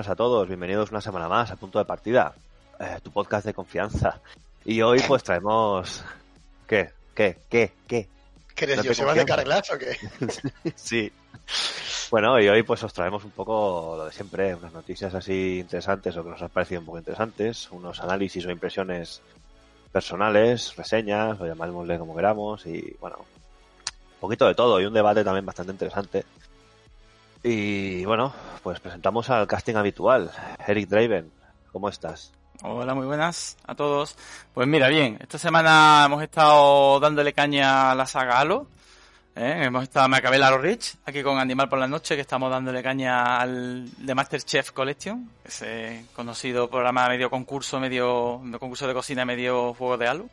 [0.00, 2.32] Buenas a todos, bienvenidos una semana más a Punto de Partida,
[2.78, 4.18] eh, tu podcast de confianza.
[4.64, 6.02] Y hoy pues traemos...
[6.66, 6.90] ¿Qué?
[7.14, 7.36] ¿Qué?
[7.50, 7.74] ¿Qué?
[7.86, 8.08] ¿Qué?
[8.54, 8.94] ¿Qué eres, ¿No te yo?
[8.94, 9.98] ¿Se va de carglass o qué?
[10.74, 11.12] sí.
[12.10, 16.16] Bueno, y hoy pues os traemos un poco lo de siempre, unas noticias así interesantes
[16.16, 19.20] o que nos han parecido un poco interesantes, unos análisis o impresiones
[19.92, 25.22] personales, reseñas, o llamémosle como queramos, y bueno, un poquito de todo, y un debate
[25.22, 26.24] también bastante interesante.
[27.42, 30.30] Y bueno, pues presentamos al casting habitual,
[30.66, 31.32] Eric Draven,
[31.72, 32.32] ¿cómo estás?
[32.62, 34.16] Hola, muy buenas a todos.
[34.52, 38.66] Pues mira, bien, esta semana hemos estado dándole caña a la saga Halo.
[39.34, 39.62] ¿eh?
[39.62, 42.50] Hemos estado, me acabé el Halo Reach, aquí con Animal por la noche, que estamos
[42.50, 48.92] dándole caña al The Masterchef Collection, ese conocido programa medio concurso, medio, medio concurso de
[48.92, 50.28] cocina, medio juego de Halo.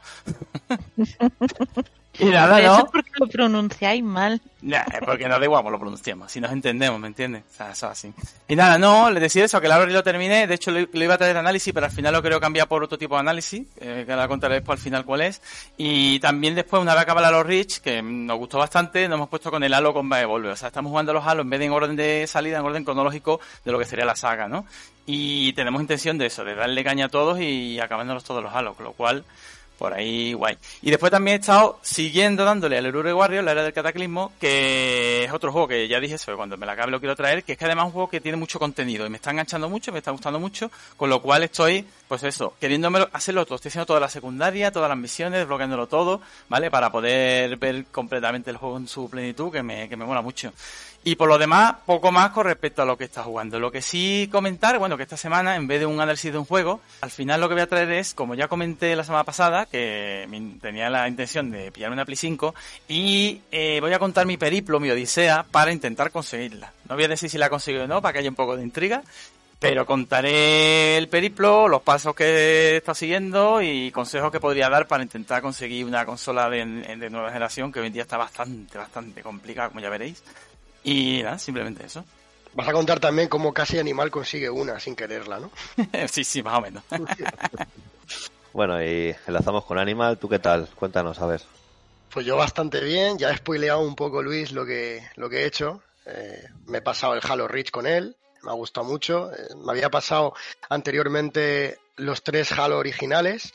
[2.19, 2.85] y nada, Eso es ¿no?
[2.91, 4.41] porque lo pronunciáis mal.
[4.61, 7.43] Nah, porque nos da igual, lo pronunciamos, si nos entendemos, ¿me entiendes?
[7.51, 8.13] O sea, eso es así.
[8.47, 11.13] Y nada, no, le decía eso, que Reach lo terminé, de hecho lo, lo iba
[11.13, 14.03] a traer análisis, pero al final lo quiero cambiar por otro tipo de análisis, eh,
[14.05, 15.41] que ahora contaré después al final cuál es.
[15.77, 19.29] Y también después, una vez acaba el Halo Reach, que nos gustó bastante, nos hemos
[19.29, 20.49] puesto con el Halo Combat Evolve.
[20.49, 22.83] O sea, estamos jugando los Halo en vez de en orden de salida, en orden
[22.83, 24.65] cronológico de lo que sería la saga, ¿no?
[25.05, 28.73] Y tenemos intención de eso, de darle caña a todos y acabándolos todos los Halo,
[28.73, 29.23] con lo cual,
[29.77, 30.57] por ahí guay.
[30.81, 35.25] Y después también he estado siguiendo dándole al Erure Warrior, la era del cataclismo, que
[35.25, 37.53] es otro juego que ya dije eso, cuando me la acabe lo quiero traer, que
[37.53, 39.91] es que además es un juego que tiene mucho contenido y me está enganchando mucho,
[39.91, 43.85] me está gustando mucho, con lo cual estoy, pues eso, queriéndome hacerlo todo, estoy haciendo
[43.85, 46.71] toda la secundaria, todas las misiones, desbloqueándolo todo, ¿vale?
[46.71, 50.51] Para poder ver completamente el juego en su plenitud, que me, que me mola mucho.
[51.07, 53.61] Y por lo demás, poco más con respecto a lo que está jugando.
[53.61, 56.43] Lo que sí comentar, bueno, que esta semana, en vez de un análisis de un
[56.43, 59.67] juego, al final lo que voy a traer es, como ya comenté la semana pasada,
[59.67, 60.27] que
[60.61, 62.53] tenía la intención de pillarme una Play 5,
[62.89, 66.73] y eh, voy a contar mi periplo, mi odisea, para intentar conseguirla.
[66.89, 68.57] No voy a decir si la he conseguido o no, para que haya un poco
[68.57, 69.01] de intriga,
[69.59, 75.03] pero contaré el periplo, los pasos que estado siguiendo y consejos que podría dar para
[75.03, 76.65] intentar conseguir una consola de
[77.09, 80.21] nueva generación que hoy en día está bastante, bastante complicada, como ya veréis.
[80.83, 82.05] Y nada, simplemente eso.
[82.53, 85.51] Vas a contar también cómo casi Animal consigue una sin quererla, ¿no?
[86.07, 86.83] sí, sí, más o menos.
[88.53, 90.67] Bueno, y enlazamos con Animal, ¿tú qué tal?
[90.69, 91.43] Cuéntanos, a ver.
[92.11, 95.45] Pues yo bastante bien, ya he spoileado un poco Luis lo que, lo que he
[95.45, 95.83] hecho.
[96.07, 99.31] Eh, me he pasado el Halo Reach con él, me ha gustado mucho.
[99.31, 100.33] Eh, me había pasado
[100.69, 103.53] anteriormente los tres Halo originales.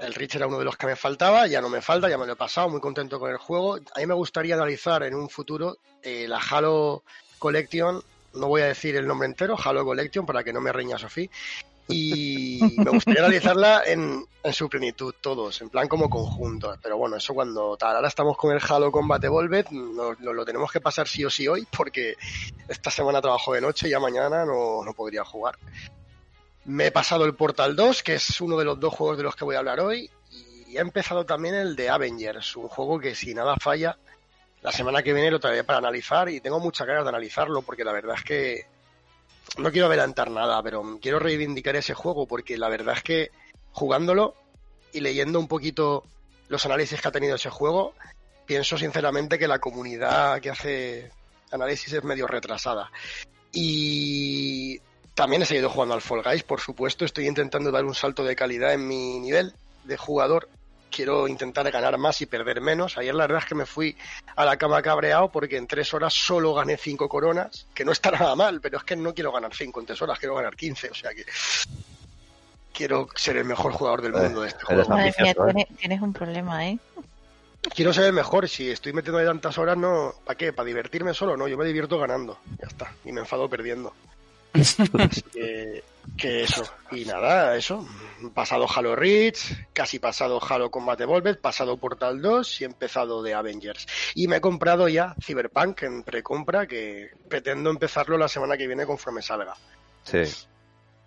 [0.00, 2.26] El Reach era uno de los que me faltaba, ya no me falta, ya me
[2.26, 3.76] lo he pasado, muy contento con el juego.
[3.76, 7.02] A mí me gustaría analizar en un futuro eh, la Halo
[7.38, 8.02] Collection,
[8.34, 11.28] no voy a decir el nombre entero, Halo Collection, para que no me reña Sofía.
[11.88, 16.76] Y me gustaría analizarla en, en su plenitud, todos, en plan como conjunto.
[16.82, 17.96] Pero bueno, eso cuando tal.
[17.96, 21.30] Ahora estamos con el Halo Combat Evolved, nos, nos lo tenemos que pasar sí o
[21.30, 22.14] sí hoy, porque
[22.68, 25.56] esta semana trabajo de noche y ya mañana no, no podría jugar.
[26.68, 29.34] Me he pasado el Portal 2, que es uno de los dos juegos de los
[29.34, 33.14] que voy a hablar hoy, y he empezado también el de Avengers, un juego que
[33.14, 33.96] si nada falla,
[34.60, 37.84] la semana que viene lo traeré para analizar y tengo muchas ganas de analizarlo porque
[37.84, 38.66] la verdad es que
[39.56, 43.30] no quiero adelantar nada, pero quiero reivindicar ese juego porque la verdad es que
[43.72, 44.34] jugándolo
[44.92, 46.04] y leyendo un poquito
[46.48, 47.94] los análisis que ha tenido ese juego,
[48.44, 51.12] pienso sinceramente que la comunidad que hace
[51.50, 52.90] análisis es medio retrasada.
[53.52, 54.82] Y
[55.18, 58.36] también he seguido jugando al Fall Guys, por supuesto, estoy intentando dar un salto de
[58.36, 59.52] calidad en mi nivel
[59.82, 60.48] de jugador.
[60.92, 62.96] Quiero intentar ganar más y perder menos.
[62.96, 63.96] Ayer la verdad es que me fui
[64.36, 68.10] a la cama cabreado porque en tres horas solo gané cinco coronas, que no está
[68.12, 70.88] nada mal, pero es que no quiero ganar cinco en tres horas, quiero ganar quince,
[70.88, 71.24] o sea que
[72.72, 74.88] quiero ser el mejor jugador del mundo de este juego.
[74.88, 75.34] Madre mía, ¿eh?
[75.34, 76.78] tienes, tienes un problema, ¿eh?
[77.74, 80.52] Quiero ser el mejor, si estoy metiendo tantas horas, no, ¿para qué?
[80.52, 81.36] ¿Para divertirme solo?
[81.36, 83.92] No, yo me divierto ganando, ya está, y me enfado perdiendo.
[84.52, 85.84] Así que,
[86.16, 87.86] que eso, y nada, eso,
[88.34, 93.86] pasado Halo Reach, casi pasado Halo Combat Evolved, pasado Portal 2 y empezado de Avengers.
[94.14, 98.86] Y me he comprado ya Cyberpunk en precompra, que pretendo empezarlo la semana que viene
[98.86, 99.54] conforme salga.
[100.02, 100.22] Sí,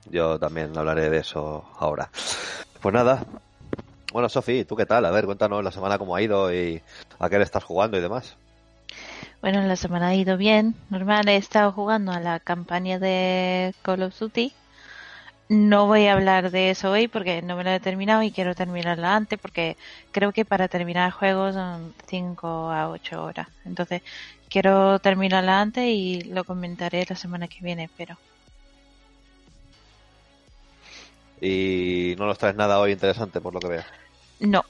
[0.10, 2.10] yo también hablaré de eso ahora.
[2.82, 3.26] Pues nada.
[4.12, 5.06] Bueno, Sofi, ¿tú qué tal?
[5.06, 6.82] A ver, cuéntanos la semana cómo ha ido y
[7.20, 8.36] a qué le estás jugando y demás.
[9.42, 10.76] Bueno, la semana ha ido bien.
[10.90, 14.54] Normal, he estado jugando a la campaña de Call of Duty.
[15.50, 18.56] No voy a hablar de eso hoy porque no me lo he terminado y quiero
[18.56, 19.76] terminarla antes porque
[20.12, 23.48] creo que para terminar el juego son 5 a 8 horas.
[23.66, 24.02] Entonces
[24.50, 28.18] quiero terminarla antes y lo comentaré la semana que viene, pero
[31.42, 33.84] Y no nos traes nada hoy interesante, por lo que veo.
[34.40, 34.64] no.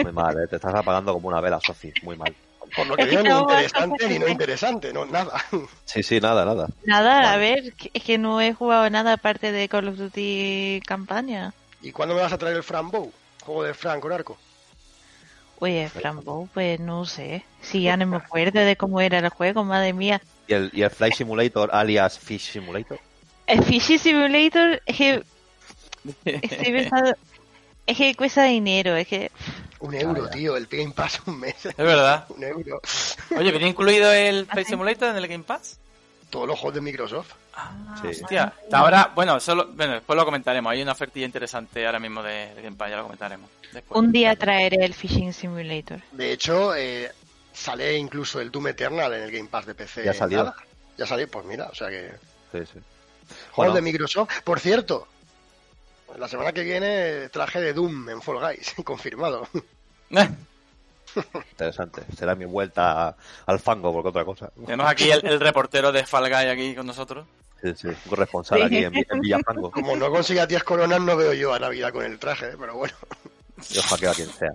[0.00, 0.46] Muy mal, ¿eh?
[0.48, 1.92] Te estás apagando como una vela, Sofi.
[2.02, 2.34] Muy mal.
[2.74, 5.32] Por lo que Es que veo, ni interesante ni no interesante, no, nada.
[5.84, 6.68] Sí, sí, nada, nada.
[6.84, 11.54] Nada, a ver, es que no he jugado nada aparte de Call of Duty campaña.
[11.82, 13.12] ¿Y cuándo me vas a traer el Fran Bow?
[13.44, 14.36] Juego de Fran con arco.
[15.58, 17.44] Oye, Frambo, pues no sé.
[17.62, 20.20] Si ya no me acuerdo de cómo era el juego, madre mía.
[20.46, 23.00] ¿Y el, y el Fly Simulator alias Fish Simulator?
[23.46, 25.22] El Fishy Simulator es que
[26.24, 27.14] estoy pensando.
[27.86, 29.30] Es que cuesta dinero, es que.
[29.80, 30.30] Un euro, ya.
[30.30, 31.66] tío, el Game Pass un mes.
[31.66, 32.26] Es verdad.
[32.30, 32.80] un euro.
[33.36, 34.68] Oye, ¿viene incluido el ¿Ah, Flight?
[34.68, 35.78] Simulator en el Game Pass?
[36.30, 37.32] Todos los juegos de Microsoft.
[37.54, 38.08] Ah, Sí.
[38.08, 38.52] hostia.
[38.72, 40.70] Ahora, bueno, solo, bueno, después lo comentaremos.
[40.72, 43.48] Hay una ofertilla interesante ahora mismo de, de Game Pass, ya lo comentaremos.
[43.72, 43.98] Después.
[44.00, 46.00] Un día traeré el Fishing Simulator.
[46.12, 47.10] De hecho, eh,
[47.52, 50.04] sale incluso el Doom Eternal en el Game Pass de PC.
[50.04, 50.38] Ya salió.
[50.38, 50.56] Nada.
[50.98, 52.10] Ya salió, pues mira, o sea que.
[52.52, 52.80] Sí, sí.
[53.52, 53.74] Juegos Bueno.
[53.74, 54.30] de Microsoft.
[54.44, 55.06] Por cierto,
[56.18, 59.46] la semana que viene traje de Doom en Fall Guys, confirmado.
[61.52, 62.02] Interesante.
[62.16, 63.16] Será mi vuelta
[63.46, 64.50] al fango, porque otra cosa.
[64.66, 67.26] Tenemos aquí el, el reportero de Fall Guy aquí con nosotros.
[67.62, 67.88] Sí, sí.
[67.88, 68.64] Un corresponsal Sí.
[68.66, 69.70] aquí en, Vi- en Villafango.
[69.70, 72.56] Como no consiga 10 coronas, no veo yo a Navidad con el traje, ¿eh?
[72.58, 72.92] pero bueno.
[73.70, 74.52] Yo hackeo a quien sea.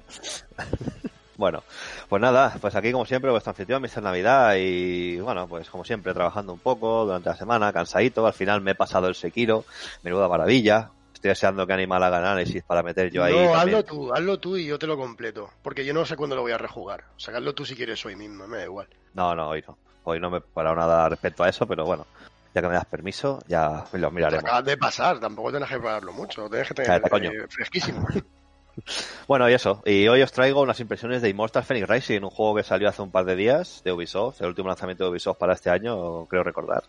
[1.36, 1.64] bueno,
[2.08, 4.04] pues nada, pues aquí como siempre vuestro anfitrión, Mr.
[4.04, 8.62] Navidad y bueno, pues como siempre trabajando un poco durante la semana, cansadito, al final
[8.62, 9.66] me he pasado el Sekiro,
[10.04, 10.92] menuda maravilla.
[11.22, 13.32] Estoy deseando que Animal haga análisis para meter yo ahí.
[13.32, 13.60] no, también.
[13.60, 15.52] hazlo tú, hazlo tú y yo te lo completo.
[15.62, 17.04] Porque yo no sé cuándo lo voy a rejugar.
[17.16, 18.88] O sea, hazlo tú si quieres hoy mismo, me da igual.
[19.14, 19.78] No, no, hoy no.
[20.04, 22.08] Hoy no me he parado nada respecto a eso, pero bueno,
[22.56, 24.44] ya que me das permiso, ya lo Te miraremos.
[24.46, 28.08] acabas de pasar, tampoco tienes que prepararlo mucho, lo tienes que tener eh, fresquísimo.
[29.28, 29.84] Bueno, y eso.
[29.86, 33.02] Y hoy os traigo unas impresiones de Immortal Phoenix Rising, un juego que salió hace
[33.04, 36.42] un par de días de Ubisoft, el último lanzamiento de Ubisoft para este año, creo
[36.42, 36.84] recordar.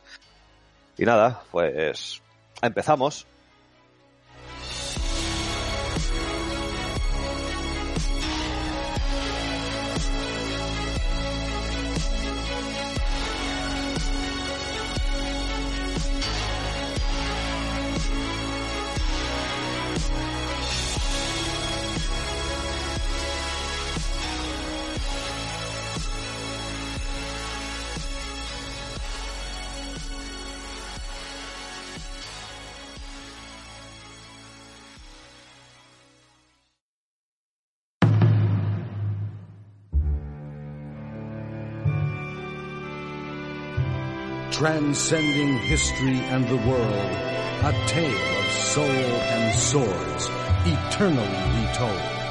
[0.96, 2.22] Y nada, pues
[2.62, 3.26] empezamos.
[44.62, 47.10] Transcending history and the world,
[47.64, 50.28] a tale of soul and swords,
[50.64, 52.21] eternally retold.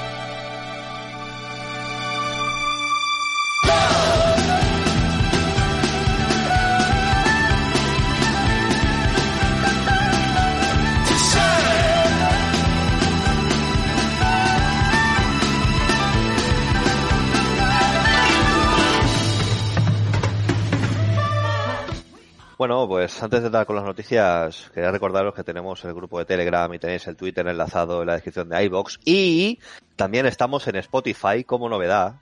[22.71, 26.23] Bueno, pues antes de dar con las noticias, quería recordaros que tenemos el grupo de
[26.23, 29.59] Telegram y tenéis el Twitter enlazado en la descripción de iBox y
[29.97, 32.13] también estamos en Spotify como novedad,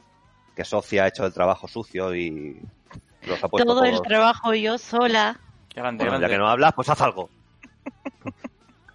[0.56, 2.60] que Sofía ha hecho el trabajo sucio y
[3.28, 5.40] los ha puesto Todo el trabajo yo sola.
[5.70, 7.30] Qué grande, Bueno, ya que no hablas, pues haz algo.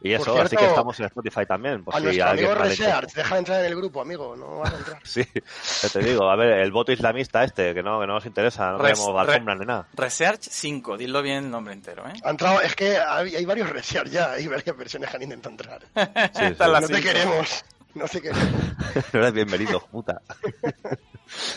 [0.05, 1.83] Y eso, Por así cierto, que estamos en Spotify también.
[1.83, 2.63] Por a si nuestro alguien amigo.
[2.63, 4.99] Research, deja de entrar en el grupo, amigo, no vas a entrar.
[5.05, 8.27] Sí, ya te digo, a ver, el voto islamista este, que no, que no nos
[8.27, 9.89] interesa, no Res- alfombra ni nada.
[9.95, 12.13] Research 5, dilo bien el nombre entero, ¿eh?
[12.23, 15.51] Ha entrado, es que hay, hay varios Research ya, hay varias versiones que han intentado
[15.53, 15.81] entrar.
[16.35, 18.45] Sí, no te queremos, no te queremos.
[19.15, 20.21] No eres bienvenido, puta.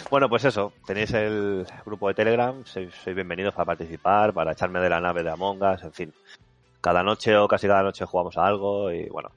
[0.10, 4.80] bueno, pues eso, tenéis el grupo de Telegram, sois, sois bienvenidos para participar, para echarme
[4.80, 6.14] de la nave de Among Us, en fin.
[6.82, 9.32] Cada noche o casi cada noche jugamos a algo y bueno,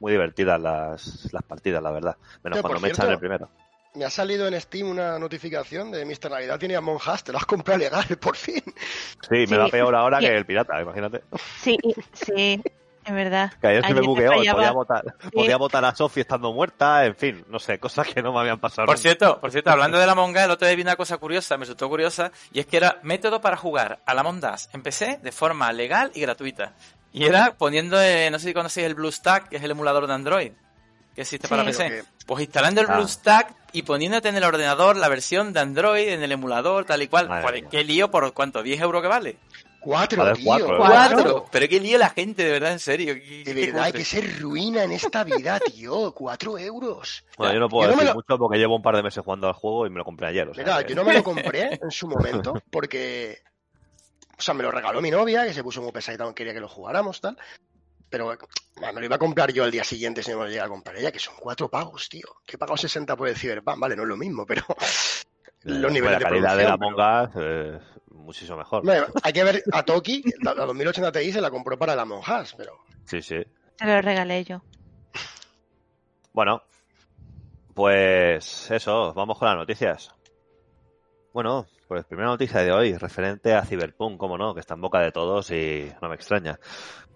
[0.00, 2.16] muy divertidas las, las partidas, la verdad.
[2.42, 3.48] Menos cuando me echan el primero.
[3.94, 6.28] Me ha salido en Steam una notificación de Mr.
[6.30, 8.60] Navidad tiene Among Us, te lo has comprado legal, por fin.
[9.22, 9.54] Sí, me Sí.
[9.56, 10.26] va peor ahora Sí.
[10.26, 11.22] que el pirata, imagínate.
[11.60, 11.78] Sí,
[12.12, 12.60] sí,
[13.04, 13.52] es verdad.
[13.60, 14.56] Que ayer se me bugueó y fallaba.
[14.58, 18.32] podía votar, podía votar a Sofi estando muerta, en fin, no sé, cosas que no
[18.32, 18.86] me habían pasado.
[18.86, 19.02] Por nunca.
[19.02, 21.56] cierto, por cierto, hablando de la Among Us, el otro día vi una cosa curiosa,
[21.56, 24.82] me resultó curiosa, y es que era método para jugar a la Among Us en
[24.82, 26.72] PC de forma legal y gratuita.
[27.12, 30.14] Y era poniendo, eh, no sé si conocéis el BlueStack, que es el emulador de
[30.14, 30.50] Android,
[31.14, 31.50] que existe Sí.
[31.50, 31.88] para PC.
[31.88, 32.94] que- Pues instalando el Ah.
[32.96, 37.06] BlueStack y poniéndote en el ordenador la versión de Android en el emulador, tal y
[37.08, 37.28] cual.
[37.28, 37.68] Madre mía.
[37.70, 38.62] qué lío, ¿por cuánto?
[38.64, 39.36] ¿10 euros que vale?
[39.84, 40.44] Cuatro, Joder, tío.
[40.46, 40.78] cuatro, ¿eh?
[40.78, 41.46] ¡Cuatro!
[41.52, 43.14] Pero qué lío la gente, de verdad, en serio.
[43.14, 46.12] Qué- De verdad, hay que ser ruina en esta vida, tío.
[46.12, 47.24] Cuatro euros.
[47.36, 49.02] Bueno, yo no puedo Yo no me decir lo- mucho porque llevo un par de
[49.02, 50.48] meses jugando al juego y me lo compré ayer.
[50.48, 53.38] o sea que- yo no me lo compré en su momento porque.
[54.36, 56.60] O sea, me lo regaló mi novia, que se puso muy pesadita, no quería que
[56.60, 57.36] lo jugáramos, tal.
[58.10, 58.36] Pero
[58.80, 60.68] me lo iba a comprar yo al día siguiente si no me lo llega a
[60.68, 62.26] comprar ella, que son cuatro pagos, tío.
[62.46, 64.62] Que he pagado 60 por el Cyberpunk, vale, no es lo mismo, pero.
[65.62, 67.93] los niveles la de calidad de la Us es
[68.24, 68.84] muchísimo mejor.
[68.84, 72.02] Bueno, hay que ver a Toki, la, la 2080 Ti se la compró para la
[72.02, 73.36] Among Us, pero Sí, sí.
[73.76, 74.62] Te lo regalé yo.
[76.32, 76.62] Bueno,
[77.74, 80.10] pues eso, vamos con las noticias.
[81.32, 85.00] Bueno, pues primera noticia de hoy, referente a Cyberpunk, como no, que está en boca
[85.00, 86.58] de todos y no me extraña.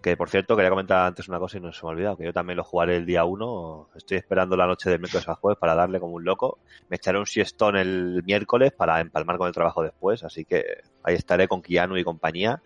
[0.02, 2.24] Que por cierto, quería comentar antes una cosa y no se me ha olvidado, que
[2.24, 3.88] yo también lo jugaré el día 1.
[3.96, 6.58] Estoy esperando la noche del miércoles al jueves para darle como un loco.
[6.88, 11.16] Me echaré un siestón el miércoles para empalmar con el trabajo después, así que ahí
[11.16, 12.62] estaré con Keanu y compañía,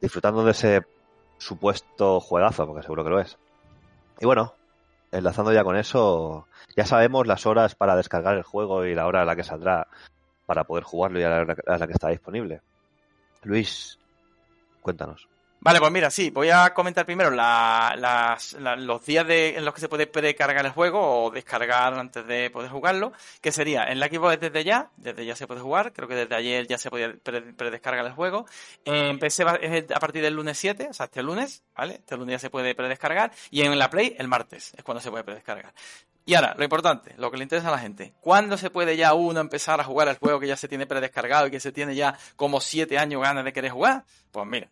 [0.00, 0.82] disfrutando de ese
[1.38, 3.36] supuesto juegazo, porque seguro que lo es.
[4.20, 4.54] Y bueno,
[5.10, 6.46] enlazando ya con eso,
[6.76, 9.88] ya sabemos las horas para descargar el juego y la hora a la que saldrá
[10.46, 12.60] para poder jugarlo y a la hora a la que está disponible.
[13.42, 13.98] Luis,
[14.82, 15.28] cuéntanos.
[15.64, 19.64] Vale, pues mira, sí, voy a comentar primero la- las- la- los días de- en
[19.64, 23.84] los que se puede precargar el juego o descargar antes de poder jugarlo, que sería
[23.84, 26.76] en la Xbox desde ya, desde ya se puede jugar, creo que desde ayer ya
[26.76, 28.44] se podía pre- predescargar el juego.
[28.84, 31.94] En PC es a partir del lunes 7, o sea, este lunes, ¿vale?
[31.94, 35.10] Este lunes ya se puede predescargar y en la Play el martes es cuando se
[35.10, 35.72] puede predescargar.
[36.26, 38.12] Y ahora, lo importante, lo que le interesa a la gente.
[38.20, 41.46] ¿Cuándo se puede ya uno empezar a jugar el juego que ya se tiene predescargado
[41.46, 44.04] y que se tiene ya como siete años ganas de querer jugar?
[44.30, 44.68] Pues mira,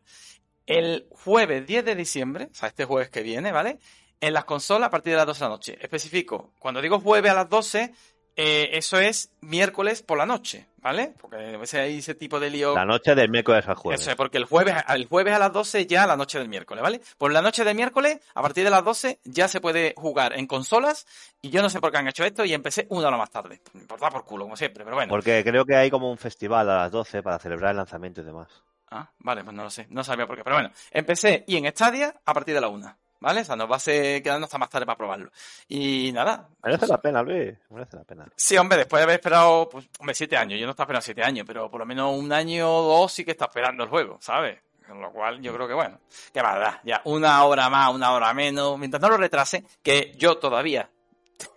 [0.66, 3.78] el jueves 10 de diciembre, o sea, este jueves que viene, ¿vale?
[4.20, 5.78] En las consolas a partir de las 12 de la noche.
[5.80, 7.92] Especifico, cuando digo jueves a las 12,
[8.34, 11.12] eh, eso es miércoles por la noche, ¿vale?
[11.20, 12.74] Porque a veces hay ese tipo de lío.
[12.74, 14.00] La noche del miércoles al jueves.
[14.00, 16.82] Eso es, porque el jueves, el jueves a las 12 ya la noche del miércoles,
[16.82, 17.02] ¿vale?
[17.18, 20.46] Por la noche del miércoles, a partir de las 12, ya se puede jugar en
[20.46, 21.06] consolas,
[21.42, 23.60] y yo no sé por qué han hecho esto, y empecé una hora más tarde.
[23.86, 25.10] Por dar por culo, como siempre, pero bueno.
[25.10, 28.24] Porque creo que hay como un festival a las 12 para celebrar el lanzamiento y
[28.24, 28.62] demás.
[28.94, 30.44] Ah, vale, pues no lo sé, no sabía por qué.
[30.44, 33.40] Pero bueno, empecé y en Stadia a partir de la una, ¿vale?
[33.40, 35.30] O sea, nos va a ser quedando hasta más tarde para probarlo.
[35.66, 36.46] Y nada.
[36.62, 37.54] Merece la pena, Luis.
[37.70, 38.26] Merece la pena.
[38.36, 40.60] Sí, hombre, después de haber esperado, pues, hombre, siete años.
[40.60, 43.24] Yo no estaba esperando siete años, pero por lo menos un año o dos sí
[43.24, 44.58] que está esperando el juego, ¿sabes?
[44.86, 46.00] Con lo cual yo creo que bueno,
[46.34, 50.12] que va, da, ya una hora más, una hora menos, mientras no lo retrase, que
[50.18, 50.90] yo todavía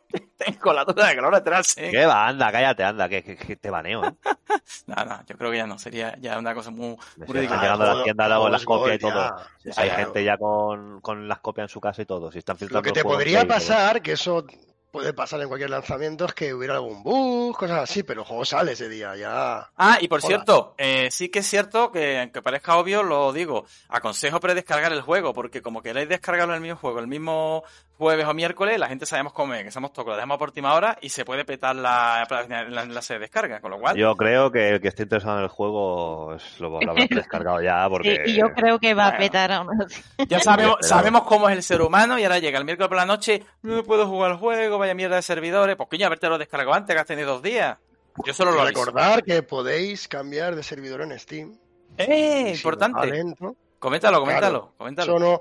[0.37, 1.89] tengo la duda de que lo retrase.
[1.91, 2.27] ¿Qué va?
[2.27, 4.13] Anda, cállate, anda, que, que- que te baneo, ¿eh?
[4.87, 7.61] Nada, nada, yo creo que ya no, sería ya una cosa muy, muy están ridícula.
[7.61, 9.35] llegando a la Joder, tienda luego las copias y todo.
[9.63, 12.31] Sí, Hay gente ya con, con las copias en su casa y todo.
[12.31, 14.45] Si están Lo filtrando que te podría pasar, que eso
[14.91, 18.45] puede pasar en cualquier lanzamiento, es que hubiera algún bug, cosas así, pero el juego
[18.45, 19.69] sale ese día, ya.
[19.75, 20.27] Ah, y por Hola.
[20.27, 25.01] cierto, eh, sí que es cierto que, aunque parezca obvio, lo digo, aconsejo predescargar el
[25.01, 27.63] juego, porque como queréis descargarlo en el mismo juego, el mismo
[27.97, 30.73] jueves o miércoles, la gente sabemos cómo es, que somos tocos, lo dejamos por última
[30.73, 32.27] hora y se puede petar la,
[32.69, 33.95] la, la, se descarga, con lo cual...
[33.95, 37.61] Yo creo que el que esté interesado en el juego es- lo, lo habrá descargado
[37.61, 38.23] ya porque...
[38.25, 40.01] Y yo creo que va a petar aún así.
[40.27, 43.05] Ya sabemos, sabemos cómo es el ser humano y ahora llega el miércoles por la
[43.05, 46.73] noche, no puedo jugar el juego, vaya mierda de servidores, pues coño, haberte lo descargado
[46.73, 47.77] antes, que has tenido dos días.
[48.25, 48.79] Yo solo lo aviso.
[48.85, 51.57] Recordar que podéis cambiar de servidor en Steam.
[51.97, 52.47] ¡Eh!
[52.51, 52.99] Si Importante.
[52.99, 53.55] va lento.
[53.85, 54.73] Coméntalo, coméntalo, Claro.
[54.77, 55.15] coméntalo.
[55.17, 55.39] Eso no,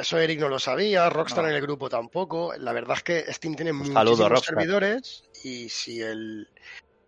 [0.00, 1.50] eso Eric no lo sabía, Rockstar No.
[1.50, 2.54] en el grupo tampoco.
[2.58, 4.54] La verdad es que Steam tiene muchísimos saludo, Rockstar.
[4.54, 6.48] servidores y si el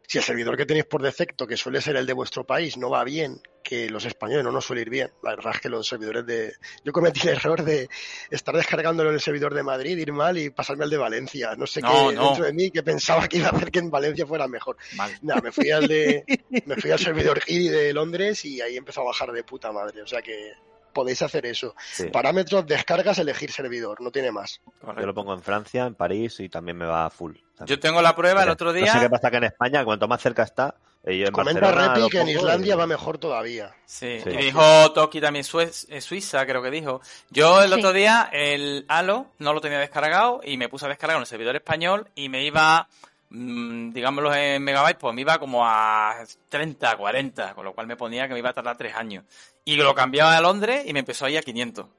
[0.06, 2.90] si el servidor que tenéis por defecto, que suele ser el de vuestro país, no
[2.90, 5.10] va bien, que los españoles no nos suele ir bien.
[5.22, 6.52] La verdad es que los servidores de...
[6.84, 7.88] Yo cometí el error de
[8.30, 11.54] estar descargándolo en el servidor de Madrid, ir mal y pasarme al de Valencia.
[11.56, 12.26] No sé No, qué no.
[12.26, 14.76] dentro de mí que pensaba que iba a hacer que en Valencia fuera mejor.
[14.94, 15.18] Vale.
[15.22, 16.22] Nada, me fui al de
[16.66, 20.02] me fui al servidor Giri de Londres y ahí empezó a bajar de puta madre.
[20.02, 20.52] O sea que
[20.94, 21.74] podéis hacer eso.
[21.92, 22.04] Sí.
[22.08, 24.60] Parámetros, descargas, elegir servidor, no tiene más.
[24.80, 25.00] Correcto.
[25.02, 27.34] Yo lo pongo en Francia, en París y también me va a full.
[27.66, 29.08] Yo tengo la prueba el otro No sé qué día.
[29.10, 30.74] pasa que en España, cuanto más cerca está,
[31.04, 33.72] eh, yo en Comenta Repi que en Islandia y- va mejor todavía.
[33.84, 34.30] Sí, Sí.
[34.30, 35.44] y dijo Toki también
[35.88, 37.00] eh, Suiza, creo que dijo.
[37.30, 37.78] Yo el Sí.
[37.78, 41.26] otro día el Halo no lo tenía descargado y me puse a descargar en el
[41.26, 42.88] servidor español y me iba,
[43.30, 46.16] mm, digámoslo en megabytes, pues me iba como a
[46.48, 49.24] 30, 40, con lo cual me ponía que me iba a tardar tres años.
[49.64, 51.84] Y lo cambiaba a Londres y me empezó a ir a 500.
[51.86, 51.90] O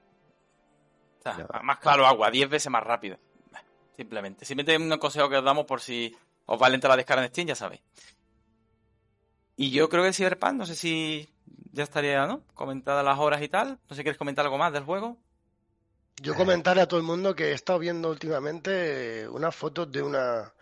[1.22, 1.60] sea, Ya.
[1.62, 3.18] más claro agua, 10 veces más rápido.
[3.98, 4.46] Simplemente.
[4.46, 6.16] Simplemente un consejo que os damos por si
[6.46, 7.82] os va lenta la descarga en Steam, ya sabéis.
[9.56, 11.30] Y yo creo que el Cyberpunk, no sé si
[11.72, 12.42] ya estaría, ¿no?
[12.54, 13.70] Comentadas las horas y tal.
[13.70, 15.18] No sé si quieres comentar algo más del juego.
[16.22, 20.54] Yo comentaré a todo el mundo que he estado viendo últimamente unas fotos de una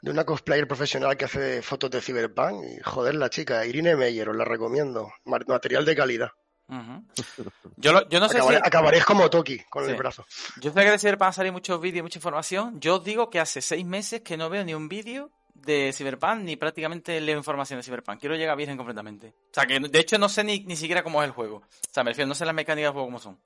[0.00, 4.28] de una cosplayer profesional que hace fotos de Cyberpunk y joder la chica, Irene Meyer,
[4.28, 5.10] os la recomiendo.
[5.24, 6.30] Ma- Material de calidad.
[7.76, 8.62] Yo, lo- yo no sé Acabaré- si...
[8.66, 9.90] Acabaréis como Toki con Sí.
[9.92, 10.26] el brazo.
[10.60, 12.78] Yo sé que de Cyberpunk salir muchos vídeos, mucha información.
[12.80, 16.40] Yo os digo que hace seis meses que no veo ni un vídeo de Cyberpunk
[16.42, 18.20] ni prácticamente leo información de Cyberpunk.
[18.20, 19.28] Quiero llegar virgen completamente.
[19.28, 21.56] O sea, que de hecho no sé ni, ni siquiera cómo es el juego.
[21.58, 23.40] O sea, me refiero, no sé las mecánicas del juego cómo son.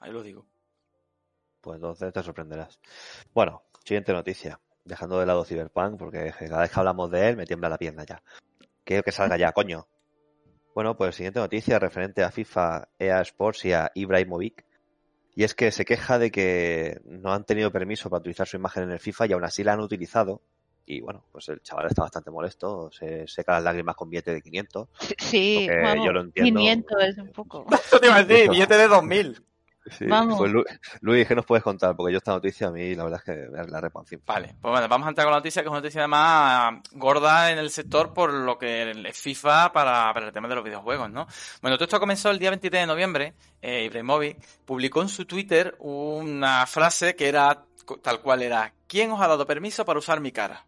[0.00, 0.46] Ahí lo digo.
[1.60, 2.78] Pues entonces te sorprenderás.
[3.34, 4.58] Bueno, siguiente noticia.
[4.90, 8.04] Dejando de lado Cyberpunk, porque cada vez que hablamos de él me tiembla la pierna
[8.04, 8.22] ya.
[8.84, 9.86] Quiero que salga ya, coño.
[10.74, 14.64] Bueno, pues siguiente noticia referente a FIFA, EA Sports y a Ibrahimovic.
[15.34, 18.84] Y es que se queja de que no han tenido permiso para utilizar su imagen
[18.84, 20.42] en el FIFA y aún así la han utilizado.
[20.86, 24.42] Y bueno, pues el chaval está bastante molesto, se seca las lágrimas con billete de
[24.42, 24.88] 500.
[25.18, 26.58] Sí, vamos, yo lo entiendo.
[26.58, 27.66] 500 es un poco.
[27.72, 29.44] Eso te iba a decir, billete de 2000.
[29.86, 30.36] Sí, Vamos.
[30.38, 30.64] pues Lu-
[31.00, 31.96] Luis, ¿qué nos puedes contar?
[31.96, 34.22] Porque yo esta noticia a mí la verdad es que me la repa encima.
[34.26, 37.50] Vale, pues bueno, vamos a entrar con la noticia, que es una noticia además gorda
[37.50, 41.10] en el sector por lo que es FIFA para, para el tema de los videojuegos,
[41.10, 41.26] ¿no?
[41.62, 43.34] Bueno, todo esto comenzó el día 23 de noviembre.
[43.62, 47.64] Eh, Ibrahimovic publicó en su Twitter una frase que era
[48.02, 50.66] tal cual era, ¿quién os ha dado permiso para usar mi cara?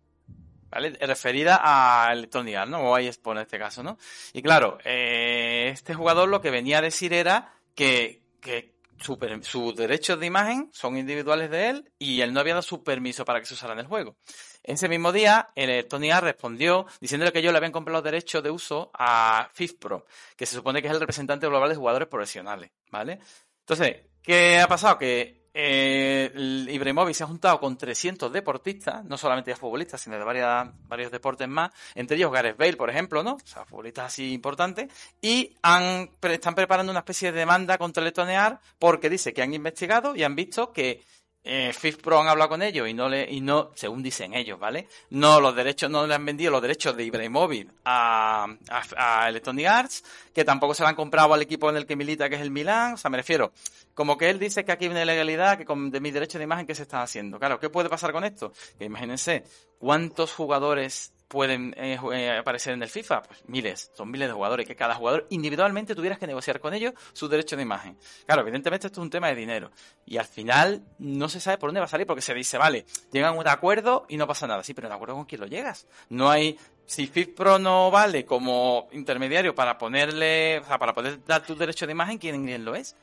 [0.70, 0.96] ¿Vale?
[1.02, 2.78] Referida a Electronic Arts, ¿no?
[2.80, 3.98] O a en este caso, ¿no?
[4.32, 8.71] Y claro, eh, este jugador lo que venía a decir era que, que
[9.02, 12.82] su sus derechos de imagen son individuales de él y él no había dado su
[12.82, 14.16] permiso para que se usara en el juego.
[14.62, 18.42] Ese mismo día, el Tony A respondió diciéndole que ellos le habían comprado los derechos
[18.42, 20.06] de uso a FIFPro,
[20.36, 23.18] que se supone que es el representante global de jugadores profesionales, ¿vale?
[23.60, 24.98] Entonces, ¿qué ha pasado?
[24.98, 26.32] Que eh,
[26.68, 31.12] Ibrahimovic se ha juntado con 300 deportistas, no solamente de futbolistas, sino de varias, varios
[31.12, 33.34] deportes más, entre ellos Gareth Bale, por ejemplo, ¿no?
[33.34, 34.90] O sea, futbolistas así importantes,
[35.20, 39.52] y han, están preparando una especie de demanda contra Electronic Arts porque dice que han
[39.52, 41.02] investigado y han visto que
[41.44, 44.86] eh, FIFPro han hablado con ellos y no le, y no, según dicen ellos, ¿vale?
[45.10, 49.66] No los derechos, no le han vendido los derechos de Ibrahimovic a, a, a Electronic
[49.66, 52.42] Arts, que tampoco se lo han comprado al equipo en el que milita, que es
[52.42, 53.52] el Milán, o sea, me refiero,
[53.94, 56.44] como que él dice que aquí hay una ilegalidad, que con, de mis derechos de
[56.44, 57.38] imagen que se están haciendo.
[57.38, 58.52] Claro, ¿qué puede pasar con esto?
[58.78, 59.44] Que imagínense,
[59.78, 63.22] ¿cuántos jugadores pueden eh, eh, aparecer en el FIFA?
[63.22, 66.92] Pues miles, son miles de jugadores, que cada jugador individualmente tuvieras que negociar con ellos
[67.14, 67.96] sus derechos de imagen.
[68.26, 69.70] Claro, evidentemente esto es un tema de dinero.
[70.04, 72.84] Y al final no se sabe por dónde va a salir, porque se dice, vale,
[73.10, 74.62] llegan a un acuerdo y no pasa nada.
[74.62, 75.86] Sí, pero ¿de acuerdo con quién lo llegas?
[76.10, 76.58] No hay...
[76.84, 81.86] Si FIFPro no vale como intermediario para ponerle, o sea, para poder dar tu derecho
[81.86, 82.96] de imagen, ¿quién, quién lo es?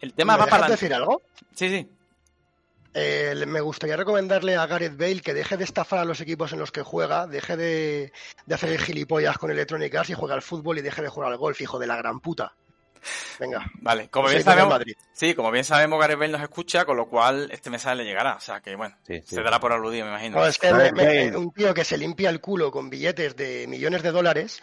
[0.00, 1.22] El tema ¿Me va dejas para decir algo?
[1.54, 1.88] Sí, sí.
[2.92, 6.58] Eh, me gustaría recomendarle a Gareth Bale que deje de estafar a los equipos en
[6.58, 8.12] los que juega, deje de,
[8.46, 11.30] de hacer el gilipollas con Electronic Arts y juegue al fútbol y deje de jugar
[11.30, 12.52] al golf, hijo de la gran puta.
[13.38, 13.64] Venga.
[13.80, 14.94] Vale, como bien sabemos, Madrid.
[15.14, 18.34] sí, como bien sabemos, Gareth Bale nos escucha, con lo cual este mensaje le llegará.
[18.34, 19.36] O sea que, bueno, Sí, sí.
[19.36, 20.38] se dará por aludido, me imagino.
[20.38, 21.36] No, es que Gareth me- me- Bale.
[21.38, 24.62] un tío que se limpia el culo con billetes de millones de dólares,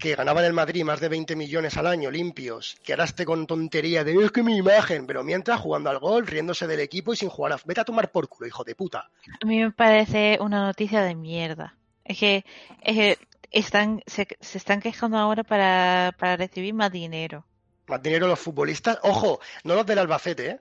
[0.00, 3.24] que ganaba en el Madrid más de 20 millones al año limpios, que ahora esté
[3.24, 7.12] con tontería de es que mi imagen, pero mientras jugando al golf, riéndose del equipo
[7.12, 7.60] y sin jugar a...
[7.64, 9.10] Vete a tomar por culo, hijo de puta.
[9.40, 11.76] A mí me parece una noticia de mierda.
[12.04, 12.44] Es que,
[12.82, 13.18] es que
[13.50, 17.44] están, se, se están quejando ahora para, para recibir más dinero.
[17.86, 18.98] Más dinero los futbolistas.
[19.02, 20.60] Ojo, no los del Albacete, ¿eh?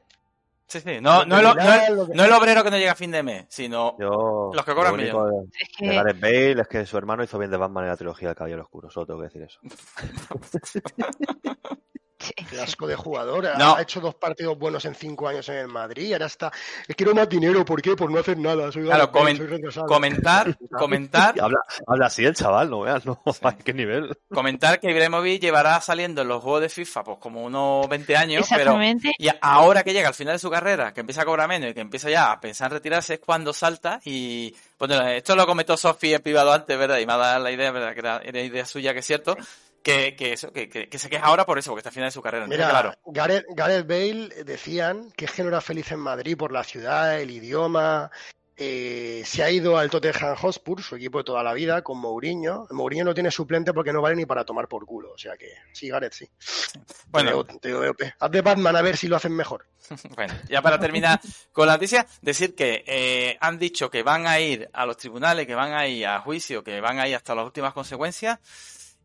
[0.69, 1.01] Sí, sí.
[1.01, 3.45] No, no, el, no, el- no el obrero que no llega a fin de mes,
[3.49, 6.85] sino Yo, Los que cobran lo único de, Es de que, Gareth Bale es que
[6.85, 9.25] su hermano hizo bien de Batman en la trilogía del Caballero Oscuro, solo tengo que
[9.25, 9.59] decir eso.
[12.49, 13.47] Qué asco de jugador.
[13.47, 13.75] Ha- No.
[13.75, 16.51] Ha hecho dos partidos buenos en cinco años en el Madrid ahora está.
[16.87, 17.95] Es quiero más dinero, ¿por qué?
[17.95, 18.71] Por no hacer nada.
[18.71, 19.37] Soy Claro, comen-
[19.71, 24.17] soy comentar, comentar, habla, habla así el chaval, no veas, no, ¿a qué nivel?
[24.33, 28.45] comentar que Ibrahimovic llevará saliendo en los juegos de FIFA pues como unos 20 años,
[28.49, 29.11] pero exactamente.
[29.17, 31.73] y ahora que llega al final de su carrera, que empieza a cobrar menos y
[31.73, 35.75] que empieza ya a pensar en retirarse, es cuando salta y bueno, esto lo comentó
[35.77, 36.99] Sofi en privado antes, ¿verdad?
[36.99, 37.93] Y me ha dado la idea, ¿verdad?
[37.93, 39.35] Que era, era idea suya, que es cierto,
[39.83, 42.07] que, que eso, que, que, que se queja ahora por eso, porque está al final
[42.07, 42.47] de su carrera.
[42.47, 46.51] Mira, claro, Gareth, Gareth Bale decían que es que no era feliz en Madrid por
[46.51, 48.11] la ciudad, el idioma.
[48.61, 52.67] eh, se ha ido al Tottenham Hotspur, su equipo de toda la vida, con Mourinho.
[52.71, 55.13] Mourinho no tiene suplente porque no vale ni para tomar por culo.
[55.13, 56.29] O sea que sí, Gareth, sí.
[57.07, 57.81] bueno, Te digo,
[58.19, 59.65] haz de Batman a ver si lo hacen mejor.
[60.15, 61.19] Bueno, ya para terminar
[61.53, 65.47] con la noticia, decir que eh, han dicho que van a ir a los tribunales,
[65.47, 68.39] que van a ir a juicio, que van a ir hasta las últimas consecuencias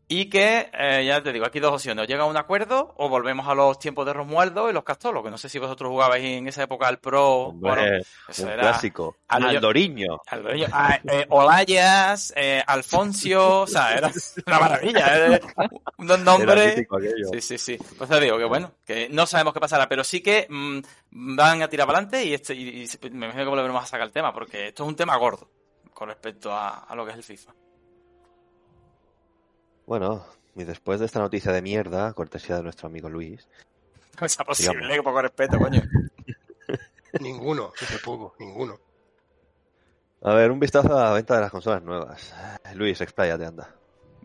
[0.07, 3.09] y que, eh, ya te digo, aquí dos opciones, o llega a un acuerdo o
[3.09, 6.23] volvemos a los tiempos de Romualdo y los Castolos, que no sé si vosotros jugabais
[6.23, 7.81] en esa época al Pro, bueno,
[8.27, 9.17] eso un era clásico.
[9.27, 10.21] Aldo- Aldoriño.
[10.27, 14.11] Aldoreño, ah, eh, Olayas, eh, Alfonso, o sea, era
[14.45, 15.41] una maravilla, eh,
[15.97, 16.85] unos nombres...
[17.31, 17.77] Sí, sí, sí.
[17.97, 20.79] Pues te digo que bueno, que no sabemos qué pasará, pero sí que mm,
[21.35, 24.13] van a tirar para adelante y, este, y, me imagino que volveremos a sacar el
[24.13, 25.49] tema, porque esto es un tema gordo
[25.93, 27.53] con respecto a, a lo que es el FIFA.
[29.85, 33.47] Bueno, y después de esta noticia de mierda, cortesía de nuestro amigo Luis,
[34.17, 34.73] ¿Cómo sea posible?
[34.73, 34.95] Digamos.
[34.97, 35.81] Que poco respeto, coño.
[37.19, 38.77] Ninguno, dice poco, ninguno.
[40.21, 42.33] a ver, un vistazo a la venta de las consolas nuevas.
[42.73, 43.73] Luis, expláyate, anda.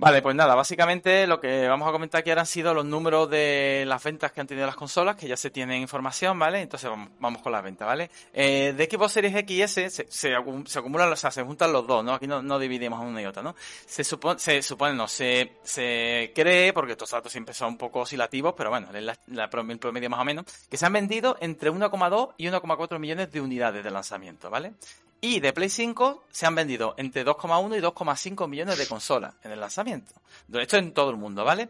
[0.01, 3.29] Vale, pues nada, básicamente lo que vamos a comentar aquí ahora han sido los números
[3.29, 6.63] de las ventas que han tenido las consolas, que ya se tienen información, ¿vale?
[6.63, 8.11] Entonces vamos, vamos con las ventas, ¿vale?
[8.33, 12.03] Eh, de Xbox Series X y S se, acumulan, o sea, se juntan los dos,
[12.03, 12.15] ¿no?
[12.15, 13.55] Aquí no, no dividimos una y otra, ¿no?
[13.59, 18.01] Se supone, se supone, no, se, se cree, porque estos datos siempre son un poco
[18.01, 21.71] oscilativos, pero bueno, es la, la, promedio más o menos, que se han vendido entre
[21.71, 24.73] 1,2 y 1,4 millones de unidades de lanzamiento, ¿vale?
[25.21, 29.53] Y de Play 5 se han vendido entre 2,1 y 2,5 millones de consolas en
[29.53, 30.15] el lanzamiento.
[30.53, 31.69] Esto en todo el mundo, ¿vale?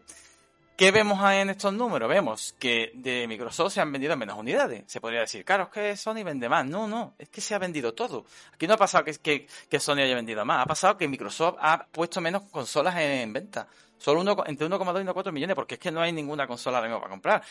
[0.81, 2.09] ¿Qué vemos en estos números?
[2.09, 4.85] Vemos que de Microsoft se han vendido menos unidades.
[4.87, 6.65] Se podría decir, claro, es que Sony vende más.
[6.65, 8.25] No, no, es que se ha vendido todo.
[8.55, 9.47] Aquí no ha pasado que,
[9.79, 10.63] Sony haya vendido más.
[10.63, 13.69] Ha pasado que Microsoft ha puesto menos consolas en, venta.
[13.99, 16.89] Solo uno, entre 1,2 y 1,4 millones, porque es que no hay ninguna consola ahora
[16.89, 17.43] mismo para comprar.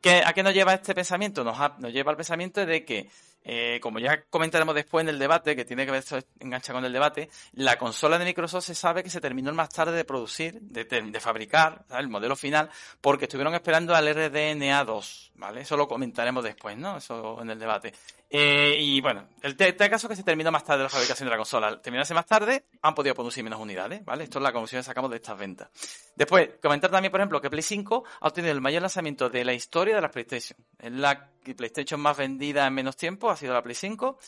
[0.00, 1.44] ¿Qué, ¿A qué nos lleva este pensamiento?
[1.44, 3.10] Nos, nos lleva al pensamiento de que
[3.44, 6.84] eh, como ya comentaremos después en el debate, que tiene que ver esto engancha con
[6.84, 10.58] el debate, la consola de Microsoft se sabe que se terminó más tarde de producir,
[10.62, 15.60] de, de, fabricar, el modelo final, porque estuvieron esperando al RDNA2, ¿vale?
[15.60, 16.96] Eso lo comentaremos después, ¿no?
[16.96, 17.92] Eso en el debate.
[18.30, 21.36] Eh, y bueno, el, caso es que se terminó más tarde la fabricación de la
[21.36, 21.80] consola.
[21.80, 24.24] Terminarse más tarde, han podido producir menos unidades, ¿vale?
[24.24, 25.68] Esto es la conclusión que sacamos de estas ventas.
[26.16, 29.54] Después, comentar también, por ejemplo, que Play 5 ha obtenido el mayor lanzamiento de la
[29.54, 30.58] historia de las PlayStation.
[30.78, 34.18] Es la PlayStation más vendida en menos tiempo, ha sido la Play 5.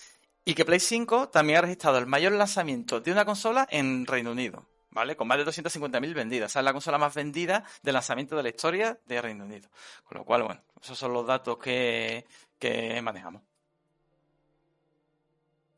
[0.44, 4.30] Y que Play 5 también ha registrado el mayor lanzamiento de una consola en Reino
[4.30, 4.64] Unido.
[4.96, 5.14] ¿vale?
[5.14, 6.50] Con más de 250.000 vendidas.
[6.50, 9.68] O sea, es la consola más vendida de lanzamiento de la historia de Reino Unido.
[10.04, 12.24] Con lo cual, bueno, esos son los datos que,
[12.58, 13.42] que manejamos.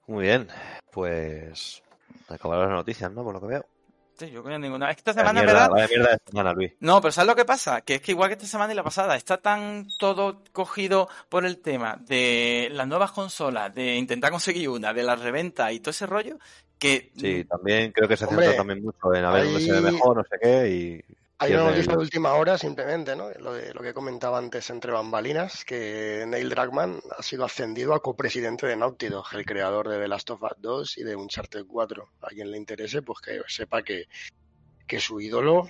[0.09, 0.49] Muy bien,
[0.91, 1.83] pues
[2.29, 3.23] acabaron las noticias, ¿no?
[3.23, 3.67] Por lo que veo.
[4.19, 4.91] Sí, yo creo ninguna.
[4.91, 5.71] Es que esta semana, ¿verdad?
[5.71, 6.73] Vaya mierda de semana, Luis.
[6.81, 7.83] No, pero ¿sabes lo que pasa?
[7.83, 11.45] Que es que igual que esta semana y la pasada, está tan todo cogido por
[11.45, 15.91] el tema de las nuevas consolas, de intentar conseguir una, de la reventa y todo
[15.91, 16.39] ese rollo,
[16.79, 17.13] que...
[17.17, 20.17] Sí, también creo que se centra también mucho en a ver dónde se ve mejor,
[20.17, 21.05] no sé qué, y
[21.41, 23.31] hay una noticia de última hora, simplemente, ¿no?
[23.39, 28.03] Lo, de, lo que comentaba antes entre bambalinas, que Neil Druckmann ha sido ascendido a
[28.03, 31.65] copresidente de Naughty Dog, el creador de The Last of Us 2 y de Uncharted
[31.67, 32.09] 4.
[32.23, 34.07] A quien le interese, pues que sepa que,
[34.87, 35.69] que su ídolo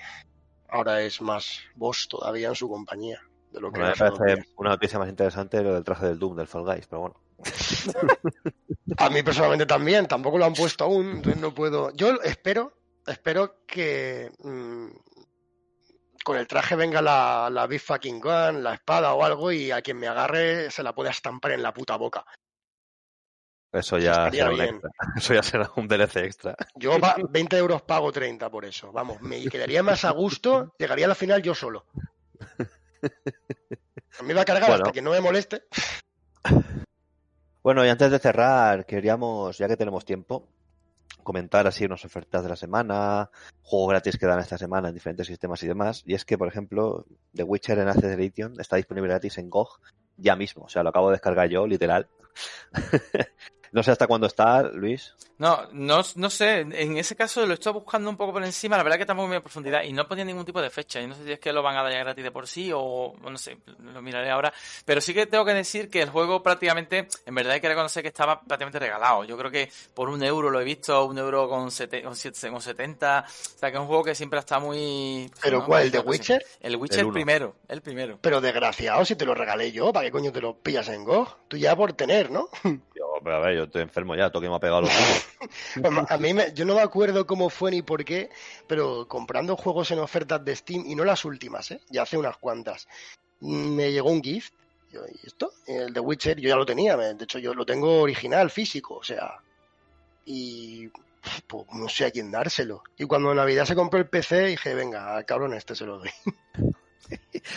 [0.68, 3.20] ahora es más voz todavía en su compañía.
[3.52, 6.46] De lo que me parece una noticia más interesante lo del traje del Doom, del
[6.46, 7.20] Fall Guys, pero bueno.
[8.98, 11.90] a mí personalmente también, tampoco lo han puesto aún, entonces no puedo.
[11.94, 12.72] Yo espero,
[13.06, 14.88] espero que mm,
[16.24, 19.82] con el traje venga la, la Big Fucking Gun, la espada o algo y a
[19.82, 22.24] quien me agarre se la pueda estampar en la puta boca.
[23.72, 24.90] Eso ya, será un extra.
[25.16, 26.56] eso ya será un DLC extra.
[26.74, 26.96] Yo
[27.28, 28.92] 20 euros pago 30 por eso.
[28.92, 31.86] Vamos, me quedaría más a gusto, llegaría a la final yo solo.
[34.24, 35.64] Me va a cargar hasta que no me moleste.
[37.60, 40.48] Bueno, y antes de cerrar, queríamos, ya que tenemos tiempo,
[41.28, 45.26] comentar así unas ofertas de la semana, juegos gratis que dan esta semana en diferentes
[45.26, 46.02] sistemas y demás.
[46.06, 49.78] Y es que, por ejemplo, The Witcher en Access Edition está disponible gratis en GOG
[50.16, 50.64] ya mismo.
[50.64, 52.08] O sea, lo acabo de descargar yo, literal.
[53.72, 55.14] No sé hasta cuándo está, Luis.
[55.38, 56.60] No, no, no sé.
[56.60, 58.76] En ese caso lo estoy buscando un poco por encima.
[58.76, 61.00] La verdad que estamos muy en profundidad y no ponía ningún tipo de fecha.
[61.00, 62.70] Y no sé si es que lo van a dar ya gratis de por sí
[62.74, 63.58] o no sé,
[63.92, 64.52] lo miraré ahora.
[64.84, 68.02] Pero sí que tengo que decir que el juego prácticamente, en verdad hay que reconocer
[68.02, 69.24] que estaba prácticamente regalado.
[69.24, 72.60] Yo creo que por un euro lo he visto, un euro con, sete, con, con
[72.60, 73.24] 70.
[73.28, 75.30] O sea, que es un juego que siempre está muy...
[75.40, 75.84] ¿Pero cuál?
[75.84, 76.44] ¿El de Witcher?
[76.60, 78.18] El Witcher el primero, el primero.
[78.20, 81.28] Pero desgraciado, si te lo regalé yo, ¿para qué coño te lo pillas en Go?
[81.46, 82.48] Tú ya por tener, ¿no?
[83.32, 84.90] A ver, yo estoy enfermo ya, toque me ha pegado los
[86.10, 88.30] A mí, me, yo no me acuerdo cómo fue ni por qué,
[88.66, 91.80] pero comprando juegos en ofertas de Steam, y no las últimas, ¿eh?
[91.90, 92.88] ya hace unas cuantas,
[93.40, 94.52] me llegó un gift.
[94.90, 95.52] ¿Y esto?
[95.66, 99.04] El de Witcher yo ya lo tenía, de hecho yo lo tengo original, físico, o
[99.04, 99.34] sea.
[100.24, 100.88] Y
[101.46, 102.82] pues, no sé a quién dárselo.
[102.96, 106.10] Y cuando en Navidad se compró el PC, dije, venga, cabrón, este se lo doy.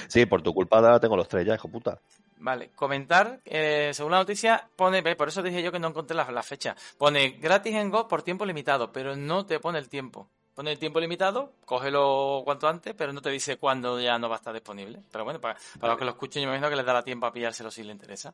[0.07, 1.99] Sí, por tu culpa tengo los tres ya, hijo puta.
[2.41, 6.41] Vale, comentar, eh, según la noticia, pone, por eso dije yo que no encontré la,
[6.41, 10.27] fecha, pone gratis en Go por tiempo limitado, pero no te pone el tiempo.
[10.55, 14.35] Pone el tiempo limitado, cógelo cuanto antes, pero no te dice cuándo ya no va
[14.35, 15.03] a estar disponible.
[15.11, 17.27] Pero bueno, para, para los que lo escuchen, yo me imagino que les dará tiempo
[17.27, 18.33] a pillárselo si les interesa.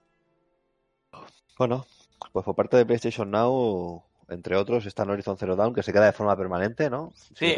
[1.58, 1.86] Bueno,
[2.32, 5.94] pues por parte de PlayStation Now, entre otros, está en Horizon Zero Dawn, que se
[5.94, 7.14] queda de forma permanente, ¿no?
[7.34, 7.56] sí,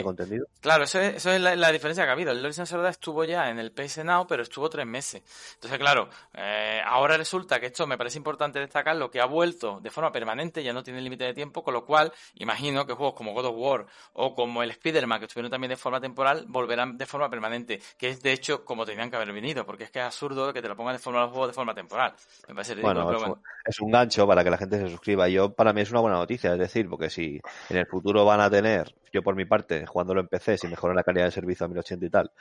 [0.62, 2.32] claro, eso es, eso es la, diferencia que ha habido.
[2.32, 5.23] El Horizon Zero Dawn estuvo ya en el PS Now, pero estuvo tres meses.
[5.55, 9.79] Entonces, claro, eh, ahora resulta que esto me parece importante destacar, lo que ha vuelto
[9.82, 13.15] de forma permanente, ya no tiene límite de tiempo, con lo cual, imagino que juegos
[13.15, 16.97] como God of War o como el Spider-Man, que estuvieron también de forma temporal, volverán
[16.97, 19.99] de forma permanente, que es de hecho como tenían que haber venido, porque es que
[19.99, 22.13] es absurdo que te lo pongan de forma los juegos de forma temporal.
[22.47, 25.27] Me parece ridículo, bueno, es, Un, es un gancho para que la gente se suscriba.
[25.27, 28.41] Yo, para mí es una buena noticia Es decir, porque si en el futuro van
[28.41, 31.65] a tener, yo por mi parte, jugándolo en PC, si mejoran la calidad de servicio
[31.65, 32.31] a 1080 y tal,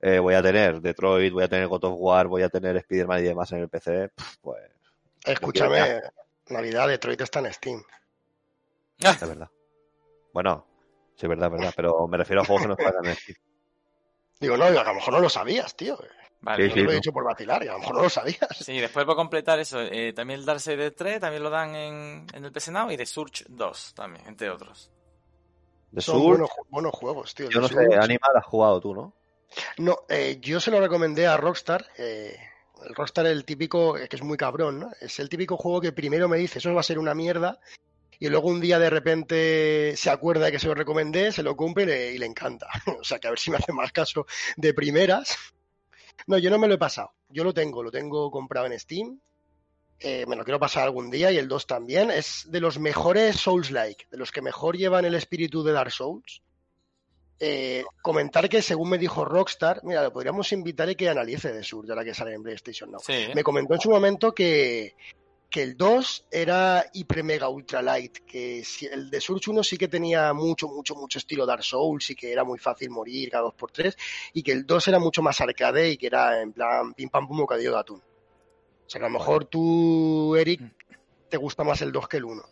[0.00, 3.20] eh, voy a tener Detroit, voy a tener God of War, voy a tener Spider-Man
[3.20, 4.10] y demás en el PC,
[4.40, 4.62] pues
[5.24, 6.00] Escúchame,
[6.48, 7.82] Navidad Detroit está en Steam.
[8.98, 9.50] es verdad.
[10.32, 10.66] Bueno,
[11.14, 13.38] sí, es verdad, es verdad, pero me refiero a juegos que no están en Steam.
[14.40, 15.98] Digo, no, a lo mejor no lo sabías, tío.
[16.40, 16.70] Vale.
[16.70, 16.92] Sí, lo he no.
[16.92, 18.38] dicho por vacilar, y a lo mejor no lo sabías.
[18.60, 22.44] Sí, después por completar eso, eh, también el Darkseid 3 también lo dan en, en
[22.44, 24.90] el PC Now y The Surge 2 también, entre otros.
[25.92, 27.48] The Son Surge, buenos, buenos juegos, tío.
[27.50, 27.74] yo no sé.
[27.96, 29.14] Animal has jugado tú, ¿no?
[29.78, 31.86] No, eh, yo se lo recomendé a Rockstar.
[31.96, 32.36] eh,
[32.86, 34.90] el Rockstar es el típico, que es muy cabrón, ¿no?
[35.00, 37.58] Es el típico juego que primero me dice, eso va a ser una mierda,
[38.20, 41.56] y luego un día de repente se acuerda de que se lo recomendé, se lo
[41.56, 42.68] cumple y le, y le encanta.
[43.00, 45.36] o sea, que a ver si me hace más caso de primeras.
[46.26, 47.12] No, yo no me lo he pasado.
[47.28, 49.20] Yo lo tengo, lo tengo comprado en Steam.
[50.00, 52.10] Eh, me lo quiero pasar algún día y el 2 también.
[52.10, 56.42] Es de los mejores Souls-like, de los que mejor llevan el espíritu de Dark Souls.
[57.40, 61.62] Eh, comentar que según me dijo Rockstar, mira, lo podríamos invitar y que analice de
[61.62, 63.00] Sur, ya la que sale en PlayStation Now.
[63.00, 63.28] Sí.
[63.34, 64.96] Me comentó en su momento que,
[65.50, 69.78] que el 2 era hiper mega ultra light, que si- el de Surge 1 sí
[69.78, 73.44] que tenía mucho, mucho, mucho estilo Dark Souls y que era muy fácil morir cada
[73.44, 73.96] 2x3
[74.34, 77.26] y que el 2 era mucho más arcade y que era en plan pim pam
[77.26, 77.98] pum bocadillo de atún.
[78.00, 80.60] O sea que a lo mejor tú, Eric,
[81.28, 82.42] te gusta más el 2 que el 1.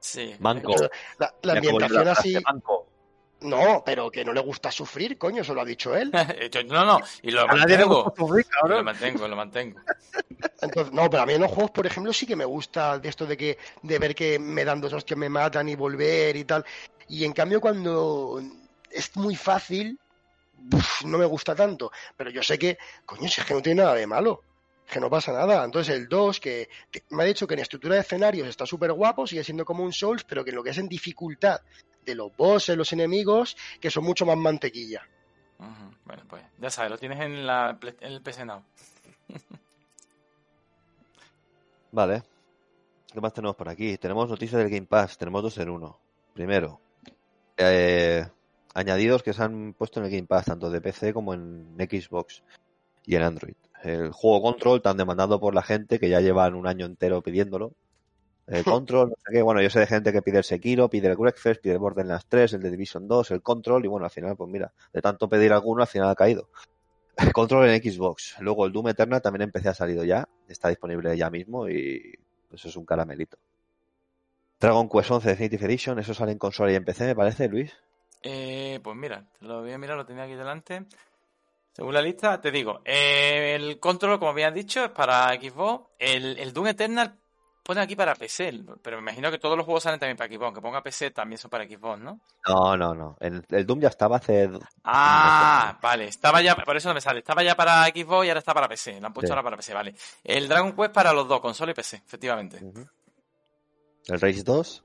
[0.00, 0.34] Sí.
[0.38, 0.72] Manco.
[0.74, 2.34] Pero La, la ambientación así...
[3.40, 6.10] No, pero que no le gusta sufrir, coño, eso lo ha dicho él.
[6.68, 8.04] No, no, y lo A nadie le mantengo.
[8.04, 9.80] gusta sufrir, Lo mantengo, lo mantengo.
[10.62, 13.08] Entonces, no, pero a mí en los juegos, por ejemplo, sí que me gusta de
[13.08, 16.44] esto de que de ver que me dan dos hostias, me matan y volver y
[16.44, 16.64] tal.
[17.08, 18.40] Y en cambio, cuando
[18.90, 19.98] es muy fácil,
[20.72, 21.92] uf, no me gusta tanto.
[22.16, 24.42] Pero yo sé que, coño, si es que no tiene nada de malo.
[24.90, 25.64] Que no pasa nada.
[25.64, 28.92] Entonces, el 2, que, que me ha dicho que en estructura de escenarios está súper
[28.92, 31.60] guapo, sigue siendo como un Souls, pero que en lo que es en dificultad
[32.06, 35.02] de los bosses, los enemigos, que son mucho más mantequilla.
[36.04, 38.62] Bueno, pues ya sabes, lo tienes en, la, Play- en el PC Now.
[41.92, 42.22] Vale.
[43.12, 43.96] ¿Qué más tenemos por aquí?
[43.98, 45.16] Tenemos noticias del Game Pass.
[45.18, 45.98] Tenemos dos en uno.
[46.34, 46.80] Primero,
[47.56, 48.26] eh,
[48.74, 52.42] añadidos que se han puesto en el Game Pass, tanto de PC como en Xbox
[53.04, 53.54] y en Android.
[53.82, 57.72] El juego Control, tan demandado por la gente que ya llevan un año entero pidiéndolo.
[58.46, 59.42] El Control, no sé qué.
[59.42, 62.26] Bueno, yo sé de gente que pide el Sekiro, pide el Breakfast, pide el Borderlands
[62.28, 65.28] 3, el de Division 2, el Control, y bueno, al final, pues mira, de tanto
[65.28, 66.48] pedir alguno, al final ha caído.
[67.16, 68.36] El Control en Xbox.
[68.40, 70.28] Luego el Doom Eternal también empecé ha salido ya.
[70.48, 72.12] Está disponible ya mismo y
[72.48, 73.38] pues es un caramelito.
[74.60, 77.72] Dragon Quest 11 Definitive Edition, eso sale en consola y en PC, me parece, Luis.
[78.22, 80.84] Eh, pues mira, lo voy a mirar, lo tenía aquí delante.
[81.72, 85.90] Según la lista, te digo, eh, el control, como habían dicho, es para Xbox.
[85.98, 87.18] El, el Doom Eternal
[87.66, 90.44] pone aquí para PC, pero me imagino que todos los juegos salen también para Xbox.
[90.46, 92.20] Aunque ponga PC también son para Xbox, ¿no?
[92.48, 93.16] No, no, no.
[93.20, 94.48] El, el Doom ya estaba hace.
[94.84, 98.38] Ah, vale, estaba ya, por eso no me sale, estaba ya para Xbox y ahora
[98.38, 99.32] está para PC, lo han puesto Sí.
[99.32, 99.94] ahora para PC, vale.
[100.24, 102.58] El Dragon Quest para los dos, consola y PC, efectivamente.
[104.08, 104.84] El Rage 2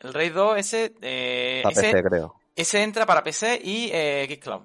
[0.00, 2.34] El Raid 2, ese, eh, para ese, PC, creo.
[2.56, 4.62] ese entra para PC y eh, Xcloud.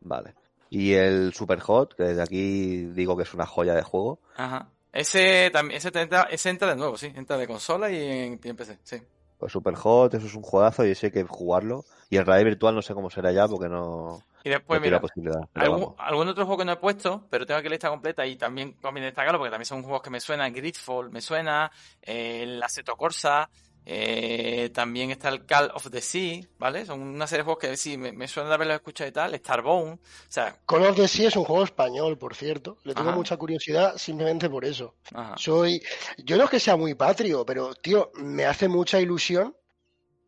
[0.00, 0.34] Vale.
[0.70, 4.20] Y el Super Hot, que desde aquí digo que es una joya de juego.
[4.36, 4.68] Ajá.
[4.92, 8.48] Ese también, ese, entra, ese entra de nuevo, sí, entra de consola y en, y
[8.48, 9.02] en PC, sí.
[9.38, 11.84] Pues Super Hot, eso es un juegazo y eso hay que jugarlo.
[12.10, 14.86] Y el realidad virtual no sé cómo será ya porque no, Y no después, tiene
[14.86, 15.40] mira, la posibilidad.
[15.54, 18.74] algún, otro juego que no he puesto, pero tengo aquí la lista completa y también
[18.74, 20.52] conviene destacarlo porque también son juegos que me suenan.
[20.52, 23.48] Gridfall me suena, eh, el Assetto Corsa,
[23.84, 26.86] eh, también está el Call of the Sea, ¿vale?
[26.86, 29.34] Son una serie de juegos que sí, me, me suena de haberlos escuchado y tal.
[29.34, 32.78] Starbound, o sea, Call of Duty es un juego español, por cierto.
[32.84, 33.16] Le tengo Ajá.
[33.16, 34.94] mucha curiosidad simplemente por eso.
[35.12, 35.34] ajá.
[35.36, 35.82] Soy,
[36.18, 39.56] yo no es que sea muy patrio, pero tío, me hace mucha ilusión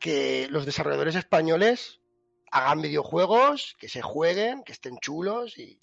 [0.01, 2.01] que los desarrolladores españoles
[2.51, 5.81] hagan videojuegos, que se jueguen, que estén chulos y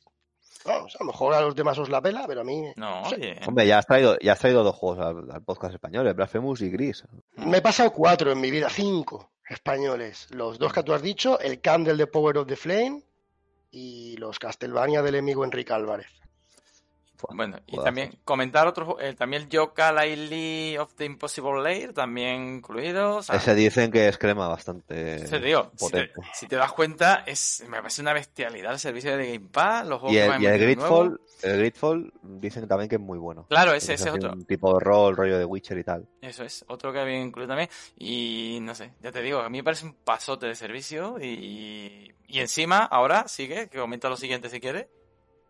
[0.66, 3.34] vamos, a lo mejor a los demás os la pela, pero a mí No, Sí.
[3.48, 6.62] Hombre, ya has traído, ya has traído dos juegos al, al podcast español, el Blasphemous
[6.62, 7.04] y Gris.
[7.38, 11.40] me he pasado cuatro en mi vida, cinco españoles, los dos que tú has dicho,
[11.40, 13.04] el Candle de Power of the Flame
[13.70, 16.08] y los Castlevania del enemigo Enrique Álvarez.
[17.34, 21.94] Bueno, y también comentar otro, ju- eh, también el Yoka Lee of the Impossible Lair,
[21.94, 23.18] también incluido.
[23.18, 26.14] O sea, Ese dicen que es crema bastante ese, tío, si te, potente.
[26.34, 30.00] si te das cuenta, es, me parece una bestialidad el servicio de Game Pass, los
[30.00, 30.60] juegos Y el, y el.
[30.60, 33.46] Gridfall, el Gridfall dicen también que es muy bueno.
[33.50, 34.32] Claro, ese, es otro.
[34.34, 36.08] Un tipo de rol, rollo de Witcher y tal.
[36.22, 37.70] Eso es, otro que había incluido también.
[37.98, 41.18] Y no sé, ya te digo, a mí me parece un pasote de servicio.
[41.20, 44.88] Y, y encima, ahora sigue, que comenta lo siguiente si quieres.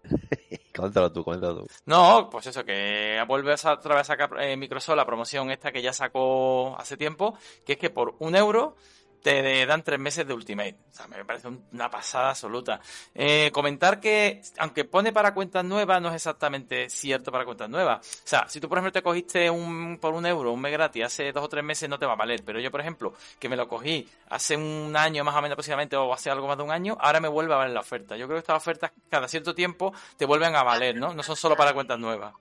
[0.76, 1.68] Coméntalo tú, coméntalo tú.
[1.86, 5.72] No, pues eso, que vuelve a otra vez a sacar eh, Microsoft la promoción esta
[5.72, 8.76] que ya sacó hace tiempo, que es que por un euro
[9.22, 10.76] te dan tres meses de Ultimate.
[10.92, 12.80] O sea, me parece una pasada absoluta.
[13.14, 18.00] Eh, comentar que, aunque pone para cuentas nuevas, no es exactamente cierto para cuentas nuevas.
[18.00, 21.04] O sea, si tú, por ejemplo, te cogiste un, por un euro, un mes gratis,
[21.04, 22.42] hace dos o tres meses no te va a valer.
[22.46, 25.96] Pero yo, por ejemplo, que me lo cogí hace un año más o menos aproximadamente,
[25.96, 28.18] o hace algo más de un año, ahora me vuelve a valer la oferta.
[28.18, 31.14] Yo creo que estas ofertas cada cierto tiempo te vuelven a valer, ¿no?
[31.14, 32.34] No son solo para cuentas nuevas.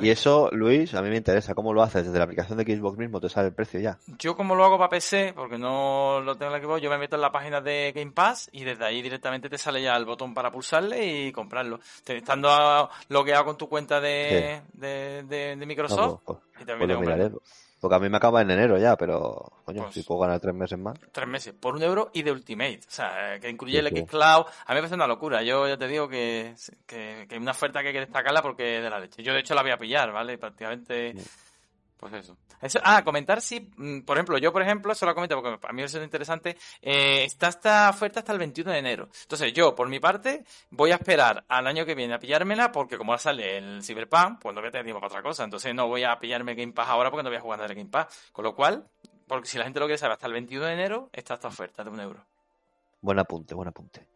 [0.00, 1.54] Y eso, Luis, a mí me interesa.
[1.54, 2.06] ¿Cómo lo haces?
[2.06, 3.98] Desde la aplicación de Xbox mismo te sale el precio ya.
[4.18, 6.98] Yo como lo hago para PC, porque no lo tengo en el Xbox, yo me
[6.98, 10.06] meto en la página de Game Pass y desde ahí directamente te sale ya el
[10.06, 11.80] botón para pulsarle y comprarlo.
[12.06, 16.22] Estando logueado con tu cuenta de, de, Microsoft.
[16.24, 16.90] Pues, pues, y también
[17.84, 20.54] porque a mí me acaba en enero ya, pero coño, pues si puedo ganar tres
[20.54, 20.98] meses más.
[21.12, 22.80] Tres meses, por un euro y de Ultimate.
[22.88, 24.06] O sea, que incluye el Xcloud.
[24.06, 24.46] Cloud.
[24.64, 25.42] A mí me parece una locura.
[25.42, 26.54] Yo ya te digo que,
[26.86, 29.22] que, que, una oferta que hay que destacarla porque es de la leche.
[29.22, 30.38] Yo de hecho la voy a pillar, ¿vale?
[30.38, 31.14] Prácticamente.
[32.10, 32.36] Pues eso.
[32.84, 35.76] Ah, comentar si, mm, por ejemplo, yo por ejemplo, eso lo comento porque a mí
[35.80, 39.08] me parece interesante, eh, está esta oferta hasta el 21 de enero.
[39.22, 42.98] Entonces yo, por mi parte, voy a esperar al año que viene a pillármela porque
[42.98, 45.44] como ahora sale el Cyberpunk, pues no voy a tener tiempo para otra cosa.
[45.44, 47.88] Entonces no voy a pillarme Game Pass ahora porque no voy a jugar el Game
[47.88, 48.28] Pass.
[48.32, 48.86] Con lo cual,
[49.26, 51.84] porque si la gente lo quiere saber, hasta el 21 de enero está esta oferta
[51.84, 52.22] de un euro.
[53.00, 54.08] Buen apunte, buen apunte.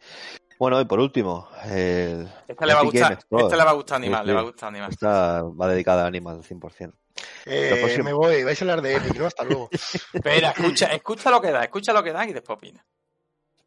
[0.59, 3.97] Bueno, y por último, el esta le va a gustar, esta le va a gustar
[3.97, 4.91] Animal, le va a gustar Animal.
[4.91, 6.93] Esta va dedicada a Animal al 100%.
[7.47, 9.27] Eh, me voy, vais a hablar de Epic, ¿no?
[9.27, 9.69] Hasta luego.
[10.13, 12.85] Espera, escucha, escucha lo que da, escucha lo que da y después opina.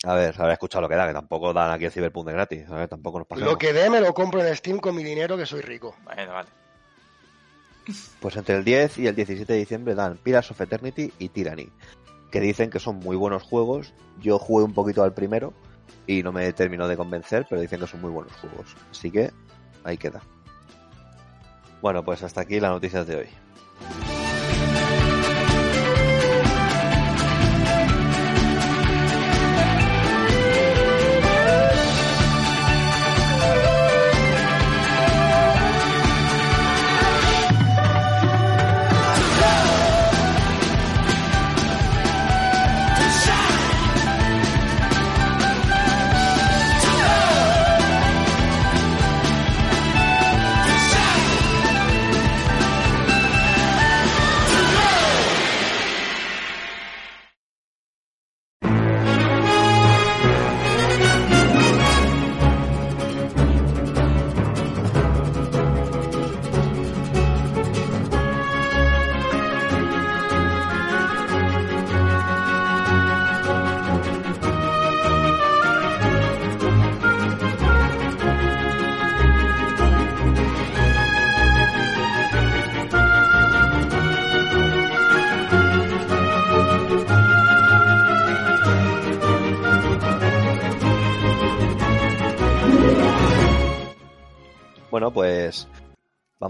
[0.04, 2.34] A ver, a ver, escucha lo que da, que tampoco dan aquí el Cyberpunk de
[2.34, 2.70] gratis.
[2.70, 5.38] A ver, tampoco nos Lo que dé me lo compro en Steam con mi dinero,
[5.38, 5.96] que soy rico.
[6.04, 6.50] Vale, vale.
[8.20, 11.72] Pues entre el 10 y el 17 de diciembre dan Pillars of Eternity y Tyranny,
[12.32, 13.94] que dicen que son muy buenos juegos.
[14.20, 15.54] Yo jugué un poquito al primero
[16.08, 18.76] y no me terminó de convencer, pero dicen que son muy buenos juegos.
[18.90, 19.32] Así que
[19.84, 20.22] ahí queda.
[21.82, 23.28] Bueno, pues hasta aquí las noticias de hoy.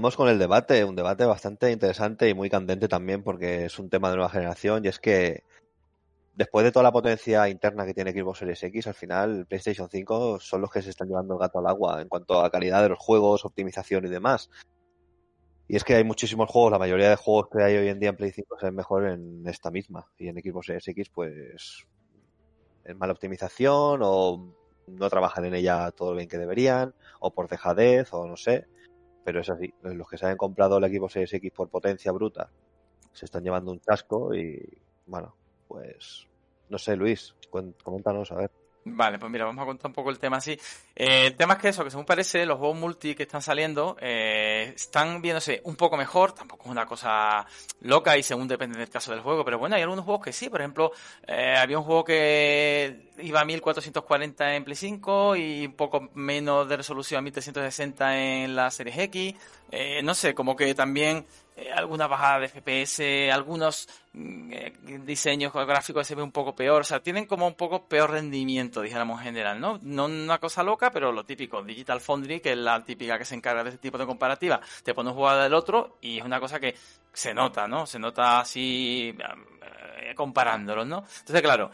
[0.01, 3.87] Vamos con el debate, un debate bastante interesante y muy candente también porque es un
[3.87, 5.43] tema de nueva generación y es que
[6.33, 10.39] después de toda la potencia interna que tiene Xbox Series X, al final PlayStation 5
[10.39, 12.89] son los que se están llevando el gato al agua en cuanto a calidad de
[12.89, 14.49] los juegos, optimización y demás.
[15.67, 18.09] Y es que hay muchísimos juegos, la mayoría de juegos que hay hoy en día
[18.09, 20.07] en Play 5 se ven mejor en esta misma.
[20.17, 21.85] Y en Xbox Series X, pues,
[22.85, 24.51] en mala optimización o
[24.87, 28.65] no trabajan en ella todo lo bien que deberían, o por dejadez, o no sé
[29.23, 29.73] pero es así.
[29.83, 32.49] Los que se han comprado el equipo Series X por potencia bruta
[33.13, 34.61] se están llevando un chasco y,
[35.05, 35.35] bueno,
[35.67, 36.27] pues
[36.69, 37.35] no sé, Luis,
[37.83, 38.51] coméntanos, a ver.
[38.83, 40.53] Vale, pues mira, vamos a contar un poco el tema así.
[40.95, 43.95] Eh, el tema es que eso, que según parece, los juegos multi que están saliendo
[44.01, 47.45] eh, están viéndose un poco mejor, tampoco es una cosa
[47.81, 50.49] loca y según depende del caso del juego, pero bueno, hay algunos juegos que sí,
[50.49, 50.91] por ejemplo,
[51.27, 56.67] eh, había un juego que iba a 1440 en Play 5 y un poco menos
[56.67, 59.35] de resolución a 1360 en la Series X,
[60.03, 61.25] no sé, como que también
[61.57, 64.73] eh, alguna bajada de FPS, algunos mm, eh,
[65.03, 68.81] diseños gráficos se ve un poco peor, o sea, tienen como un poco peor rendimiento,
[68.81, 69.77] dijéramos en general, ¿no?
[69.81, 73.35] No una cosa loca, pero lo típico, Digital Foundry, que es la típica que se
[73.35, 76.39] encarga de este tipo de comparativa, te pone un jugador del otro y es una
[76.39, 76.73] cosa que
[77.11, 77.85] se nota, ¿no?
[77.85, 79.13] Se nota así
[79.99, 80.99] eh, comparándolos, ¿no?
[81.19, 81.69] Entonces, claro,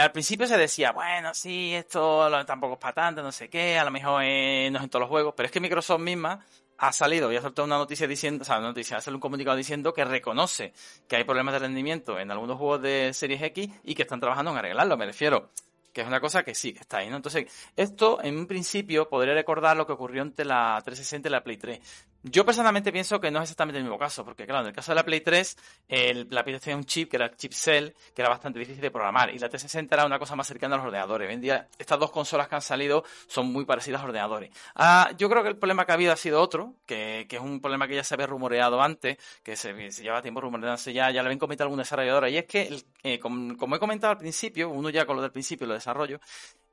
[0.00, 3.84] al principio se decía, bueno, sí, esto tampoco es para tanto, no sé qué, a
[3.84, 6.44] lo mejor no es en todos los juegos, pero es que Microsoft misma
[6.78, 9.20] ha salido y ha soltado una noticia diciendo, o sea, una noticia, ha salido un
[9.20, 10.72] comunicado diciendo que reconoce
[11.08, 14.50] que hay problemas de rendimiento en algunos juegos de Series X y que están trabajando
[14.52, 14.96] en arreglarlo.
[14.96, 15.50] Me refiero
[15.96, 17.16] que es una cosa que sí, que está ahí, ¿no?
[17.16, 21.42] Entonces, esto en un principio podría recordar lo que ocurrió entre la 360 y la
[21.42, 21.80] Play 3.
[22.28, 24.90] Yo personalmente pienso que no es exactamente el mismo caso, porque claro, en el caso
[24.90, 25.56] de la Play 3,
[25.86, 28.80] el, la Play tenía un chip que era el chip Cell, que era bastante difícil
[28.80, 31.28] de programar, y la 360 era una cosa más cercana a los ordenadores.
[31.28, 34.50] Hoy en día, estas dos consolas que han salido son muy parecidas a los ordenadores.
[34.74, 37.42] Ah, yo creo que el problema que ha habido ha sido otro, que, que es
[37.42, 39.72] un problema que ya se había rumoreado antes, que se,
[40.02, 43.56] lleva tiempo rumoreándose ya, ya lo habían comentado algún desarrollador, y es que, eh, como,
[43.56, 46.18] como, he comentado al principio, uno ya con lo del principio lo desarrollo,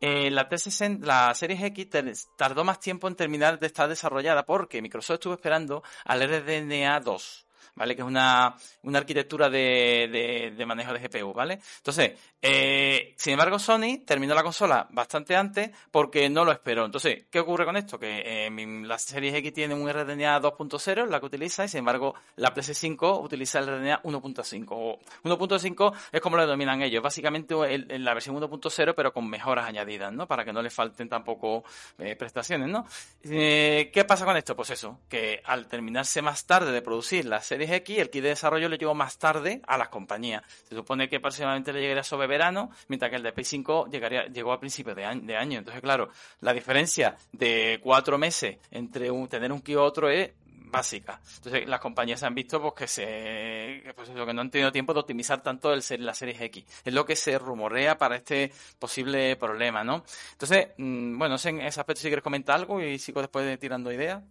[0.06, 4.82] eh, la, 360, la Series X tardó más tiempo en terminar de estar desarrollada porque
[4.82, 7.43] Microsoft estuvo esperando al RDNA 2.
[7.76, 7.96] ¿Vale?
[7.96, 11.60] Que es una, una arquitectura de, de, manejo de GPU, ¿vale?
[11.78, 16.86] Entonces, eh, sin embargo, Sony terminó la consola bastante antes porque no lo esperó.
[16.86, 18.00] Entonces, ¿qué ocurre con esto?
[18.00, 22.16] Que eh, la serie X tiene un RDNA 2.0, la que utiliza, y sin embargo,
[22.36, 25.00] la PS5 utiliza el RDNA 1.5.
[25.24, 30.12] 1.5 es como lo denominan ellos, básicamente en la versión 1.0, pero con mejoras añadidas,
[30.12, 30.28] ¿no?
[30.28, 31.64] Para que no le falten tampoco
[31.98, 32.86] eh, prestaciones, ¿no?
[33.24, 34.56] Eh, ¿Qué pasa con esto?
[34.56, 38.30] Pues eso, que al terminarse más tarde de producir la serie X, el kit de
[38.30, 40.44] desarrollo le llegó más tarde a las compañías.
[40.68, 44.26] Se supone que aproximadamente le llegaría sobre verano, mientras que el de Play 5 llegaría,
[44.28, 46.10] llegó a principios de año, Entonces, claro,
[46.42, 50.32] la diferencia de cuatro meses entre tener un kit u otro es
[50.74, 51.22] básica.
[51.38, 55.00] Entonces, las compañías han visto pues, que se pues, que no han tenido tiempo de
[55.02, 56.66] optimizar tanto el, la serie X.
[56.84, 60.04] Es lo que se rumorea para este posible problema, ¿no?
[60.32, 63.92] Entonces, mm, bueno, en ese aspecto si quieres comentar algo y sigo después de tirando
[63.92, 64.24] ideas.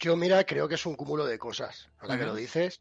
[0.00, 1.90] Yo, mira, creo que es un cúmulo de cosas.
[1.98, 2.80] Ahora que lo dices.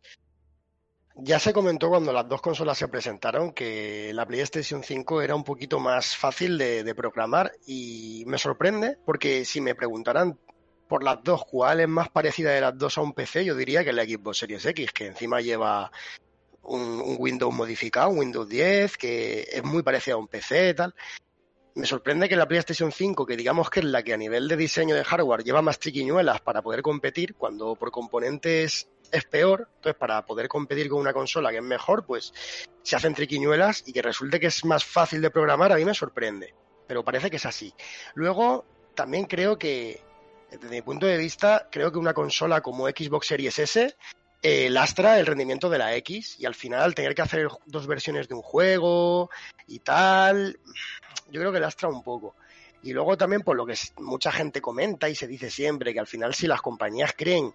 [1.15, 5.43] Ya se comentó cuando las dos consolas se presentaron que la PlayStation 5 era un
[5.43, 10.39] poquito más fácil de, programar y me sorprende porque si me preguntaran
[10.87, 13.83] por las dos cuál es más parecida de las dos a un PC, yo diría
[13.83, 15.91] que la Xbox Series X, que encima lleva
[16.61, 20.73] un, un Windows modificado, un Windows 10, que es muy parecida a un PC y
[20.73, 20.95] tal
[21.75, 24.57] me sorprende que la PlayStation 5, que digamos que es la que a nivel de
[24.57, 29.97] diseño de hardware lleva más triquiñuelas para poder competir, cuando por componentes es peor, entonces
[29.97, 32.33] para poder competir con una consola que es mejor, pues
[32.83, 35.93] se hacen triquiñuelas y que resulte que es más fácil de programar, a mí me
[35.93, 36.53] sorprende,
[36.87, 37.73] pero parece que es así.
[38.15, 38.65] Luego,
[38.95, 40.01] también creo que,
[40.51, 43.95] desde mi punto de vista, creo que una consola como Xbox Series S
[44.41, 48.29] eh, lastra el rendimiento de la X y al final tener que hacer dos versiones
[48.29, 49.29] de un juego
[49.67, 50.57] y tal,
[51.31, 52.35] yo creo que lastra un poco.
[52.81, 56.07] Y luego también por lo que mucha gente comenta y se dice siempre que al
[56.07, 57.53] final si las compañías creen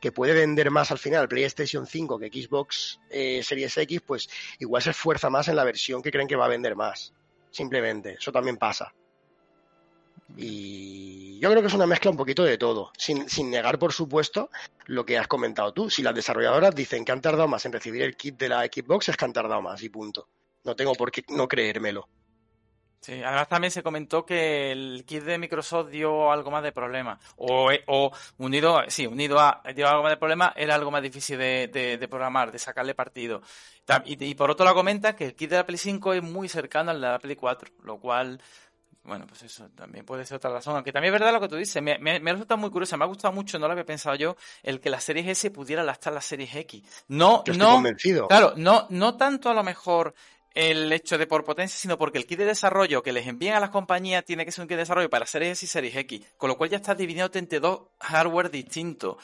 [0.00, 4.82] que puede vender más al final PlayStation 5 que Xbox eh, Series X, pues igual
[4.82, 7.12] se esfuerza más en la versión que creen que va a vender más.
[7.50, 8.92] Simplemente, eso también pasa.
[10.36, 13.92] Y yo creo que es una mezcla un poquito de todo, sin, sin, negar, por
[13.92, 14.50] supuesto,
[14.86, 15.88] lo que has comentado tú.
[15.88, 19.08] Si las desarrolladoras dicen que han tardado más en recibir el kit de la Xbox,
[19.08, 20.28] es que han tardado más y punto.
[20.64, 22.08] No tengo por qué no creérmelo.
[23.04, 27.18] Sí, además también se comentó que el kit de Microsoft dio algo más de problema.
[27.36, 31.36] O, o unido, sí, unido a dio algo más de problema, era algo más difícil
[31.36, 33.42] de, de, programar, de sacarle partido.
[34.06, 36.48] Y, y, por otro lado comenta que el kit de la Play 5 es muy
[36.48, 38.40] cercano al de la Play 4, lo cual
[39.02, 40.76] bueno, pues eso también puede ser otra razón.
[40.76, 41.82] Aunque también es verdad lo que tú dices.
[41.82, 42.96] Me, me, me resulta muy curioso.
[42.96, 45.84] Me ha gustado mucho, no lo había pensado yo, el que la serie S pudiera
[45.84, 47.04] lastar la serie X.
[47.08, 47.72] No, no.
[47.72, 48.28] Convencido.
[48.28, 50.14] Claro, no, no tanto a lo mejor
[50.54, 53.60] el hecho de por potencia, sino porque el kit de desarrollo que les envían a
[53.60, 56.24] las compañías tiene que ser un kit de desarrollo para series y series X.
[56.36, 59.16] Con lo cual ya estás dividido entre dos hardware distintos.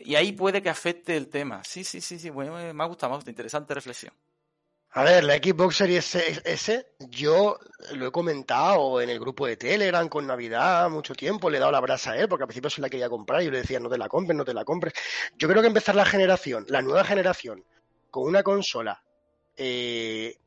[0.00, 1.62] Y ahí puede que afecte el tema.
[1.64, 2.30] Sí, sí, sí, sí.
[2.30, 4.12] Bueno, me ha gustado, me Interesante reflexión.
[4.92, 7.58] A ver, la Xbox Series S, yo
[7.94, 11.70] lo he comentado en el grupo de Telegram con Navidad mucho tiempo, le he dado
[11.70, 13.78] la brasa a él, porque al principio se la quería comprar y yo le decía,
[13.78, 14.94] no te la compres, no te la compres.
[15.38, 17.64] Yo creo que empezar la generación, la nueva generación,
[18.10, 19.00] con una consola,
[19.56, 20.38] eh,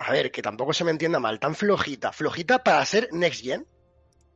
[0.00, 3.66] a ver, que tampoco se me entienda mal, tan flojita, flojita para ser Next Gen,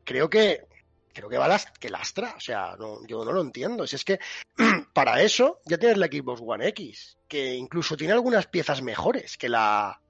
[0.05, 0.67] creo que
[1.15, 3.87] creo que va las, que lastra, o sea, no, yo no lo entiendo.
[3.87, 4.19] Si es que
[4.93, 9.49] para eso ya tienes la Xbox One X, que incluso tiene algunas piezas mejores que
[9.49, 10.01] la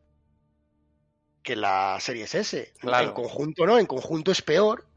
[1.42, 2.72] que la Series S.
[2.82, 4.88] En conjunto no, en conjunto es peor,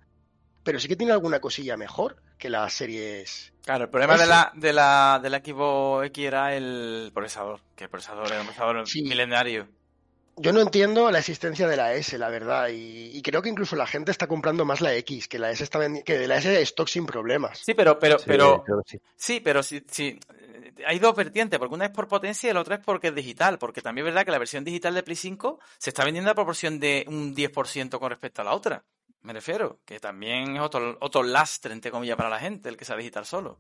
[0.63, 3.53] pero sí que tiene alguna cosilla mejor que las series.
[3.63, 7.83] Claro, el problema de la, de la, de la Xbox X era el procesador, que
[7.83, 9.67] el procesador era un procesador milenario
[10.38, 13.88] yo no entiendo la existencia de la S, la verdad, y, creo que incluso la
[13.88, 16.88] gente está comprando más la X, que la S está que de la S stock
[16.88, 17.59] sin problemas.
[17.59, 18.63] Sí, pero, pero, pero,
[19.15, 19.39] sí.
[19.39, 20.19] pero sí, sí,
[20.85, 23.57] hay dos vertientes, porque una es por potencia y la otra es porque es digital,
[23.57, 26.35] porque también es verdad que la versión digital de Play 5 se está vendiendo a
[26.35, 28.83] proporción de un 10% con respecto a la otra.
[29.21, 32.85] Me refiero, que también es otro, otro lastre, entre comillas, para la gente, el que
[32.85, 33.59] sea digital solo.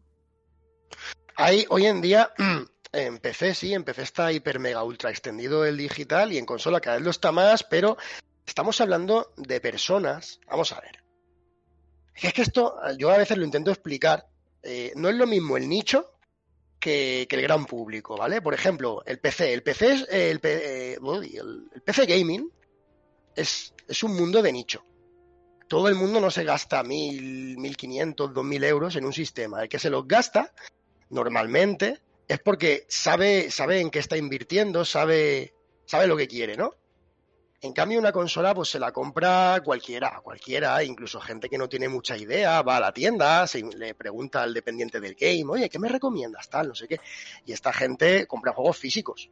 [1.35, 2.31] Hay hoy en día
[2.91, 6.79] En PC sí, en PC está hiper mega ultra extendido el digital y en consola
[6.79, 7.97] cada vez lo está más, pero
[8.45, 10.39] estamos hablando de personas.
[10.47, 11.03] Vamos a ver.
[12.15, 14.25] Es que esto, yo a veces lo intento explicar.
[14.63, 16.13] eh, no es lo mismo el nicho
[16.79, 18.41] que, el gran público, ¿vale?
[18.41, 19.53] Por ejemplo, el PC.
[19.53, 22.51] El PC es el, eh, el- PC gaming
[23.35, 24.83] es, es un mundo de nicho.
[25.67, 29.61] Todo el mundo no se gasta mil, mil quinientos, dos mil euros en un sistema.
[29.61, 30.53] El que se los gasta,
[31.09, 35.53] normalmente, es porque sabe, sabe en qué está invirtiendo, sabe,
[35.85, 36.73] sabe lo que quiere, ¿no?
[37.61, 41.89] En cambio, una consola, pues se la compra cualquiera, cualquiera, incluso gente que no tiene
[41.89, 45.79] mucha idea, va a la tienda, se, le pregunta al dependiente del game, oye, ¿qué
[45.79, 46.49] me recomiendas?
[46.49, 46.99] Tal, no sé qué.
[47.45, 49.31] Y esta gente compra juegos físicos.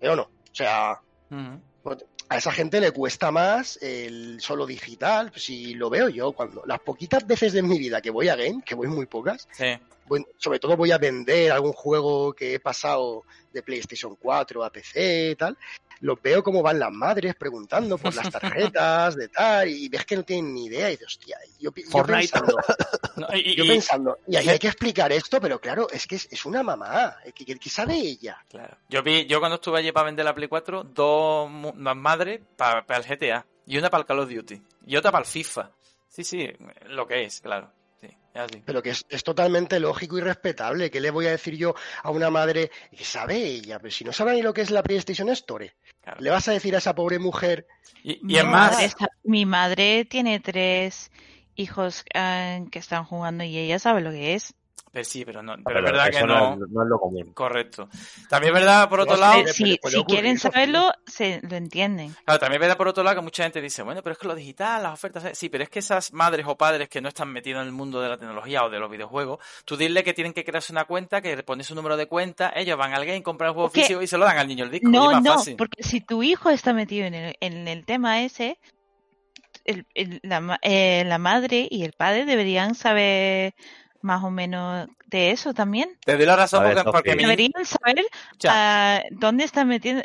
[0.00, 0.22] ¿Eh o no?
[0.22, 1.60] O sea, Ujú.
[1.84, 5.30] pues, a esa gente le cuesta más el solo digital.
[5.36, 8.62] Si lo veo yo, cuando las poquitas veces de mi vida que voy a game,
[8.64, 9.78] que voy muy pocas, Sí.
[10.10, 14.70] Voy- sobre todo voy a vender algún juego que he pasado de PlayStation 4 a
[14.70, 15.56] PC y tal,
[16.00, 20.16] los veo como van las madres preguntando por las tarjetas de tal y ves que
[20.16, 22.56] no tienen ni idea y dices, hostia, yo, pensando,
[23.16, 26.16] No, y- yo y- pensando, y ahí hay que explicar esto, pero claro, es que
[26.16, 28.42] es, es una mamá, que, que- que sabe ella.
[28.48, 28.76] Claro.
[28.88, 33.04] Yo vi, yo cuando estuve allí para vender la Play 4, dos madres para el
[33.04, 35.70] GTA y una para el Call of Duty y otra para el FIFA.
[36.08, 36.48] Sí, sí,
[36.86, 37.70] lo que es, claro.
[38.00, 38.62] Sí, es así.
[38.64, 40.90] Pero que es, es totalmente lógico y respetable.
[40.90, 43.78] ¿Qué le voy a decir yo a una madre que sabe ella?
[43.78, 46.20] Pero si no sabe ni lo que es la PlayStation Store, Claro.
[46.20, 47.66] le vas a decir a esa pobre mujer,
[48.02, 51.10] Y, y Mi es más, madre está- mi madre tiene tres
[51.56, 54.54] hijos eh, que están jugando y ella sabe lo que es.
[54.92, 56.52] Pero sí, pero no, pero, Pero es verdad que no.
[56.54, 57.32] es, no es lo común.
[57.32, 57.88] Correcto.
[58.28, 62.14] También es verdad, por otro lado, si si quieren saberlo, se lo entienden.
[62.24, 64.26] Claro, también es verdad por otro lado que mucha gente dice, bueno, pero es que
[64.26, 67.08] lo digital, las ofertas, eh, sí, pero es que esas madres o padres que no
[67.08, 70.12] están metidos en el mundo de la tecnología o de los videojuegos, tú dile que
[70.12, 73.06] tienen que crearse una cuenta, que le pones su número de cuenta, ellos van al
[73.06, 74.88] game, compran el juego Es que- físico y se lo dan al niño el disco.
[74.90, 75.56] y es No, más no, fácil.
[75.56, 78.58] porque si tu hijo está metido en el, en el tema ese,
[79.64, 83.54] el- el- la, ma- eh, la madre y el padre deberían saber
[84.02, 85.96] más o menos de eso también.
[86.04, 88.04] Te doy la razón ver, porque, porque Deberían saber
[88.48, 90.02] ah, dónde están metiendo,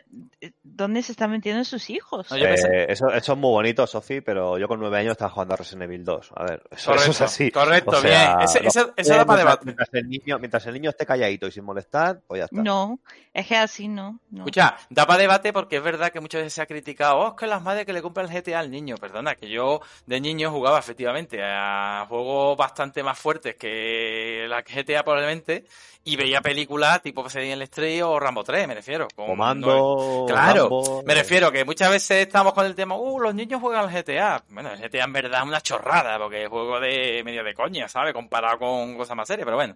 [0.63, 2.29] dónde se están metiendo sus hijos.
[2.31, 5.53] No, Eh, eso, eso es muy bonito, Sofi, pero yo con nueve años estaba jugando
[5.53, 6.31] a Resident Evil 2.
[6.35, 7.51] A ver, eso, Correcto, eso es así.
[7.51, 8.65] correcto, O sea, bien.
[8.65, 9.65] Ese- da para mientras- debate.
[9.65, 12.61] Mientras el, niño, mientras el niño esté calladito y sin molestar, pues ya está.
[12.61, 12.99] No,
[13.33, 14.19] es que así no.
[14.31, 14.39] no.
[14.39, 17.33] Escucha, da para debate porque es verdad que muchas veces se ha criticado, oh, es
[17.35, 18.95] que las madres que le compran el GTA al niño.
[18.97, 24.94] Perdona, que yo de niño jugaba efectivamente a juegos bastante más fuertes que la GTA
[25.03, 25.65] probablemente
[26.03, 29.07] y veía películas tipo Serie en el Estrella o Rambo 3, me refiero.
[29.15, 33.33] con- Comando, Claro, Rambo, me refiero que muchas veces estamos con el tema, uh, los
[33.33, 34.43] niños juegan al GTA.
[34.49, 37.87] Bueno, el GTA en verdad es una chorrada, porque es juego de medio de coña,
[37.87, 38.13] ¿sabes?
[38.13, 39.75] Comparado con cosas más serias, pero bueno,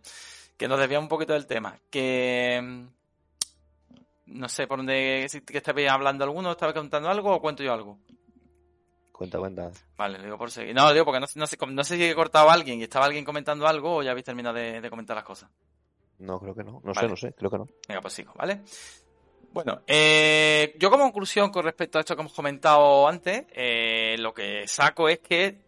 [0.57, 1.76] que nos desviamos un poquito del tema.
[1.89, 2.59] Que.
[2.61, 2.86] mm,
[4.28, 5.26] No sé por dónde.
[5.30, 7.97] Si que estabais hablando alguno, estaba contando algo o cuento yo algo.
[9.20, 9.70] Cuenta, cuenta.
[9.97, 10.74] Vale, lo digo por seguir.
[10.74, 12.84] No, lo digo porque no, no sé, no sé si he cortado a alguien y
[12.84, 15.49] estaba alguien comentando algo o ya habéis terminado de, de comentar las cosas.
[16.20, 16.80] No, creo que no.
[16.82, 17.01] No Vale.
[17.01, 17.67] sé, no sé, creo que no.
[17.86, 18.61] Venga, pues sigo, ¿vale?
[19.51, 24.34] Bueno, eh, yo como conclusión con respecto a esto que hemos comentado antes, eh, lo
[24.34, 25.65] que saco es que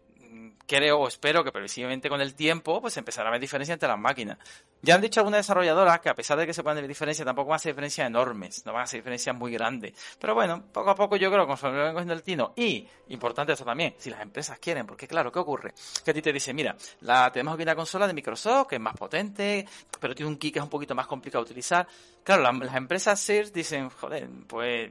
[0.66, 3.98] creo o espero que previsiblemente con el tiempo pues empezará a haber diferencia entre las
[3.98, 4.38] máquinas.
[4.84, 7.50] Ya han dicho algunas desarrolladoras que a pesar de que se puedan ver diferencias, tampoco
[7.50, 9.92] van a ser diferencias enormes, no van a ser diferencias muy grandes.
[10.18, 13.52] Pero bueno, poco a poco yo creo que conforme vayan cogiendo el tino y, importante
[13.52, 15.72] eso también, si las empresas quieren, porque claro, ¿qué ocurre?
[16.04, 18.80] Que a ti te dice, mira, la, tenemos aquí una consola de Microsoft que es
[18.80, 19.66] más potente,
[20.00, 21.86] pero tiene un kit que es un poquito más complicado de utilizar.
[22.24, 24.90] Claro, la- las empresas Sears dicen, joder, pues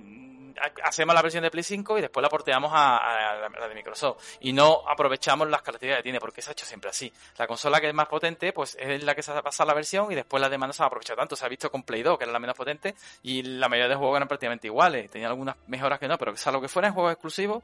[0.83, 4.37] hacemos la versión de Play 5 y después la porteamos a, la, la de Microsoft.
[4.41, 7.11] Y no aprovechamos las características que tiene, porque se ha hecho siempre así.
[7.37, 9.73] La consola que es más potente, pues es la que se va a pasar la
[9.73, 11.35] versión y después las demás no se van a aprovechar tanto.
[11.35, 13.95] Se ha visto con Play 2, que era la menos potente, y la mayoría de
[13.95, 15.09] juegos eran prácticamente iguales.
[15.09, 17.63] Tenía algunas mejoras que no, pero salvo que fueran juegos exclusivos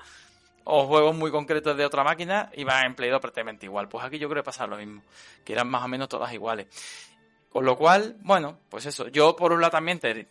[0.70, 3.88] o juegos muy concretos de otra máquina, iban en Play 2 prácticamente igual.
[3.88, 5.02] Pues aquí yo creo que pasa lo mismo,
[5.46, 6.68] que eran más o menos todas iguales.
[7.50, 9.08] Con lo cual, bueno, pues eso.
[9.08, 10.28] Yo, por un lado, también te,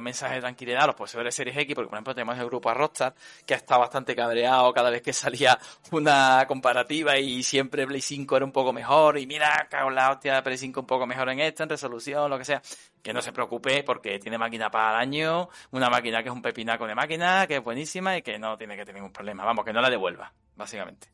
[0.00, 2.70] mensajes de tranquilidad a los poseedores de Series X, porque, por ejemplo, tenemos el grupo
[2.70, 3.14] a Rockstar,
[3.46, 5.58] que ha estado bastante cabreado cada vez que salía
[5.90, 10.10] una comparativa y siempre Play 5 era un poco mejor, y mira, cago en la
[10.10, 12.62] hostia, Play 5 un poco mejor en esto, en resolución, lo que sea.
[13.02, 16.42] Que no se preocupe, porque tiene máquina para el año, una máquina que es un
[16.42, 19.44] pepinaco de máquina, que es buenísima y que no tiene que tener ningún problema.
[19.44, 21.08] Vamos, que no la devuelva, básicamente.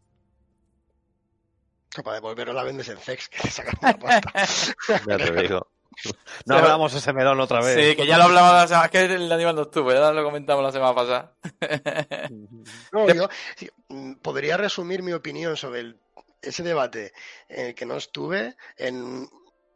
[1.90, 4.32] Que para devolverlo la vendes en Zex, que te sacan una pasta.
[5.06, 5.73] Ya te digo.
[6.46, 7.74] No hablamos ese melón otra vez.
[7.74, 10.24] Sí, que ya lo hablamos la semana, es que el Aníbal no estuvo, ya lo
[10.24, 11.32] comentamos la semana pasada.
[12.92, 13.70] No, yo sí,
[14.22, 16.00] podría resumir mi opinión sobre el-
[16.42, 17.12] ese debate
[17.48, 19.28] en el que no estuve en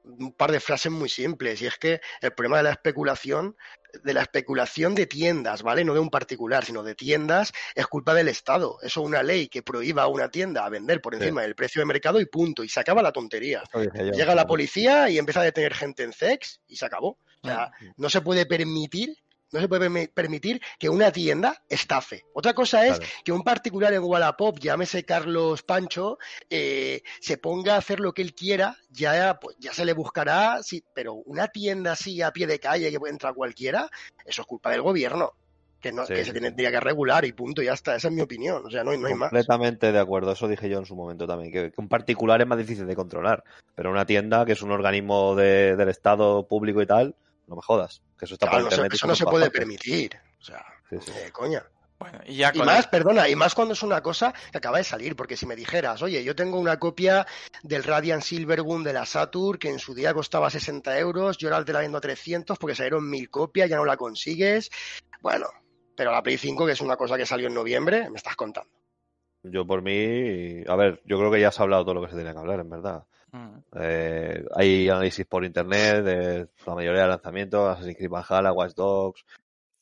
[0.09, 1.61] un par de frases muy simples.
[1.63, 3.57] Y es que el problema de la especulación,
[4.03, 5.85] de la especulación de tiendas, ¿vale?
[5.85, 8.79] No de un particular, sino de tiendas, es culpa del Estado.
[8.83, 11.87] Eso una ley que prohíba a una tienda a vender por encima del precio de
[11.87, 12.65] mercado y punto.
[12.65, 13.63] Y se acaba la tontería.
[13.95, 17.19] Llega la policía y empieza a detener gente en sex y se acabó.
[17.43, 19.17] O sea, no se puede permitir
[19.53, 22.24] no se puede permitir que una tienda estafe.
[22.34, 26.18] Otra cosa es que un particular en Wallapop, llámese Carlos Pancho,
[26.51, 30.62] eh, se ponga a hacer lo que él quiera, ya, pues, ya se le buscará,
[30.62, 33.88] sí, pero una tienda así a pie de calle que entra cualquiera,
[34.24, 35.32] eso es culpa del gobierno.
[35.80, 37.94] Que, no, que se tendría que regular y punto, ya está.
[37.94, 38.66] Esa es mi opinión.
[38.66, 39.30] O sea, no, no hay más.
[39.30, 40.32] Completamente de acuerdo.
[40.32, 41.53] Eso dije yo en su momento también.
[41.53, 43.44] Que, un particular es más difícil de controlar.
[43.76, 47.14] Pero una tienda, que es un organismo del Estado público y tal,
[47.49, 48.03] no me jodas.
[48.18, 48.46] Que eso está
[48.92, 50.18] Eso no se puede permitir.
[50.40, 51.64] O sea, eh, coña.
[52.26, 55.46] y, más, perdona, y más cuando es una cosa que acaba de salir, porque si
[55.46, 57.26] me dijeras, oye, yo tengo una copia
[57.62, 61.64] del Radiant Silvergun de la Saturn que en su día costaba 60 euros, yo ahora
[61.64, 64.70] te la vendo a 300 porque salieron mil copias, ya no la consigues.
[65.20, 65.46] Bueno,
[65.96, 68.70] pero la Play 5, que es una cosa que salió en noviembre, me estás contando.
[69.42, 72.16] Yo por mí, a ver, yo creo que ya has hablado todo lo que se
[72.16, 73.05] tenía que hablar, en verdad.
[73.33, 73.59] Mm.
[73.74, 79.24] Eh, hay análisis por internet de la mayoría de lanzamientos, Assassin's Creed Valhalla, Watch Dogs,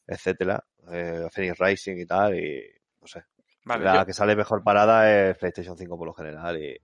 [0.06, 2.62] etcétera, eh, Phoenix Rising y tal, y
[3.00, 3.24] no sé.
[3.64, 6.60] la que sale mejor parada es PlayStation 5 por lo general.
[6.62, 6.76] Y...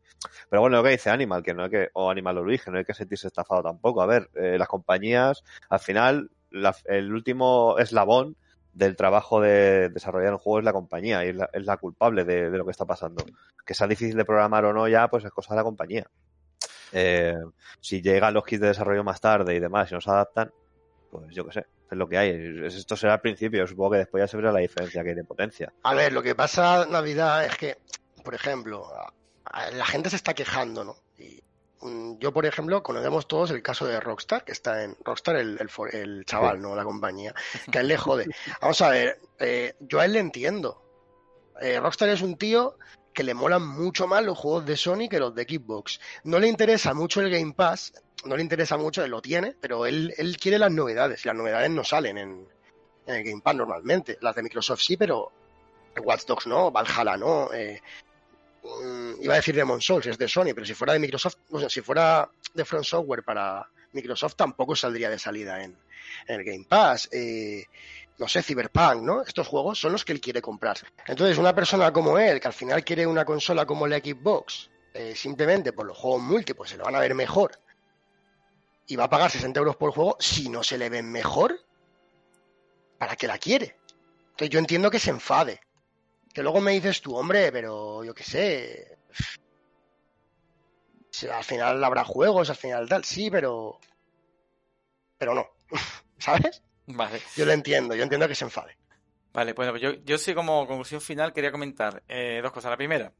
[0.48, 2.84] Pero bueno, lo que dice Animal, que no hay que, o Animal Origen, no hay
[2.84, 4.02] que sentirse estafado tampoco.
[4.02, 6.30] A ver, eh, las compañías, al final,
[6.84, 8.36] el último eslabón
[8.72, 12.24] del trabajo de desarrollar un juego es la compañía y es la, es la culpable
[12.24, 13.24] de, de, lo que está pasando.
[13.66, 16.06] Que sea difícil de programar o no ya, pues es cosa de la compañía.
[16.92, 17.38] Eh,
[17.80, 20.52] si llegan los kits de desarrollo más tarde y demás y no se adaptan,
[21.10, 22.66] pues yo qué sé, es lo que hay.
[22.66, 25.24] Esto será al principio, supongo que después ya se verá la diferencia que hay de
[25.24, 25.72] potencia.
[25.82, 27.78] A ver, lo que pasa Navidad es que,
[28.24, 28.86] por ejemplo,
[29.72, 30.96] la gente se está quejando, ¿no?
[31.18, 31.42] Y
[32.18, 35.58] yo, por ejemplo, conocemos todos el caso de Rockstar, que está en Rockstar, el,
[35.92, 36.76] el, chaval, ¿no?
[36.76, 37.34] La compañía,
[37.70, 38.26] que a él le jode.
[38.60, 40.80] Vamos a ver, eh, yo a él le entiendo.
[41.60, 42.76] Eh, Rockstar es un tío
[43.12, 46.00] que le molan mucho más los juegos de Sony que los de Xbox.
[46.24, 47.92] No le interesa mucho el Game Pass,
[48.24, 51.36] no le interesa mucho, él lo tiene, pero él, él quiere las novedades y las
[51.36, 52.48] novedades no salen en,
[53.06, 54.18] el Game Pass normalmente.
[54.20, 55.32] Las de Microsoft sí, pero
[56.02, 57.52] Watch Dogs no, Valhalla no.
[57.52, 57.80] Eh,
[58.62, 61.58] mm, iba a decir Demon Souls, es de Sony, pero si fuera de Microsoft, o
[61.58, 65.76] sea, si fuera de Front Software para Microsoft tampoco saldría de salida en,
[66.26, 67.08] el Game Pass.
[67.12, 67.64] Eh,
[68.18, 69.22] no sé, Cyberpunk, ¿no?
[69.22, 70.76] Estos juegos son los que él quiere comprar.
[71.06, 75.14] Entonces, una persona como él, que al final quiere una consola como la Xbox, eh,
[75.16, 77.58] simplemente por los juegos multi, pues se lo van a ver mejor,
[78.86, 81.58] y va a pagar 60 euros por juego, si no se le ven mejor,
[82.98, 83.76] ¿para qué la quiere?
[84.30, 85.60] Entonces, yo entiendo que se enfade.
[86.32, 88.98] Que luego me dices tú, hombre, pero yo qué sé.
[91.30, 93.78] Al final habrá juegos, al final tal, sí, pero.
[95.18, 95.46] Pero no.
[96.18, 96.62] ¿Sabes?
[96.86, 97.20] Vale.
[97.36, 98.76] Yo lo entiendo, yo entiendo que se enfade.
[99.32, 102.70] Vale, bueno, pues yo, yo sí como conclusión final quería comentar eh, dos cosas.
[102.70, 103.12] La primera,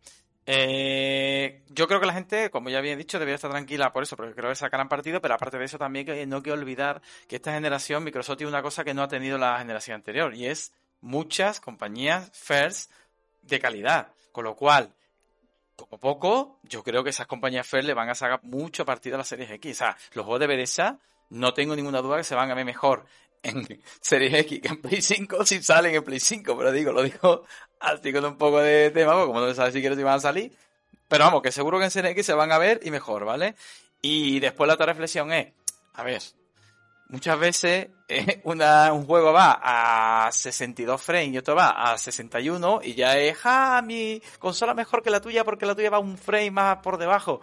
[0.45, 4.17] eh, yo creo que la gente, como ya había dicho, debería estar tranquila por eso,
[4.17, 7.01] porque creo que sacarán partido, pero aparte de eso también que no hay que olvidar
[7.29, 10.47] que esta generación, Microsoft tiene una cosa que no ha tenido la generación anterior, y
[10.47, 12.91] es muchas compañías first
[13.43, 14.09] de calidad.
[14.33, 14.95] Con lo cual,
[15.87, 19.19] como poco, yo creo que esas compañías first le van a sacar mucho partido a
[19.19, 19.73] las series X.
[19.73, 20.99] O sea, los juegos de Bethesda
[21.31, 23.05] no tengo ninguna duda que se van a ver mejor
[23.43, 23.67] en
[24.01, 27.45] Series X que en Play 5 si salen en Play 5, pero digo, lo digo
[27.81, 30.57] así con un poco de tema, como no se sabe siquiera si van a salir.
[31.09, 33.55] Pero vamos, que seguro que en Series X se van a ver y mejor, ¿vale?
[34.01, 35.53] Y después la otra reflexión es,
[35.95, 36.23] a ver,
[37.09, 42.81] muchas veces eh, una, un juego va a 62 frames y otro va a 61
[42.85, 46.19] y ya es, ah, mi consola mejor que la tuya porque la tuya va un
[46.19, 47.41] frame más por debajo.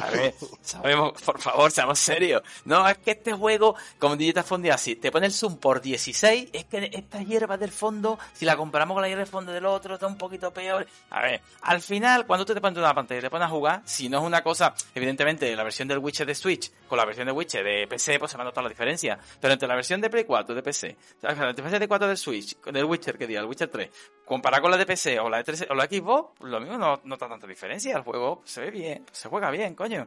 [0.00, 2.42] A ver, sabemos, por favor, seamos serios.
[2.64, 6.50] No, es que este juego, como Digital Fondi así, te pone el zoom por 16,
[6.52, 9.66] es que esta hierba del fondo, si la comparamos con la hierba del fondo del
[9.66, 10.86] otro, está un poquito peor.
[11.10, 13.82] A ver, al final, cuando tú te pones una pantalla y te pones a jugar,
[13.84, 17.26] si no es una cosa, evidentemente, la versión del Witcher de Switch con la versión
[17.26, 19.18] de Witcher de PC, pues se va a notar la diferencia.
[19.40, 22.60] Pero entre la versión de Play 4 de PC, la diferencia de 4 del Switch,
[22.60, 23.90] del Witcher que diga, el Witcher 3,
[24.24, 27.00] comparado con la de PC o la de 3, o la Xbox, lo mismo no
[27.04, 27.96] nota tanta diferencia.
[27.96, 30.06] El juego se ve bien, se juega bien, coño.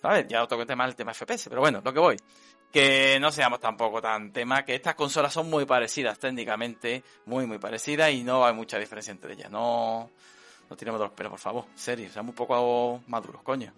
[0.00, 0.26] ¿Sabes?
[0.28, 2.16] Ya otro tema el tema FPS, pero bueno, lo que voy.
[2.72, 7.58] Que no seamos tampoco tan tema, que estas consolas son muy parecidas técnicamente, muy, muy
[7.58, 9.50] parecidas y no hay mucha diferencia entre ellas.
[9.50, 10.10] No,
[10.68, 11.64] no tiremos los pelos, por favor.
[11.74, 13.72] Serio, seamos un poco maduros, coño.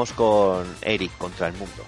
[0.00, 1.84] Vamos con Eric contra el mundo.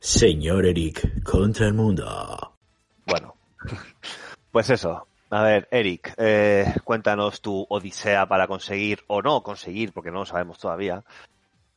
[0.00, 2.56] Señor Eric, contra el mundo.
[3.04, 3.34] Bueno,
[4.50, 5.06] pues eso.
[5.28, 10.24] A ver, Eric, eh, cuéntanos tu odisea para conseguir, o no conseguir, porque no lo
[10.24, 11.04] sabemos todavía,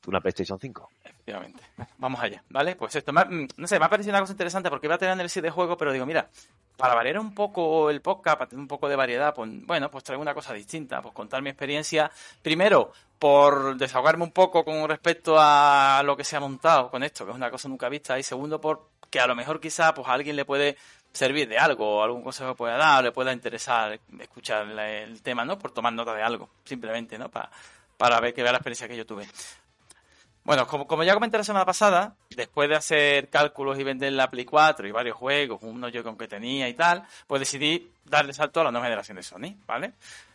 [0.08, 0.90] una PlayStation 5.
[1.04, 1.62] Efectivamente.
[1.98, 2.78] Vamos allá, ¿vale?
[2.78, 4.96] Pues esto, me ha- mm, no sé, me ha parecido una cosa interesante porque iba
[4.96, 6.30] a tener análisis de juego, pero digo, mira,
[6.78, 10.06] para variar un poco el podcast, para tener un poco de variedad, pues bueno, pues
[10.06, 12.10] traigo una cosa distinta, pues contar mi experiencia,
[12.42, 17.24] primero, por desahogarme un poco con respecto a lo que se ha montado con esto,
[17.24, 20.08] que es una cosa nunca vista, y segundo, por que a lo mejor quizá pues
[20.08, 20.76] a alguien le puede
[21.14, 25.22] servir de algo, o algún consejo pueda dar, o le pueda interesar escuchar el, el
[25.22, 25.60] tema, ¿no?
[25.60, 27.30] Por tomar nota de algo, simplemente, ¿no?
[27.30, 27.52] Para,
[27.96, 29.28] para ver que vea la experiencia que yo tuve.
[30.44, 34.32] Bueno, como, como ya comenté la semana pasada, después de hacer cálculos y vender la
[34.32, 38.34] Play 4 y varios juegos, uno yo con que tenía y tal, pues decidí darle
[38.34, 39.94] salto a la nueva generación de Sony, ¿vale?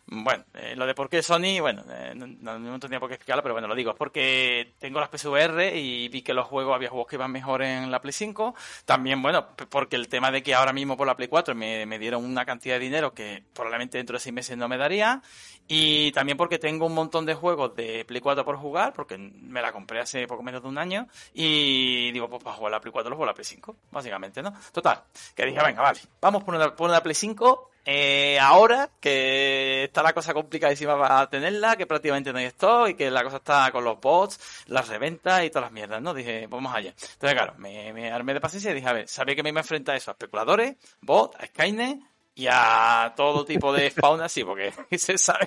[0.08, 3.42] Bueno, eh, lo de por qué Sony, bueno, eh, no, no, tenía por qué explicarlo,
[3.42, 6.90] pero bueno, lo digo, es porque tengo las PSVR y vi que los juegos, había
[6.90, 8.54] juegos que iban mejor en la Play 5.
[8.84, 11.98] También, bueno, porque el tema de que ahora mismo por la Play 4 me, me
[11.98, 15.22] dieron una cantidad de dinero que probablemente dentro de seis meses no me daría.
[15.66, 19.60] Y también porque tengo un montón de juegos de Play 4 por jugar, porque me
[19.60, 21.08] la compré hace poco menos de un año.
[21.34, 24.54] Y digo, pues para jugar la Play 4 lo juego la Play 5, básicamente, ¿no?
[24.70, 25.02] Total,
[25.34, 30.02] que dije, venga, vale, vamos por una, por una Play 5 eh, ahora que está
[30.02, 33.70] la cosa complicadísima para tenerla, que prácticamente no hay stock y que la cosa está
[33.70, 36.12] con los bots, las reventas y todas las mierdas, ¿no?
[36.12, 36.90] Dije, vamos allá.
[36.90, 39.62] Entonces, claro, me, armé de paciencia y dije, a ver, sabía que me iba a
[39.62, 42.00] enfrentar eso, a especuladores, bots, a Skynet
[42.34, 45.46] y a todo tipo de fauna, así, porque se sabe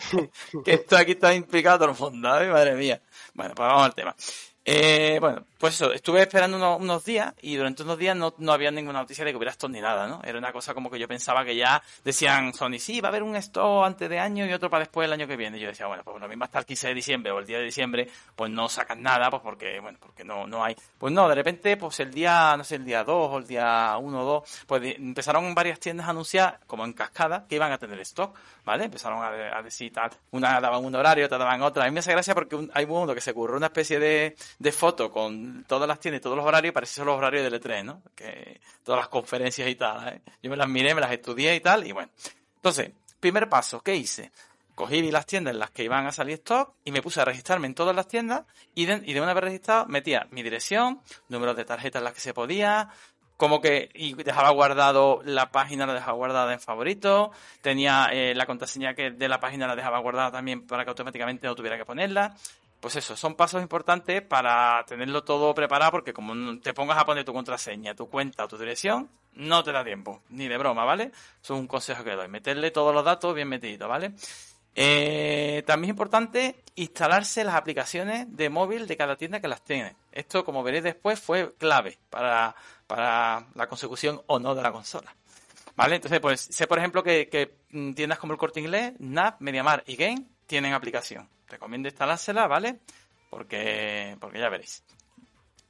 [0.63, 2.47] que esto aquí está implicado todo el mundo, ¿eh?
[2.47, 3.01] madre mía.
[3.33, 4.15] Bueno, pues vamos al tema.
[4.71, 8.51] Eh, bueno, pues eso, estuve esperando unos, unos días y durante unos días no, no
[8.51, 10.21] había ninguna noticia de que hubiera stock ni nada, ¿no?
[10.23, 13.23] Era una cosa como que yo pensaba que ya decían Sony, sí, va a haber
[13.23, 15.57] un stock antes de año y otro para después del año que viene.
[15.57, 17.57] Y yo decía, bueno, pues lo mismo hasta el 15 de diciembre o el día
[17.57, 20.75] de diciembre, pues no sacan nada, pues porque, bueno, porque no, no hay.
[20.99, 23.97] Pues no, de repente, pues el día, no sé, el día 2 o el día
[23.99, 27.79] 1 o 2, pues empezaron varias tiendas a anunciar, como en cascada, que iban a
[27.79, 28.83] tener stock, ¿vale?
[28.83, 31.85] Empezaron a decir tal, una daban un horario, otra daban otra.
[31.85, 34.35] A mí me hace gracia porque un- hay uno que se curró una especie de,
[34.59, 37.17] de foto con todas las tiendas y todos los horarios, y parece que son los
[37.17, 38.03] horarios del E3, ¿no?
[38.13, 40.21] Que todas las conferencias y tal, ¿eh?
[40.43, 42.09] Yo me las miré, me las estudié y tal, y bueno.
[42.57, 44.31] Entonces, primer paso, ¿qué hice?
[44.75, 47.67] Cogí las tiendas en las que iban a salir stock y me puse a registrarme
[47.67, 48.43] en todas las tiendas
[48.75, 52.13] y de, y de una vez registrado metía mi dirección, números de tarjetas en las
[52.13, 52.89] que se podía,
[53.39, 57.29] como que y dejaba guardado la página la dejaba guardada en favoritos
[57.61, 61.47] tenía eh, la contraseña que de la página la dejaba guardada también para que automáticamente
[61.47, 62.35] no tuviera que ponerla
[62.79, 67.25] pues eso son pasos importantes para tenerlo todo preparado porque como te pongas a poner
[67.25, 71.11] tu contraseña tu cuenta o tu dirección no te da tiempo ni de broma vale
[71.41, 74.13] eso es un consejo que doy meterle todos los datos bien metiditos vale
[74.75, 79.95] eh, también es importante instalarse las aplicaciones de móvil de cada tienda que las tiene.
[80.11, 82.55] Esto, como veréis después, fue clave para,
[82.87, 85.13] para la consecución o no de la consola.
[85.75, 85.95] ¿Vale?
[85.95, 89.83] Entonces, pues sé, por ejemplo, que, que mm, tiendas como el Corte Inglés, NAP, Mediamar
[89.85, 91.29] y Game tienen aplicación.
[91.47, 92.79] Recomiendo instalársela, ¿vale?
[93.29, 94.83] Porque, porque ya veréis.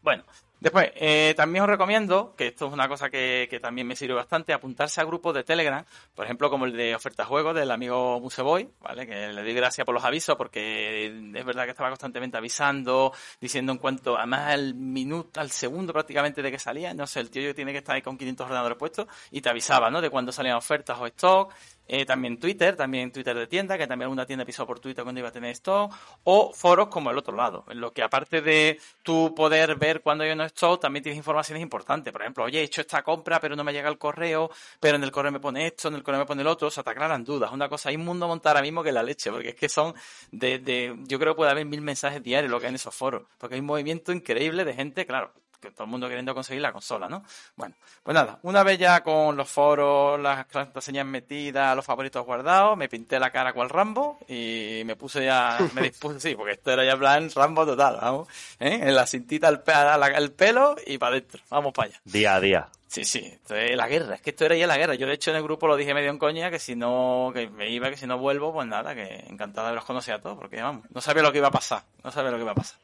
[0.02, 0.24] Bueno,
[0.62, 4.14] después, eh, también os recomiendo, que esto es una cosa que, que también me sirve
[4.14, 5.84] bastante, apuntarse a grupos de Telegram,
[6.16, 9.06] por ejemplo, como el de Oferta Juegos del amigo Museboy, ¿vale?
[9.06, 13.12] Que le doy gracias por los avisos, porque es verdad que estaba constantemente avisando,
[13.42, 17.30] diciendo en cuanto, además al minuto, al segundo prácticamente de que salía, no sé, el
[17.30, 20.00] tío tiene que estar ahí con 500 ordenadores puestos, y te avisaba, ¿no?
[20.00, 21.54] De cuando salían ofertas o stock,
[21.90, 25.20] eh, también Twitter, también Twitter de tienda, que también alguna tienda pisó por Twitter cuando
[25.20, 25.92] iba a tener stock,
[26.24, 30.24] o foros como el otro lado, en lo que aparte de tu poder ver cuando
[30.24, 32.14] hay un stock, también tienes informaciones importantes.
[32.14, 35.04] Por ejemplo, oye, he hecho esta compra, pero no me llega el correo, pero en
[35.04, 36.92] el correo me pone esto, en el correo me pone el otro, o sea, te
[36.92, 37.52] aclaran dudas.
[37.52, 39.96] Una cosa, hay un mundo montar ahora mismo que la leche, porque es que son
[40.32, 42.94] de, de, yo creo que puede haber mil mensajes diarios lo que hay en esos
[42.96, 46.62] foros, porque hay un movimiento increíble de gente, claro, que todo el mundo queriendo conseguir
[46.62, 47.24] la consola, ¿no?
[47.56, 52.78] Bueno, pues nada, una vez ya con los foros, las contraseñas metidas, los favoritos guardados,
[52.78, 56.72] me pinté la cara cual Rambo y me puse ya, me dispuse, sí, porque esto
[56.72, 58.28] era ya plan Rambo total, vamos,
[58.60, 58.80] ¿eh?
[58.82, 62.02] En la cintita el, pe- la- el pelo y para adentro, vamos para allá.
[62.06, 62.70] Día a día.
[62.88, 64.96] Sí, sí, esto es la guerra, es que esto era ya la guerra.
[64.96, 67.48] Yo de hecho en el grupo lo dije medio en coña, que si no, que
[67.48, 70.36] me iba, que si no vuelvo, pues nada, que encantado de los conocer a todos,
[70.40, 72.56] porque vamos, no sabía lo que iba a pasar, no sabía lo que iba a
[72.56, 72.80] pasar.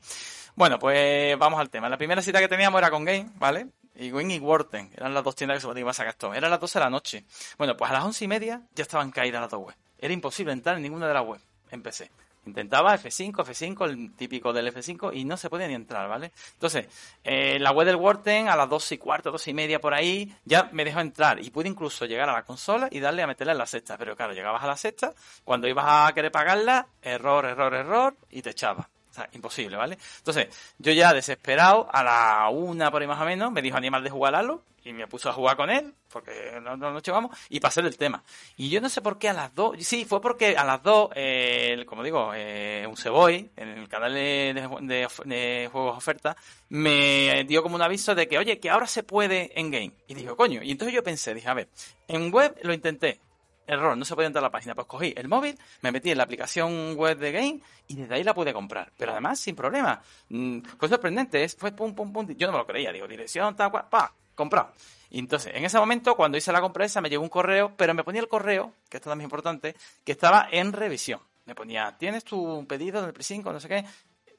[0.55, 1.89] Bueno, pues vamos al tema.
[1.89, 3.67] La primera cita que teníamos era con Game, ¿vale?
[3.93, 6.33] Y Wing y Worten, eran las dos tiendas que se podían sacar esto.
[6.33, 7.25] Eran las 12 de la noche.
[7.57, 9.77] Bueno, pues a las once y media ya estaban caídas las dos webs.
[9.99, 12.09] Era imposible entrar en ninguna de las webs en PC.
[12.45, 16.31] Intentaba F5, F5, el típico del F5, y no se podía ni entrar, ¿vale?
[16.53, 16.87] Entonces,
[17.23, 20.33] eh, la web del Worten a las dos y cuarto, dos y media por ahí,
[20.45, 23.51] ya me dejó entrar y pude incluso llegar a la consola y darle a meterla
[23.51, 23.97] en la sexta.
[23.97, 28.41] Pero claro, llegabas a la sexta, cuando ibas a querer pagarla, error, error, error, y
[28.41, 28.87] te echaba.
[29.33, 29.97] Imposible, ¿vale?
[30.17, 30.47] Entonces,
[30.77, 34.09] yo ya desesperado, a la una por ahí más o menos, me dijo Animal de
[34.09, 37.35] jugar a Halo, y me puso a jugar con él, porque no, no nos llevamos,
[37.49, 38.23] y pasé el tema.
[38.55, 41.09] Y yo no sé por qué a las dos, sí, fue porque a las dos,
[41.15, 46.35] eh, como digo, eh, un Seboy, en el canal de- de juegos oferta,
[46.69, 49.91] me dio como un aviso de que, oye, que ahora se puede en game.
[50.07, 51.67] Y digo, coño, y entonces yo pensé, dije, a ver,
[52.07, 53.19] en web lo intenté,
[53.67, 54.75] error, no se podía entrar a la página.
[54.75, 58.23] Pues cogí el móvil, me metí en la aplicación web de Game y desde ahí
[58.23, 58.91] la pude comprar.
[58.97, 60.01] Pero además, sin problema.
[60.29, 62.27] Mm, Fue sorprendente, es- fue pum, pum, pum.
[62.37, 64.71] Yo no me lo creía, digo, dirección, tal cual, pa, comprado.
[65.09, 67.93] Y entonces, en ese momento, cuando hice la compra esa, me llegó un correo, pero
[67.93, 71.19] me ponía el correo, que esto también es importante, que estaba en revisión.
[71.45, 73.85] Me ponía, tienes tu pedido del Pre-5, no sé qué,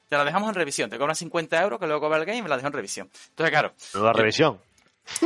[0.09, 2.41] te la dejamos en revisión, te cobran 50 euros, que luego cobra el game y
[2.41, 3.09] me la dejo en revisión.
[3.29, 4.61] Entonces, claro, Nueva Yo- revisión.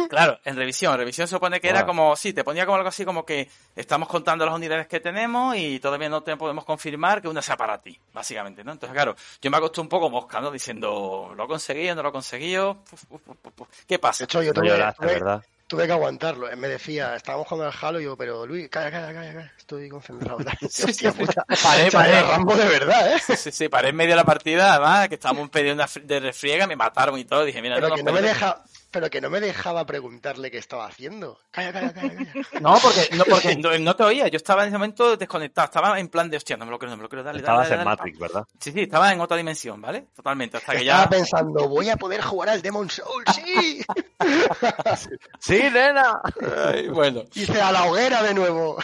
[0.09, 0.93] Claro, en revisión.
[0.93, 1.85] En revisión se supone que era Ah.
[1.85, 5.55] como, sí, te ponía como algo así como que estamos contando las unidades que tenemos
[5.55, 8.71] y todavía no te podemos confirmar que una sea para ti, básicamente, ¿no?
[8.73, 10.51] Entonces, claro, yo me acosté un poco mosca, ¿no?
[10.51, 13.67] Diciendo, lo he conseguido, no lo he conseguido, puf, puf, puf, puf, puf.
[13.87, 14.23] ¿qué De pasa?
[14.25, 15.43] hecho, yo No tuve, lloraste, tuve- ¿verdad?
[15.67, 16.49] tuve que aguantarlo.
[16.49, 19.53] Él me decía, estábamos jugando al Halo y yo, pero Luis, calla, calla, calla, calla,
[19.57, 20.37] estoy concentrado.
[20.61, 21.45] Sí, sí, Hostia puta.
[21.63, 22.21] Paré, paré.
[22.23, 23.19] Rambo de verdad, ¿eh?
[23.25, 26.01] Sí, sí, sí, paré en medio de la partida, además, que estábamos en medio de
[26.01, 28.61] de refriega, me mataron y todo, dije, mira, Pero no que no me deja,
[28.91, 31.39] pero que no me dejaba preguntarle qué estaba haciendo.
[31.49, 32.33] Calla, calla, calla, calla.
[32.61, 35.99] No, porque, no, porque no, no te oía, yo estaba en ese momento desconectado, estaba
[35.99, 37.69] en plan de, hostia, no me lo creo, no me lo creo, dale, dale, Estabas
[37.69, 37.97] dale, en dale.
[37.97, 38.43] Matrix, ¿verdad?
[38.59, 40.07] Sí, sí, estaba en otra dimensión, ¿vale?
[40.15, 41.09] Totalmente, hasta que Estaba ya...
[41.09, 43.81] pensando, voy a poder jugar al Demon Soul, sí.
[45.39, 46.21] ¡Sí, nena!
[46.67, 48.77] Ay, bueno, Hice a la hoguera de nuevo.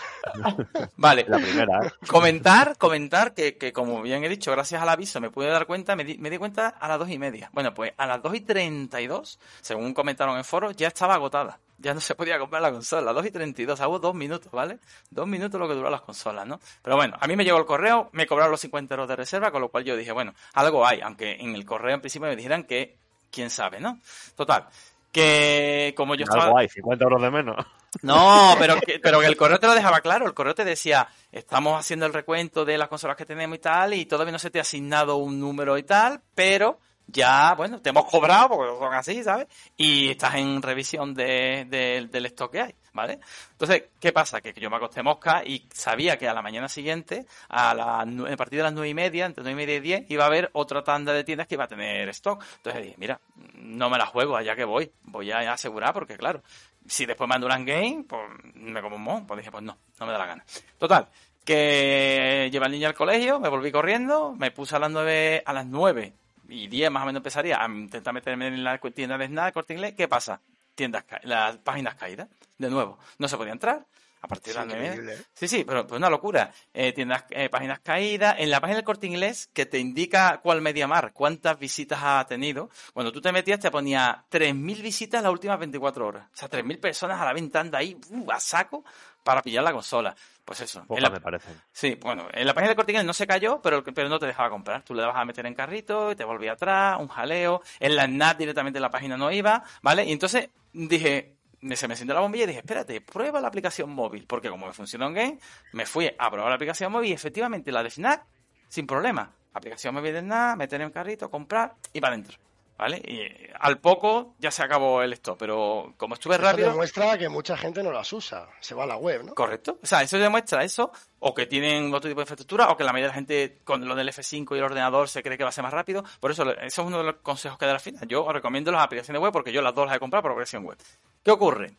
[0.96, 1.26] vale.
[1.28, 1.92] La primera, ¿eh?
[2.08, 5.96] Comentar, comentar que, que, como bien he dicho, gracias al aviso me pude dar cuenta,
[5.96, 7.50] me di, me di cuenta a las dos y media.
[7.54, 11.16] Bueno, pues a las dos y treinta y dos, según comentaron en foro, ya estaba
[11.16, 11.60] agotada.
[11.80, 13.02] Ya no se podía comprar la consola.
[13.02, 14.78] A las dos y treinta y dos, hago dos minutos, ¿vale?
[15.10, 16.60] Dos minutos lo que duran las consolas, ¿no?
[16.84, 19.52] Pero bueno, a mí me llegó el correo, me cobraron los 50 euros de reserva,
[19.52, 22.36] con lo cual yo dije, bueno, algo hay, aunque en el correo en principio me
[22.36, 22.96] dijeran que,
[23.32, 24.00] quién sabe, ¿no?
[24.36, 24.68] Total,
[25.12, 26.46] que como yo estaba...
[26.46, 27.66] Algo hay, 50 euros de menos.
[28.04, 30.28] No, pero que, pero que el correo te lo dejaba claro.
[30.28, 33.94] El correo te decía, estamos haciendo el recuento de las consolas que tenemos y tal,
[33.96, 37.90] y todavía no se te ha asignado un número y tal, pero ya, bueno, te
[37.90, 39.48] hemos cobrado, porque son así, ¿sabes?
[39.78, 43.20] Y estás en revisión de, de- del stock que hay, ¿vale?
[43.52, 44.42] Entonces, ¿qué pasa?
[44.42, 48.36] Que yo me acosté mosca y sabía que a la mañana siguiente, a, la, a
[48.38, 50.50] partir de las nueve y media, entre nueve y media y diez, iba a haber
[50.54, 52.44] otra tanda de tiendas que iba a tener stock.
[52.58, 53.20] Entonces dije, mira,
[53.56, 56.44] no me la juego, allá que voy, voy a asegurar, porque claro,
[56.86, 58.22] si después me anduran game, pues
[58.56, 59.26] me como un mon.
[59.26, 60.46] Pues dije, pues no, no me da la gana.
[60.78, 61.08] Total,
[61.46, 65.54] que lleva al niño al colegio, me volví corriendo, me puse a las nueve, a
[65.54, 66.14] las nueve
[66.50, 69.74] y diez más o menos empezaría a intentar meterme en la tienda de Snap, Corte
[69.74, 69.94] Inglés.
[69.96, 70.42] ¿Qué pasa?
[70.76, 72.28] Tiendas, las páginas caídas,
[72.58, 73.00] de nuevo.
[73.18, 73.86] No se podía entrar.
[74.20, 75.14] A partir de las media.
[75.14, 75.24] ¿eh?
[75.34, 76.52] Sí, sí, pero pues una locura.
[76.74, 78.36] Eh, tiendas, eh, páginas caídas.
[78.40, 82.70] En la página del corte inglés, que te indica cuál MediaMar, cuántas visitas ha tenido.
[82.94, 86.28] Cuando tú te metías, te ponía 3.000 visitas las últimas 24 horas.
[86.34, 88.84] O sea, 3.000 personas a la venta anda ahí, uh, a saco,
[89.28, 90.16] para pillar la consola.
[90.46, 90.86] Pues eso.
[90.90, 91.62] en la- me parecen.
[91.74, 94.50] Sí, bueno, en la página de Inglés no se cayó, pero, pero no te dejaba
[94.50, 94.82] comprar.
[94.84, 97.62] Tú le dabas a meter en carrito y te volvía atrás, un jaleo.
[97.82, 100.06] En la NAT directamente en la página no iba, ¿vale?
[100.06, 103.90] Y entonces dije, me- se me encendió la bombilla y dije, espérate, prueba la aplicación
[103.90, 104.26] móvil.
[104.26, 105.40] Porque como me funcionó en Game,
[105.74, 108.24] me fui a probar la aplicación móvil y efectivamente la de Fnac,
[108.70, 109.30] sin problema.
[109.54, 112.38] Aplicación móvil de NAT, meter en carrito, comprar y para adentro.
[112.78, 113.02] ¿Vale?
[113.04, 116.70] Y eh, al poco ya se acabó el stop, pero como estuve Eso rápido...
[116.70, 118.48] demuestra que mucha gente no las usa.
[118.60, 119.34] Se va a la web, ¿no?
[119.34, 119.80] Correcto.
[119.82, 122.92] O sea, eso demuestra eso, o que tienen otro tipo de infraestructura, o que la
[122.94, 125.50] mayoría de la gente con lo del F5 y el ordenador se cree que va
[125.50, 126.04] a ser más rápido.
[126.20, 128.08] Por eso, eso es uno de los consejos que da al final.
[128.08, 130.64] Yo os recomiendo las aplicaciones web porque yo las dos las he comprado por aplicación
[130.64, 130.78] web.
[131.24, 131.74] ¿Qué ocurre?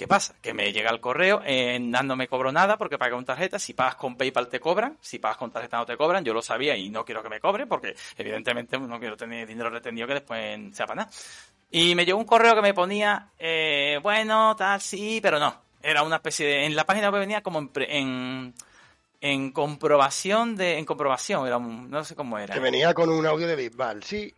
[0.00, 0.34] ¿Qué pasa?
[0.40, 3.58] Que me llega el correo, en NAT no me cobro nada porque pagué con tarjeta.
[3.58, 6.24] Si pagas con PayPal te cobran, si pagas con tarjeta no te cobran.
[6.24, 9.68] Yo lo sabía y no quiero que me cobren porque evidentemente no quiero tener dinero
[9.68, 11.10] retenido que después sea para nada.
[11.70, 15.54] Y me llegó un correo que me ponía, eh, bueno, tal, sí, pero no.
[15.82, 16.64] Era una especie de...
[16.64, 17.70] En la página web venía como en...
[17.76, 18.54] en
[19.22, 23.26] en comprobación de en comprobación era un- no sé cómo era Que venía con un
[23.26, 24.32] audio de Bisbal, sí,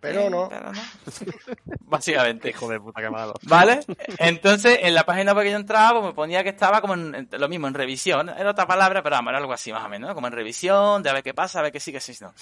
[0.00, 0.48] pero Eh, no.
[0.48, 0.80] pero no.
[1.80, 3.34] básicamente Hijo de puta, qué malo.
[3.42, 3.80] ¿Vale?
[4.18, 7.14] Entonces, en la página web que yo entraba, pues me ponía que estaba como en,
[7.14, 8.28] en- lo mismo, en revisión.
[8.28, 10.14] Era otra palabra, pero vamos, era algo así más o menos, ¿no?
[10.14, 12.32] Como en revisión, de a ver qué pasa, a ver qué sí, qué sí, no.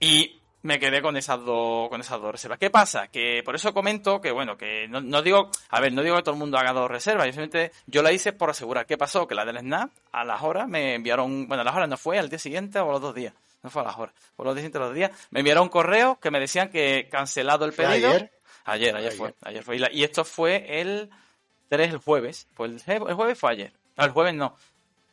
[0.00, 2.58] Y me quedé con esas dos, con esas dos reservas.
[2.58, 3.08] ¿Qué pasa?
[3.08, 6.22] Que por eso comento que, bueno, que no, no digo, a ver, no digo que
[6.22, 8.86] todo el mundo haga dos reservas, yo simplemente, yo la hice por asegurar.
[8.86, 9.26] ¿Qué pasó?
[9.26, 12.18] Que la del Snap, a las horas me enviaron, bueno, a las horas no fue,
[12.18, 13.34] al día siguiente o a los dos días.
[13.64, 15.10] No fue a las horas, por los días siguientes, los días.
[15.30, 18.10] Me enviaron un correo que me decían que cancelado el ¿Fue pedido.
[18.10, 18.30] ayer?
[18.66, 19.12] Ayer, ayer Ayer.
[19.18, 19.34] fue.
[19.42, 19.76] Ayer fue.
[19.76, 21.10] Y, la- y esto fue el
[21.68, 22.46] 3 el jueves.
[22.54, 23.72] Pues el jueves fue ayer.
[23.96, 24.54] No, el jueves no.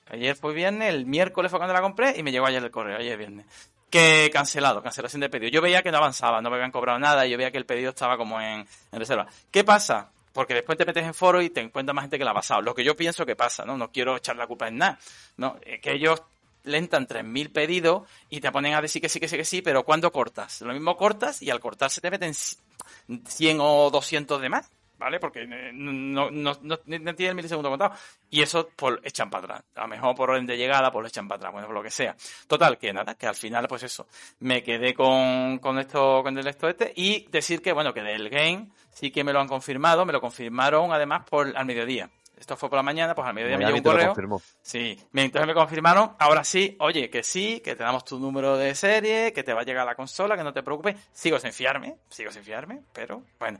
[0.09, 2.97] Ayer fue viernes, el miércoles fue cuando la compré y me llegó ayer el correo,
[2.97, 3.45] ayer viernes.
[3.89, 5.49] Que cancelado, cancelación de pedido.
[5.51, 7.65] Yo veía que no avanzaba, no me habían cobrado nada y yo veía que el
[7.65, 9.27] pedido estaba como en, en reserva.
[9.49, 10.11] ¿Qué pasa?
[10.33, 12.61] Porque después te metes en foro y te encuentras más gente que la ha pasado.
[12.61, 13.77] Lo que yo pienso que pasa, ¿no?
[13.77, 14.97] No quiero echar la culpa en nada.
[15.37, 16.21] No, es que ellos
[16.63, 19.61] le entran 3.000 pedidos y te ponen a decir que sí, que sí, que sí,
[19.61, 20.61] pero ¿cuándo cortas?
[20.61, 25.19] Lo mismo cortas y al cortar se te meten 100 o 200 de más, ¿vale?
[25.19, 27.93] Porque eh, no, no, no, no tiene milisegundo contado.
[28.29, 29.63] Y eso pues echan para atrás.
[29.75, 31.83] A lo mejor por orden de llegada, pues lo echan para atrás, bueno, por lo
[31.83, 32.15] que sea.
[32.47, 34.07] Total, que nada, que al final, pues eso,
[34.39, 38.29] me quedé con, con esto, con el esto este, y decir que, bueno, que del
[38.29, 42.09] game sí que me lo han confirmado, me lo confirmaron además por al mediodía.
[42.41, 44.07] Esto fue por la mañana, pues al mediodía me llegó un correo.
[44.07, 44.41] confirmó.
[44.63, 48.73] Sí, entonces me confirmaron, ahora sí, oye, que sí, que te damos tu número de
[48.73, 50.95] serie, que te va a llegar la consola, que no te preocupes.
[51.13, 53.59] Sigo sin fiarme, sigo sin fiarme, pero bueno.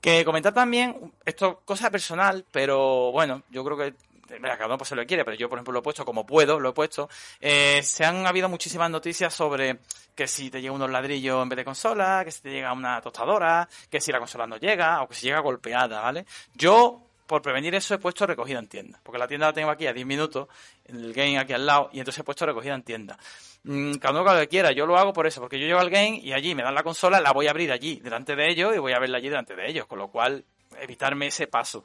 [0.00, 3.94] Que comentar también, esto cosa personal, pero bueno, yo creo que
[4.38, 6.24] mira, cada uno pues se lo quiere, pero yo por ejemplo lo he puesto como
[6.24, 7.08] puedo, lo he puesto.
[7.40, 9.80] Eh, se han habido muchísimas noticias sobre
[10.14, 13.00] que si te llega unos ladrillos en vez de consola, que si te llega una
[13.00, 16.24] tostadora, que si la consola no llega, o que si llega golpeada, ¿vale?
[16.54, 19.00] Yo por prevenir eso he puesto recogida en tienda.
[19.02, 20.48] Porque la tienda la tengo aquí a 10 minutos,
[20.84, 23.18] el game aquí al lado, y entonces he puesto recogida en tienda.
[23.64, 26.20] Mm, cada uno que quiera, yo lo hago por eso, porque yo llego al game
[26.22, 28.78] y allí me dan la consola, la voy a abrir allí, delante de ellos, y
[28.78, 30.44] voy a verla allí delante de ellos, con lo cual
[30.80, 31.84] evitarme ese paso.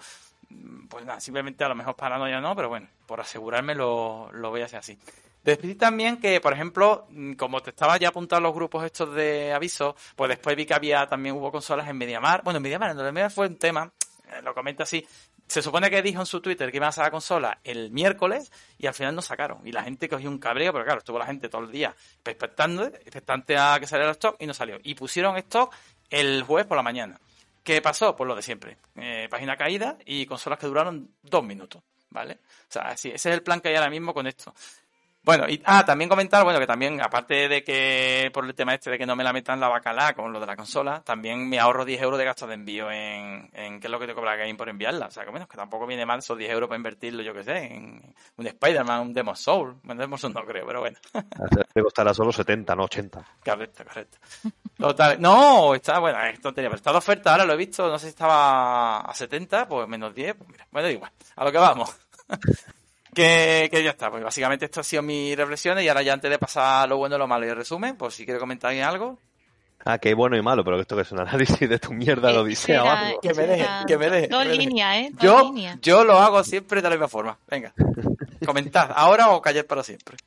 [0.50, 4.50] Mm, Pues nada, simplemente a lo mejor paranoia no, pero bueno, por asegurarme lo, lo
[4.50, 4.98] voy a hacer así.
[5.44, 9.54] Decir también que, por ejemplo, mm, como te estaba ya apuntado los grupos estos de
[9.54, 12.42] aviso, pues después vi que había también hubo consolas en Mediamar.
[12.44, 13.90] Bueno, en Mediamar, en Mediamar fue un tema,
[14.44, 15.06] lo comenta así.
[15.48, 18.88] Se supone que dijo en su Twitter que iban a sacar consola el miércoles y
[18.88, 19.66] al final no sacaron.
[19.66, 22.86] Y la gente cogió un cabreo, pero claro, estuvo la gente todo el día expectando,
[22.86, 24.80] expectante a que saliera el stock y no salió.
[24.84, 25.74] Y pusieron stock
[26.10, 27.20] el jueves por la mañana.
[27.64, 28.16] ¿Qué pasó?
[28.16, 28.78] Pues lo de siempre.
[28.96, 32.40] Eh, página caída y consolas que duraron dos minutos, ¿vale?
[32.70, 34.54] O sea, sí, ese es el plan que hay ahora mismo con esto.
[35.28, 38.90] Bueno, y ah, también comentar, bueno, que también, aparte de que por el tema este
[38.92, 41.60] de que no me la metan la bacalá con lo de la consola, también me
[41.60, 44.38] ahorro 10 euros de gastos de envío en, en qué es lo que te cobra
[44.38, 45.08] Game por enviarla.
[45.08, 47.44] O sea, que bueno, que tampoco viene mal esos 10 euros para invertirlo, yo que
[47.44, 49.76] sé, en un Spider-Man, un Demo Soul.
[49.84, 50.98] Bueno, Demo Soul no creo, pero bueno.
[51.74, 53.26] Te costará solo 70, no 80.
[53.44, 54.18] Correcto, correcto.
[54.78, 58.00] Total, no, está, bueno, es tontería, pero está de oferta, ahora lo he visto, no
[58.00, 61.58] sé si estaba a 70, pues menos 10, pues mira, bueno, igual, a lo que
[61.58, 61.94] vamos.
[63.14, 66.30] que, que ya está, pues básicamente esto ha sido mis reflexiones y ahora ya antes
[66.30, 68.86] de pasar a lo bueno, lo malo y el resumen, por si quiere comentar alguien
[68.86, 69.20] algo.
[69.86, 72.38] Ah, que bueno y malo, pero esto que es un análisis de tu mierda de
[72.40, 73.22] Odisea o algo.
[73.22, 75.10] Que me deje, que me deje, Dos líneas, ¿eh?
[75.14, 77.74] Dos Yo, yo lo hago siempre de la misma forma, venga,
[78.46, 80.18] comentad, ahora o callar para siempre.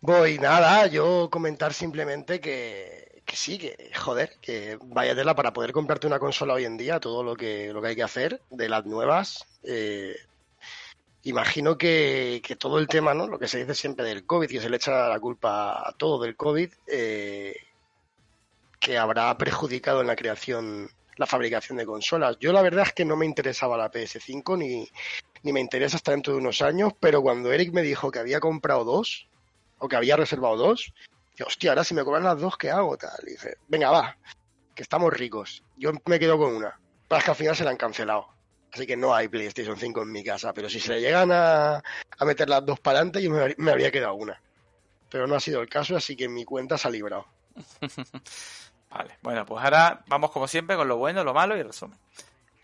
[0.00, 5.72] Voy, nada, yo comentar simplemente que, que sí, que joder, que vaya tela para poder
[5.72, 8.68] comprarte una consola hoy en día, todo lo que, lo que hay que hacer de
[8.68, 9.44] las nuevas.
[9.64, 10.14] eh,
[11.24, 13.26] imagino que, que todo el tema, ¿no?
[13.26, 16.22] Lo que se dice siempre del COVID, que se le echa la culpa a todo
[16.22, 17.56] del COVID, eh,
[18.80, 22.36] que habrá perjudicado en la creación, la fabricación de consolas.
[22.40, 24.88] Yo la verdad es que no me interesaba la PS5 ni,
[25.42, 28.40] ni me interesa hasta dentro de unos años, pero cuando Eric me dijo que había
[28.40, 29.28] comprado dos,
[29.78, 30.92] o que había reservado dos,
[31.32, 32.96] dije, hostia, ahora si me cobran las dos, ¿qué hago?
[32.96, 33.18] Tal.
[33.26, 34.16] Dice, venga, va,
[34.74, 35.64] que estamos ricos.
[35.76, 36.78] Yo me quedo con una.
[37.08, 38.28] Pero es que al final se la han cancelado.
[38.72, 40.52] Así que no hay PlayStation 5 en mi casa.
[40.52, 43.70] Pero si se le llegan a, a meter las dos para adelante, yo me, me
[43.70, 44.40] habría quedado una.
[45.10, 47.26] Pero no ha sido el caso, así que mi cuenta se ha librado.
[48.90, 51.98] Vale, bueno, pues ahora vamos como siempre con lo bueno, lo malo y el resumen.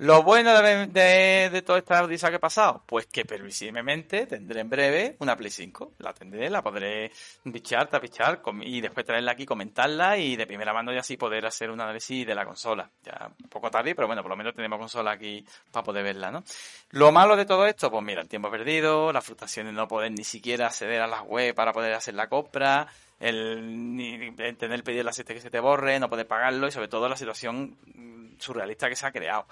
[0.00, 4.60] Lo bueno de, de, de toda esta odisea que he pasado, pues que previsiblemente tendré
[4.60, 5.94] en breve una Play 5.
[5.98, 7.10] La tendré, la podré
[7.42, 11.68] bichar, tapichar y después traerla aquí, comentarla y de primera mano ya así poder hacer
[11.72, 12.88] un análisis de la consola.
[13.02, 16.30] Ya un poco tarde, pero bueno, por lo menos tenemos consola aquí para poder verla,
[16.30, 16.44] ¿no?
[16.90, 20.12] Lo malo de todo esto, pues mira, el tiempo perdido, las frustraciones de no poder
[20.12, 22.86] ni siquiera acceder a las web para poder hacer la compra,
[23.18, 27.08] el, ni, tener pedir la que se te borre, no poder pagarlo y sobre todo
[27.08, 29.44] la situación mm, surrealista que se ha creado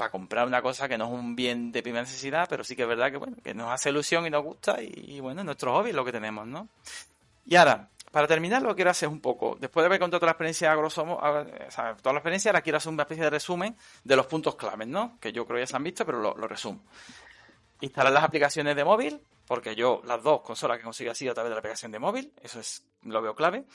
[0.00, 2.82] para comprar una cosa que no es un bien de primera necesidad, pero sí que
[2.82, 5.92] es verdad que bueno, que nos hace ilusión y nos gusta y, bueno, nuestro hobby
[5.92, 6.70] lo que tenemos, ¿no?
[7.44, 10.20] Y ahora, para terminar, lo que quiero hacer es un poco, después de haber contado
[10.20, 13.28] toda la experiencia, grosso o sea, toda la experiencia, ahora quiero hacer una especie de
[13.28, 15.18] resumen de los puntos claves, ¿no?
[15.20, 16.82] Que yo creo ya se han visto, pero lo, resumo.
[17.82, 21.50] Instalar las aplicaciones de móvil, porque yo las dos consolas que consigo así a través
[21.50, 23.66] de la aplicación de móvil, eso es lo veo clave.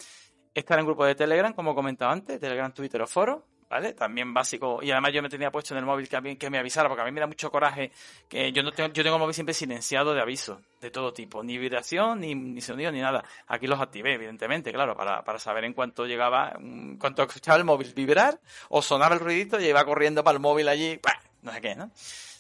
[0.56, 3.94] Estar en grupo de Telegram, como comentaba antes, Telegram, Twitter o foro, ¿vale?
[3.94, 4.80] También básico.
[4.82, 7.12] Y además yo me tenía puesto en el móvil que, me avisara, porque a mí
[7.12, 7.92] me da mucho coraje
[8.28, 11.44] que yo no tengo, yo tengo el móvil siempre silenciado de avisos de todo tipo,
[11.44, 13.24] ni vibración, ni, ni sonido, ni nada.
[13.48, 17.64] Aquí los activé, evidentemente, claro, para, para saber en cuánto llegaba, en cuánto escuchaba el
[17.64, 18.40] móvil vibrar
[18.70, 21.00] o sonaba el ruidito y iba corriendo para el móvil allí,
[21.42, 21.92] no sé qué, ¿no?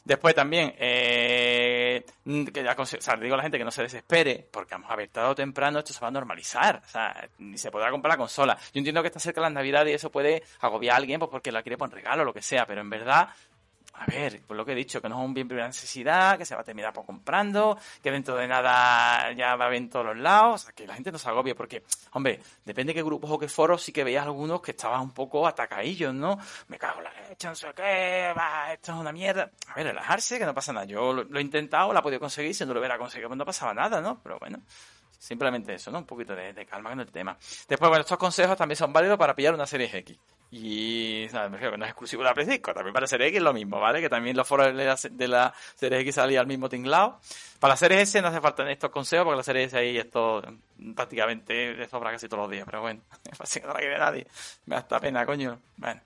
[0.05, 2.05] Después también, eh,
[2.53, 5.09] que o sea, digo a la gente que no se desespere, porque vamos a ver,
[5.09, 8.17] tarde o temprano esto se va a normalizar, o sea, ni se podrá comprar la
[8.17, 8.55] consola.
[8.71, 11.31] Yo entiendo que está cerca de las navidades y eso puede agobiar a alguien pues
[11.31, 13.29] porque la quiere poner regalo o lo que sea, pero en verdad
[13.97, 16.45] a ver, por lo que he dicho, que no es un bien primera necesidad, que
[16.45, 19.89] se va a terminar por comprando, que dentro de nada ya va a ver en
[19.89, 23.31] todos los lados, que la gente no se agobie, porque, hombre, depende de qué grupos
[23.31, 26.37] o qué foros, sí que veías algunos que estaban un poco atacadillos, ¿no?
[26.67, 29.49] Me cago en la leche, no sé qué, va, esto es una mierda.
[29.67, 30.85] A ver, relajarse, que no pasa nada.
[30.85, 33.45] Yo lo, he intentado, la he podido conseguir, si no lo hubiera conseguido, pues no
[33.45, 34.21] pasaba nada, ¿no?
[34.21, 34.59] Pero bueno,
[35.17, 35.99] simplemente eso, ¿no?
[35.99, 37.37] Un poquito de, de calma con el tema.
[37.67, 40.19] Después, bueno, estos consejos también son válidos para pillar una serie X.
[40.57, 43.53] Y que no es exclusivo de la Play 5, también para Series X es lo
[43.53, 43.99] mismo, ¿vale?
[43.99, 45.27] Que también los foros de la, de
[45.89, 47.19] la X salían al mismo tinglado.
[47.59, 50.41] Para la Series S no hace falta estos consejos, porque la Series S ahí esto
[50.95, 53.01] prácticamente de sobra casi todos los días, pero bueno,
[53.43, 54.27] es que no la quiere nadie.
[54.67, 55.59] Me da esta pena, coño.
[55.75, 55.99] Bueno.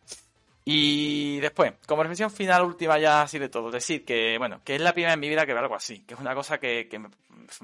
[0.65, 4.81] Y después, como reflexión final última ya así de todo, decir que, bueno, que es
[4.81, 6.99] la primera en mi vida que veo algo así, que es una cosa que, que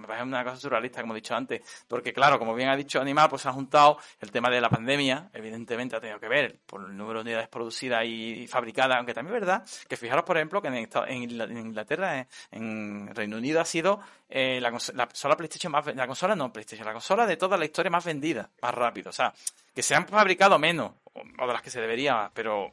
[0.07, 3.29] parece una cosa surrealista, como he dicho antes, porque claro, como bien ha dicho Animal,
[3.29, 6.81] pues se ha juntado el tema de la pandemia, evidentemente ha tenido que ver por
[6.81, 10.61] el número de unidades producidas y fabricadas, aunque también es verdad que fijaros, por ejemplo,
[10.61, 16.35] que en, Inglaterra, en Reino Unido ha sido eh, la, consola PlayStation más, la consola
[16.35, 19.33] no PlayStation, la consola de toda la historia más vendida, más rápido, o sea,
[19.73, 22.71] que se han fabricado menos, o de las que se debería, pero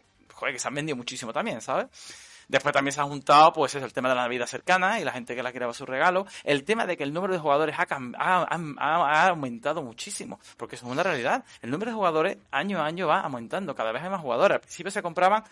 [0.50, 1.86] que se han vendido muchísimo también, ¿sabes?
[2.48, 5.12] Después también se ha juntado, pues, es el tema de la Navidad cercana y la
[5.12, 6.26] gente que la quiere su regalo.
[6.44, 7.86] El tema de que el número de jugadores ha,
[8.18, 11.44] ha, aumentado muchísimo, porque eso es una realidad.
[11.62, 14.56] El número de jugadores año a año va aumentando, cada vez hay más jugadores.
[14.56, 15.44] Al principio se compraban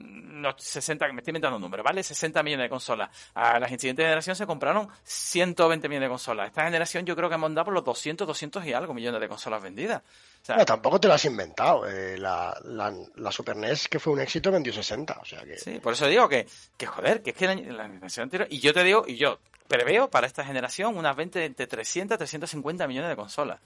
[0.00, 2.02] no, 60, me estoy inventando un número, ¿vale?
[2.02, 3.10] 60 millones de consolas.
[3.34, 6.48] A la siguiente generación se compraron 120 millones de consolas.
[6.48, 9.28] Esta generación yo creo que hemos andado por los 200, 200 y algo millones de
[9.28, 10.02] consolas vendidas.
[10.48, 11.86] no, tampoco te lo has inventado.
[11.86, 15.18] Eh, la, la, Super NES, que fue un éxito, vendió 60.
[15.20, 15.58] O sea que...
[15.58, 16.46] Sí, por eso digo que,
[16.76, 18.48] que joder, que es que la, la generación anterior...
[18.50, 19.38] Y yo te digo, y yo
[19.68, 23.60] preveo para esta generación unas 20, entre 300 350 millones de consolas.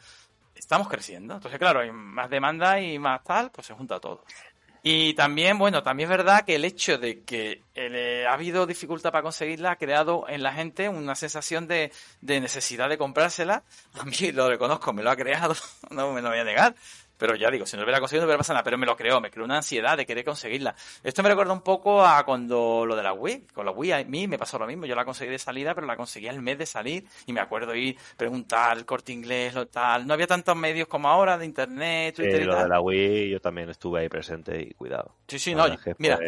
[0.55, 1.35] Estamos creciendo.
[1.35, 4.25] Entonces, claro, hay más demanda y más tal, pues se junta todo.
[4.87, 9.13] Y también, bueno, también es verdad que el hecho de que eh, ha habido dificultad
[9.13, 13.63] para conseguirla ha creado en la gente una sensación de, de necesidad de comprársela.
[13.99, 15.57] A mí lo reconozco, me lo ha creado,
[15.91, 16.75] no me lo voy a negar.
[17.17, 18.97] Pero ya digo, si no lo hubiera conseguido no hubiera pasado nada, pero me lo
[18.97, 20.75] creo, me creó una ansiedad de querer conseguirla.
[21.03, 24.05] Esto me recuerda un poco a cuando lo de la Wii, con la Wii a
[24.05, 26.59] mí me pasó lo mismo, yo la conseguí de salida, pero la conseguí al mes
[26.59, 27.05] de salir.
[27.27, 31.39] Y me acuerdo ir, preguntar, corte inglés, lo tal, no había tantos medios como ahora
[31.39, 35.15] de internet, Twitter y lo de la Wii yo también estuve ahí presente y cuidado.
[35.29, 35.67] Sí, sí, no,
[35.99, 36.19] mira,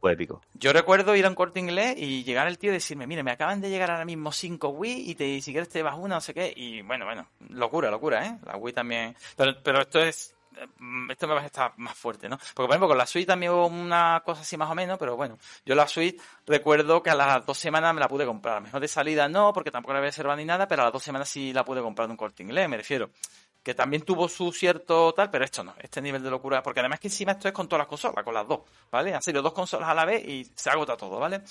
[0.00, 0.40] fue épico.
[0.54, 3.30] Yo recuerdo ir a un corte inglés y llegar el tío y decirme, mire, me
[3.30, 6.20] acaban de llegar ahora mismo 5 Wii y te, si quieres te vas una, no
[6.20, 6.52] sé qué.
[6.54, 8.38] Y bueno, bueno, locura, locura, ¿eh?
[8.44, 9.16] La Wii también.
[9.36, 10.34] Pero, pero esto es
[10.78, 12.36] Mm, esto me va a estar más fuerte, ¿no?
[12.36, 15.16] Porque, por ejemplo, con la suite también hubo una cosa así más o menos, pero
[15.16, 18.56] bueno, yo la suite recuerdo que a las dos semanas me la pude comprar.
[18.56, 20.86] A lo mejor de salida no, porque tampoco la había reservado ni nada, pero a
[20.86, 23.10] las dos semanas sí la pude comprar de un corte inglés, me refiero.
[23.62, 27.00] Que también tuvo su cierto tal, pero esto no, este nivel de locura, porque además
[27.00, 28.60] que encima esto es con todas las consolas, con las dos,
[28.90, 29.14] ¿vale?
[29.14, 31.42] Han sido dos consolas a la vez y se agota todo, ¿vale?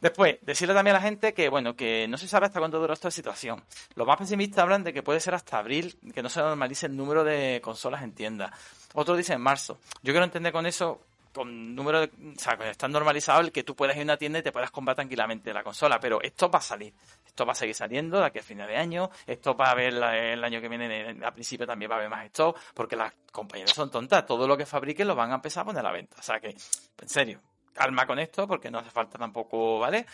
[0.00, 2.94] Después, decirle también a la gente que, bueno, que no se sabe hasta cuándo dura
[2.94, 3.62] esta situación.
[3.94, 6.96] Los más pesimistas hablan de que puede ser hasta abril, que no se normalice el
[6.96, 8.50] número de consolas en tienda.
[8.94, 9.78] Otros dicen marzo.
[10.02, 11.02] Yo quiero entender con eso,
[11.32, 14.38] con número de, o sea, está normalizado el que tú puedas ir a una tienda
[14.38, 16.92] y te puedas comprar tranquilamente la consola, pero esto va a salir.
[17.24, 19.10] Esto va a seguir saliendo de aquí a final de año.
[19.26, 22.24] Esto va a haber el año que viene, a principio también va a haber más
[22.24, 24.26] esto, porque las compañías son tontas.
[24.26, 26.16] Todo lo que fabriquen lo van a empezar a poner a la venta.
[26.18, 27.40] O sea que, en serio,
[27.72, 30.06] calma con esto, porque no hace falta tampoco, ¿vale?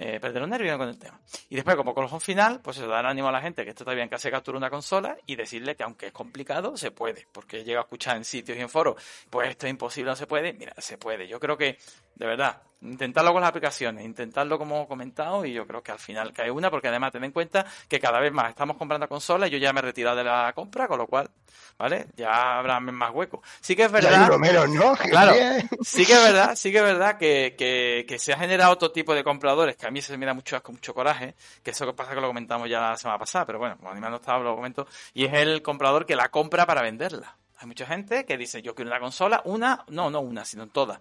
[0.00, 1.20] Eh, perder un nervio con el tema.
[1.48, 4.04] Y después, como colofón final, pues eso, dar ánimo a la gente que esto todavía
[4.04, 7.26] en casa se captura una consola y decirle que aunque es complicado, se puede.
[7.32, 10.28] Porque llega a escuchar en sitios y en foros, pues esto es imposible, no se
[10.28, 10.52] puede.
[10.52, 11.26] Mira, se puede.
[11.26, 11.78] Yo creo que
[12.18, 12.62] de verdad.
[12.80, 16.48] Intentarlo con las aplicaciones, intentarlo como he comentado y yo creo que al final cae
[16.48, 19.58] una porque además ten en cuenta que cada vez más estamos comprando consolas y yo
[19.58, 21.28] ya me he retirado de la compra, con lo cual,
[21.76, 22.06] ¿vale?
[22.16, 23.42] Ya habrá más hueco.
[23.60, 24.28] Sí que es verdad...
[24.28, 24.94] uno menos, ¿no?
[25.10, 25.32] Claro,
[25.82, 28.92] sí que es verdad, sí que es verdad que, que, que se ha generado otro
[28.92, 31.34] tipo de compradores que a mí se me da mucho mucho coraje,
[31.64, 34.18] que eso que pasa que lo comentamos ya la semana pasada, pero bueno, como animando
[34.18, 37.36] estaba lo comento, y es el comprador que la compra para venderla.
[37.60, 41.00] Hay mucha gente que dice, yo quiero una consola, una, no, no una, sino todas.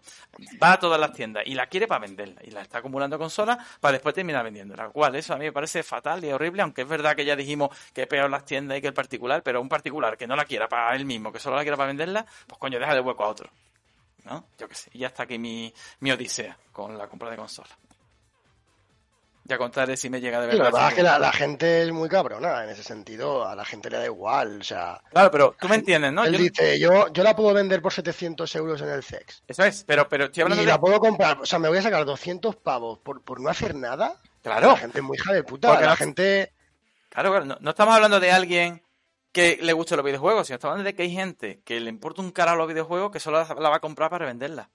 [0.61, 2.41] Va a todas las tiendas y la quiere para venderla.
[2.43, 4.89] Y la está acumulando consolas para después terminar vendiéndola.
[4.89, 7.69] Cual, eso a mí me parece fatal y horrible, aunque es verdad que ya dijimos
[7.93, 10.45] que es peor las tiendas y que el particular, pero un particular que no la
[10.45, 13.23] quiera para él mismo, que solo la quiera para venderla, pues coño, deja de hueco
[13.23, 13.51] a otro.
[14.25, 14.45] ¿No?
[14.57, 14.89] Yo qué sé.
[14.93, 17.69] Y ya está aquí mi, mi odisea con la compra de consola.
[19.47, 20.65] Ya contaré si me llega de Sí, verdad.
[20.65, 23.47] la verdad es que la, la gente es muy cabrona en ese sentido.
[23.47, 24.59] A la gente le da igual.
[24.59, 26.25] O sea, Claro, pero tú me entiendes, ¿no?
[26.25, 29.43] él Yo- dice, yo, yo la puedo vender por 700 euros en el CEX.
[29.47, 30.71] Eso es, pero, pero estoy hablando Y de...
[30.71, 33.73] la puedo comprar, o sea, me voy a sacar 200 pavos por, por no hacer
[33.73, 34.19] nada.
[34.43, 34.71] Claro.
[34.71, 35.69] La gente es muy hija de puta.
[35.69, 36.51] Porque la no- gente.
[37.09, 38.83] Claro, claro, no, no estamos hablando de alguien
[39.31, 42.21] que le guste los videojuegos, sino estamos hablando de que hay gente que le importa
[42.21, 44.69] un carajo los videojuegos que solo la, la va a comprar para venderla.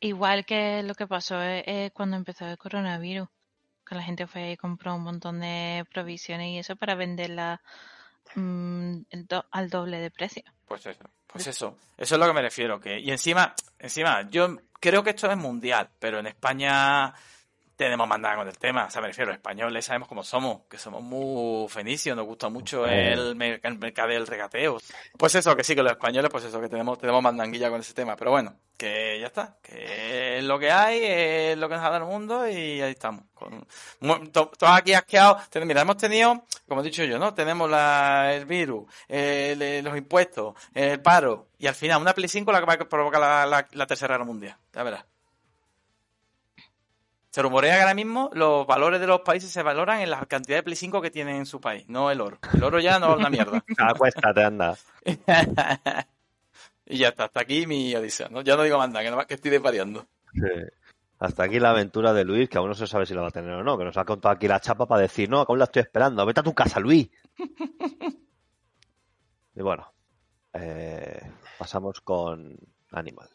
[0.00, 3.28] Igual que lo que pasó eh, eh, cuando empezó el coronavirus,
[3.92, 7.60] que la gente fue y compró un montón de provisiones y eso para venderla
[8.34, 8.96] mm,
[9.28, 10.42] do- al doble de precio.
[10.66, 12.80] Pues eso, pues eso, eso es lo que me refiero.
[12.80, 17.12] Que, y encima, encima, yo creo que esto es mundial, pero en España
[17.76, 18.86] tenemos mandada con el tema.
[18.86, 22.86] O sea, me refiero, españoles sabemos cómo somos, que somos muy fenicios, nos gusta mucho
[22.86, 24.78] el, el mercado del regateo.
[25.18, 27.94] Pues eso, que sí, que los españoles, pues eso, que tenemos, tenemos mandanguilla con ese
[27.94, 28.16] tema.
[28.16, 31.90] Pero bueno, que ya está, que es lo que hay, es lo que nos ha
[31.90, 33.24] dado el mundo y ahí estamos.
[33.34, 33.66] Con,
[34.00, 35.42] mu- to- todos aquí asqueados.
[35.64, 37.34] Mira, hemos tenido, como he dicho yo, ¿no?
[37.34, 42.28] Tenemos la, el virus, el- el- los impuestos, el paro y al final una Play
[42.28, 44.56] 5 la que va a provocar la, la- la tercera guerra mundial.
[44.72, 45.04] Ya verás.
[47.32, 50.58] Se rumorea que ahora mismo los valores de los países se valoran en la cantidad
[50.58, 52.38] de Play 5 que tienen en su país, no el oro.
[52.52, 53.64] El oro ya no es una mierda.
[53.78, 54.76] Acuéstate, anda.
[56.84, 58.28] y ya está, hasta aquí mi odisea.
[58.28, 58.42] ¿no?
[58.42, 60.06] Ya no digo más nada, que, nada más que estoy desvariando.
[60.34, 60.40] Sí.
[61.20, 63.30] Hasta aquí la aventura de Luis, que aún no se sabe si la va a
[63.30, 65.64] tener o no, que nos ha contado aquí la chapa para decir, no, aún la
[65.64, 67.08] estoy esperando, vete a tu casa, Luis.
[69.54, 69.90] y bueno,
[70.52, 72.58] eh, pasamos con
[72.90, 73.30] Animal.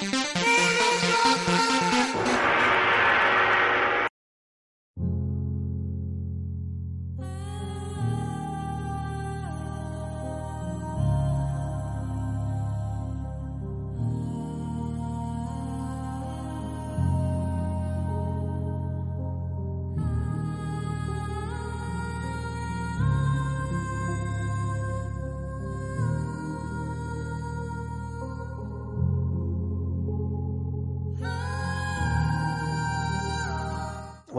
[0.00, 0.53] Hey!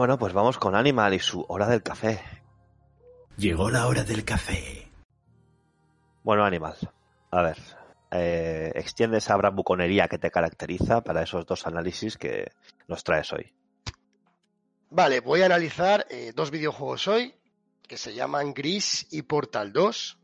[0.06, 2.20] Bueno, pues vamos con Animal y su hora del café.
[3.36, 4.88] Llegó la hora del café.
[6.22, 6.76] Bueno, Animal,
[7.32, 7.58] a ver,
[8.12, 12.52] eh, extiende esa bravuconería que te caracteriza para esos dos análisis que
[12.86, 13.52] nos traes hoy.
[14.90, 17.34] Vale, voy a analizar eh, dos videojuegos hoy
[17.88, 20.18] que se llaman Gris y Portal 2.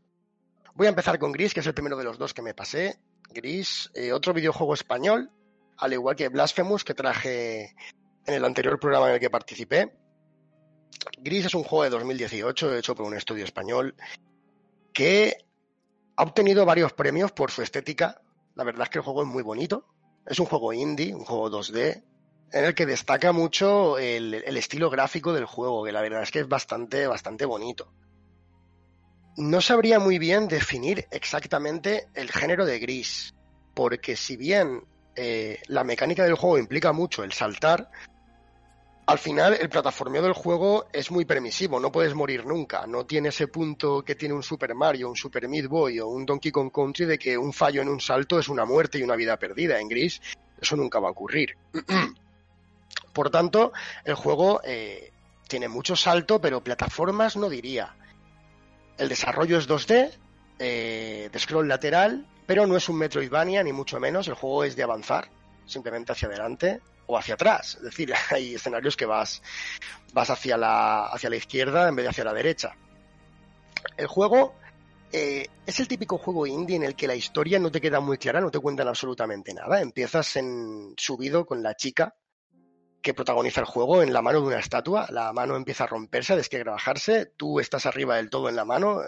[0.75, 2.99] Voy a empezar con Gris, que es el primero de los dos que me pasé.
[3.33, 5.29] Gris, eh, otro videojuego español,
[5.75, 7.75] al igual que Blasphemous, que traje
[8.25, 9.93] en el anterior programa en el que participé.
[11.17, 13.95] Gris es un juego de 2018 hecho por un estudio español
[14.93, 15.37] que
[16.15, 18.21] ha obtenido varios premios por su estética.
[18.55, 19.87] La verdad es que el juego es muy bonito.
[20.25, 22.03] Es un juego indie, un juego 2D,
[22.53, 26.39] en el que destaca mucho el, estilo gráfico del juego, que la verdad es que
[26.39, 27.91] es bastante, bastante bonito.
[29.35, 33.33] No sabría muy bien definir exactamente el género de gris,
[33.73, 34.85] porque si bien
[35.15, 37.89] eh, la mecánica del juego implica mucho el saltar,
[39.05, 43.29] al final el plataformeo del juego es muy permisivo, no puedes morir nunca, no tiene
[43.29, 46.71] ese punto que tiene un Super Mario, un Super Meat Boy o un Donkey Kong
[46.71, 49.79] Country de que un fallo en un salto es una muerte y una vida perdida.
[49.79, 50.21] En gris
[50.59, 51.57] eso nunca va a ocurrir.
[53.13, 53.73] Por tanto,
[54.05, 55.11] el juego eh,
[55.47, 57.95] tiene mucho salto, pero plataformas no diría.
[58.97, 60.11] El desarrollo es 2D,
[60.59, 64.27] eh, de scroll lateral, pero no es un Metroidvania, ni mucho menos.
[64.29, 65.29] El juego es de avanzar,
[65.65, 67.75] simplemente hacia adelante o hacia atrás.
[67.75, 69.41] Es decir, hay escenarios que vas,
[70.13, 72.75] vas hacia, la, hacia la izquierda en vez de hacia la derecha.
[73.97, 74.55] El juego
[75.11, 78.17] eh, es el típico juego indie en el que la historia no te queda muy
[78.17, 79.79] clara, no te cuentan absolutamente nada.
[79.79, 82.15] Empiezas en subido con la chica
[83.01, 85.05] que protagoniza el juego en la mano de una estatua.
[85.11, 87.33] La mano empieza a romperse, a desquebrajarse.
[87.37, 89.01] Tú estás arriba del todo en la mano.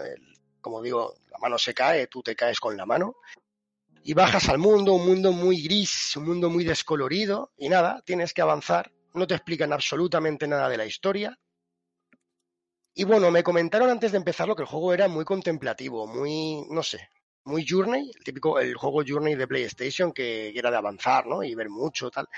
[0.60, 3.16] como digo, la mano se cae, tú te caes con la mano.
[4.08, 7.50] Y bajas al mundo, un mundo muy gris, un mundo muy descolorido.
[7.56, 8.92] Y nada, tienes que avanzar.
[9.14, 11.36] No te explican absolutamente nada de la historia.
[12.94, 16.84] Y bueno, me comentaron antes de empezarlo que el juego era muy contemplativo, muy, no
[16.84, 17.08] sé,
[17.42, 21.42] muy Journey, el típico, el juego Journey de PlayStation que, era de avanzar, ¿no?
[21.42, 22.28] Y ver mucho, tal.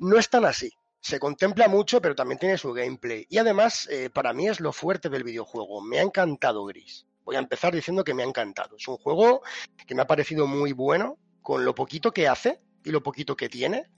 [0.00, 0.70] No es tan así.
[1.00, 3.26] Se contempla mucho, pero también tiene su gameplay.
[3.30, 5.80] Y además, eh, para mí es lo fuerte del videojuego.
[5.80, 7.06] Me ha encantado Gris.
[7.24, 8.76] Voy a empezar diciendo que me ha encantado.
[8.76, 9.42] Es un juego
[9.86, 13.48] que me ha parecido muy bueno, con lo poquito que hace y lo poquito que
[13.48, 13.88] tiene.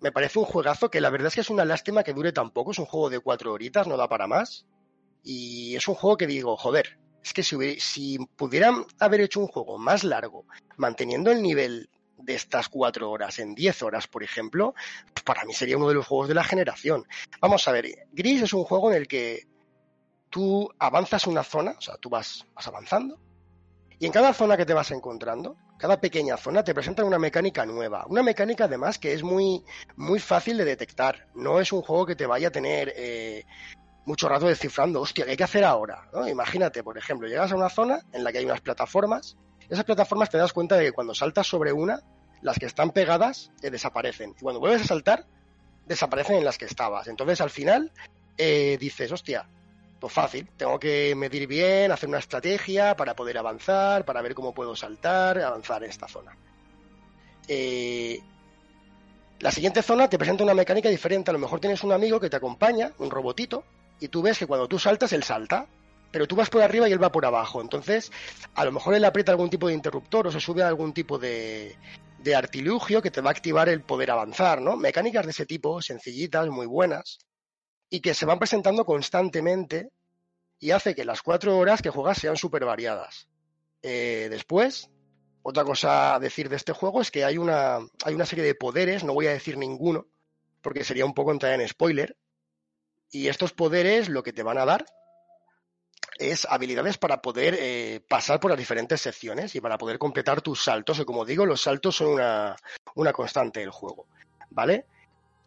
[0.00, 2.50] Me parece un juegazo que la verdad es que es una lástima que dure tan
[2.50, 2.70] poco.
[2.70, 4.66] Es un juego de cuatro horitas, no da para más.
[5.24, 9.40] Y es un juego que digo, joder, es que si, hubiera- si pudieran haber hecho
[9.40, 10.46] un juego más largo,
[10.76, 14.74] manteniendo el nivel de estas cuatro horas en diez horas, por ejemplo,
[15.24, 17.04] para mí sería uno de los juegos de la generación.
[17.40, 19.46] Vamos a ver, Gris es un juego en el que
[20.30, 23.18] tú avanzas una zona, o sea, tú vas, vas avanzando,
[23.98, 27.66] y en cada zona que te vas encontrando, cada pequeña zona te presentan una mecánica
[27.66, 28.04] nueva.
[28.08, 29.64] Una mecánica además que es muy,
[29.96, 31.28] muy fácil de detectar.
[31.34, 33.44] No es un juego que te vaya a tener eh,
[34.04, 36.08] mucho rato descifrando, hostia, ¿qué hay que hacer ahora?
[36.28, 39.36] Imagínate, por ejemplo, llegas a una zona en la que hay unas plataformas,
[39.68, 42.00] esas plataformas te das cuenta de que cuando saltas sobre una,
[42.40, 44.34] las que están pegadas eh, desaparecen.
[44.38, 45.26] Y cuando vuelves a saltar,
[45.86, 47.08] desaparecen en las que estabas.
[47.08, 47.92] Entonces, al final,
[48.38, 49.48] eh, dices, hostia,
[50.00, 54.54] pues fácil, tengo que medir bien, hacer una estrategia para poder avanzar, para ver cómo
[54.54, 56.36] puedo saltar, avanzar en esta zona.
[57.48, 58.20] Eh,
[59.40, 61.30] la siguiente zona te presenta una mecánica diferente.
[61.30, 63.64] A lo mejor tienes un amigo que te acompaña, un robotito,
[64.00, 65.66] y tú ves que cuando tú saltas, él salta,
[66.10, 67.60] pero tú vas por arriba y él va por abajo.
[67.60, 68.12] Entonces,
[68.54, 71.18] a lo mejor él aprieta algún tipo de interruptor o se sube a algún tipo
[71.18, 71.76] de,
[72.18, 74.76] de artilugio que te va a activar el poder avanzar, ¿no?
[74.76, 77.18] Mecánicas de ese tipo, sencillitas, muy buenas,
[77.90, 79.90] y que se van presentando constantemente
[80.58, 83.28] y hace que las cuatro horas que juegas sean súper variadas.
[83.82, 84.90] Eh, después,
[85.42, 88.54] otra cosa a decir de este juego es que hay una, hay una serie de
[88.54, 90.06] poderes, no voy a decir ninguno,
[90.60, 92.16] porque sería un poco entrar en spoiler,
[93.10, 94.84] y estos poderes lo que te van a dar
[96.18, 100.64] es habilidades para poder eh, pasar por las diferentes secciones y para poder completar tus
[100.64, 100.98] saltos.
[100.98, 102.56] Y como digo, los saltos son una,
[102.96, 104.08] una constante del juego.
[104.50, 104.86] ¿Vale?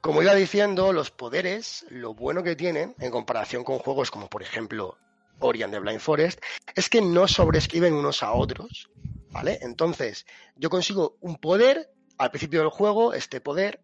[0.01, 4.41] Como iba diciendo, los poderes, lo bueno que tienen en comparación con juegos como por
[4.41, 4.97] ejemplo
[5.39, 6.41] Ori and the Blind Forest,
[6.75, 8.89] es que no sobrescriben unos a otros.
[9.29, 9.59] ¿Vale?
[9.61, 10.25] Entonces,
[10.57, 13.81] yo consigo un poder al principio del juego, este poder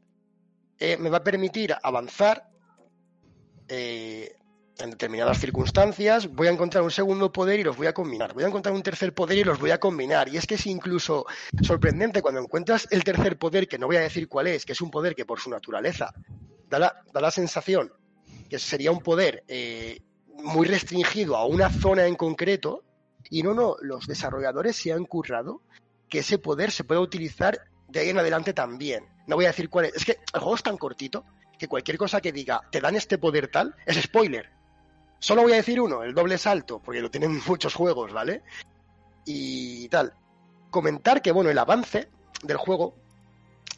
[0.77, 2.49] eh, me va a permitir avanzar
[3.67, 4.36] eh,
[4.79, 8.33] en determinadas circunstancias, voy a encontrar un segundo poder y los voy a combinar.
[8.33, 10.29] Voy a encontrar un tercer poder y los voy a combinar.
[10.29, 11.25] Y es que es incluso
[11.61, 14.81] sorprendente cuando encuentras el tercer poder, que no voy a decir cuál es, que es
[14.81, 16.13] un poder que por su naturaleza
[16.69, 17.91] da la, da la sensación
[18.49, 20.01] que sería un poder eh,
[20.43, 22.83] muy restringido a una zona en concreto.
[23.29, 25.61] Y no, no, los desarrolladores se han currado
[26.09, 27.59] que ese poder se puede utilizar
[27.89, 29.05] de ahí en adelante también.
[29.27, 29.95] No voy a decir cuál es.
[29.95, 31.25] Es que el juego es tan cortito
[31.59, 34.56] que cualquier cosa que diga te dan este poder tal es spoiler.
[35.19, 38.43] Solo voy a decir uno, el doble salto, porque lo tienen muchos juegos, ¿vale?
[39.25, 40.13] Y tal.
[40.69, 42.09] Comentar que, bueno, el avance
[42.43, 42.95] del juego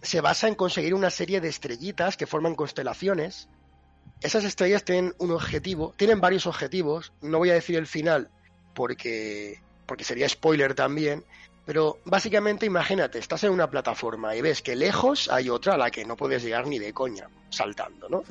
[0.02, 3.49] se basa en conseguir una serie de estrellitas que forman constelaciones.
[4.22, 7.14] Esas estrellas tienen un objetivo, tienen varios objetivos.
[7.22, 8.30] No voy a decir el final
[8.74, 11.24] porque, porque sería spoiler también.
[11.66, 15.91] Pero básicamente imagínate, estás en una plataforma y ves que lejos hay otra a la
[15.91, 18.24] que no puedes llegar ni de coña, saltando, ¿no?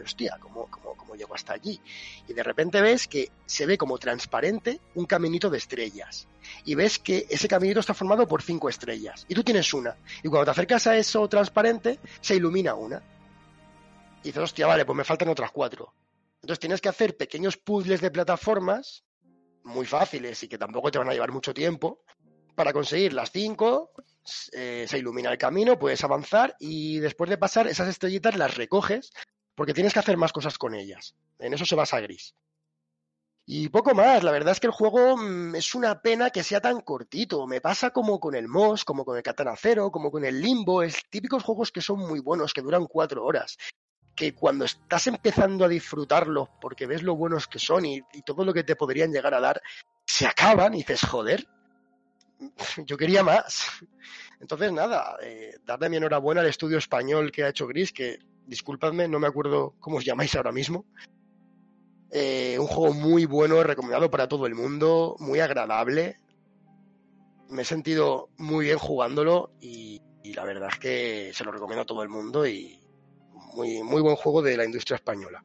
[0.00, 1.80] Hostia, ¿cómo, cómo, cómo llego hasta allí?
[2.28, 6.28] Y de repente ves que se ve como transparente un caminito de estrellas.
[6.64, 9.24] Y ves que ese caminito está formado por cinco estrellas.
[9.28, 9.96] Y tú tienes una.
[10.22, 13.02] Y cuando te acercas a eso transparente, se ilumina una.
[14.22, 15.92] Y dices, hostia, vale, pues me faltan otras cuatro.
[16.42, 19.04] Entonces tienes que hacer pequeños puzzles de plataformas
[19.64, 22.02] muy fáciles y que tampoco te van a llevar mucho tiempo
[22.54, 23.92] para conseguir las cinco,
[24.52, 29.12] eh, se ilumina el camino, puedes avanzar y después de pasar esas estrellitas las recoges
[29.56, 31.16] porque tienes que hacer más cosas con ellas.
[31.38, 32.34] En eso se basa Gris.
[33.48, 36.60] Y poco más, la verdad es que el juego mmm, es una pena que sea
[36.60, 37.46] tan cortito.
[37.46, 40.82] Me pasa como con el Moss, como con el Katana Zero, como con el Limbo,
[40.82, 43.56] es típicos juegos que son muy buenos, que duran cuatro horas.
[44.14, 48.44] Que cuando estás empezando a disfrutarlos porque ves lo buenos que son y, y todo
[48.44, 49.62] lo que te podrían llegar a dar,
[50.04, 51.46] se acaban y dices, joder,
[52.84, 53.64] yo quería más.
[54.40, 59.08] Entonces, nada, eh, darle mi enhorabuena al estudio español que ha hecho Gris, que disculpadme,
[59.08, 60.86] no me acuerdo cómo os llamáis ahora mismo.
[62.10, 66.18] Eh, un juego muy bueno, recomendado para todo el mundo, muy agradable.
[67.48, 71.82] Me he sentido muy bien jugándolo y, y la verdad es que se lo recomiendo
[71.82, 72.80] a todo el mundo y
[73.54, 75.44] muy, muy buen juego de la industria española.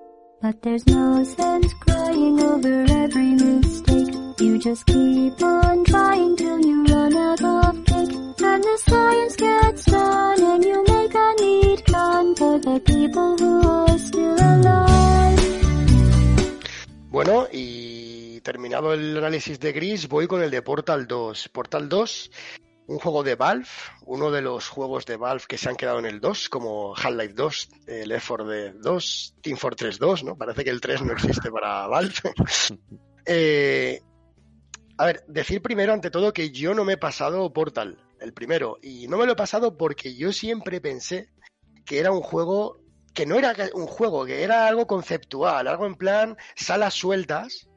[0.41, 4.09] But there's no sense crying over every mistake.
[4.39, 8.17] You just keep on trying till you run out of cake.
[8.41, 13.69] And the science gets done and you make a neat gun for the people who
[13.69, 15.39] are still alive.
[17.11, 21.49] Bueno, y terminado el análisis de Gris, voy con el de Portal 2.
[21.49, 22.31] Portal 2,
[22.91, 23.67] un juego de Valve,
[24.05, 27.33] uno de los juegos de Valve que se han quedado en el 2, como Half-Life
[27.33, 30.35] 2, el Left 4 Dead 2, Team Fortress 2, ¿no?
[30.35, 32.13] Parece que el 3 no existe para Valve.
[33.23, 34.01] Eh,
[34.97, 38.79] a ver, decir primero, ante todo, que yo no me he pasado Portal, el primero,
[38.81, 41.29] y no me lo he pasado porque yo siempre pensé
[41.85, 42.81] que era un juego
[43.13, 47.69] que no era un juego, que era algo conceptual, algo en plan salas sueltas,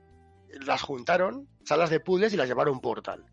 [0.48, 3.26] las juntaron, salas de puzzles y las llevaron Portal.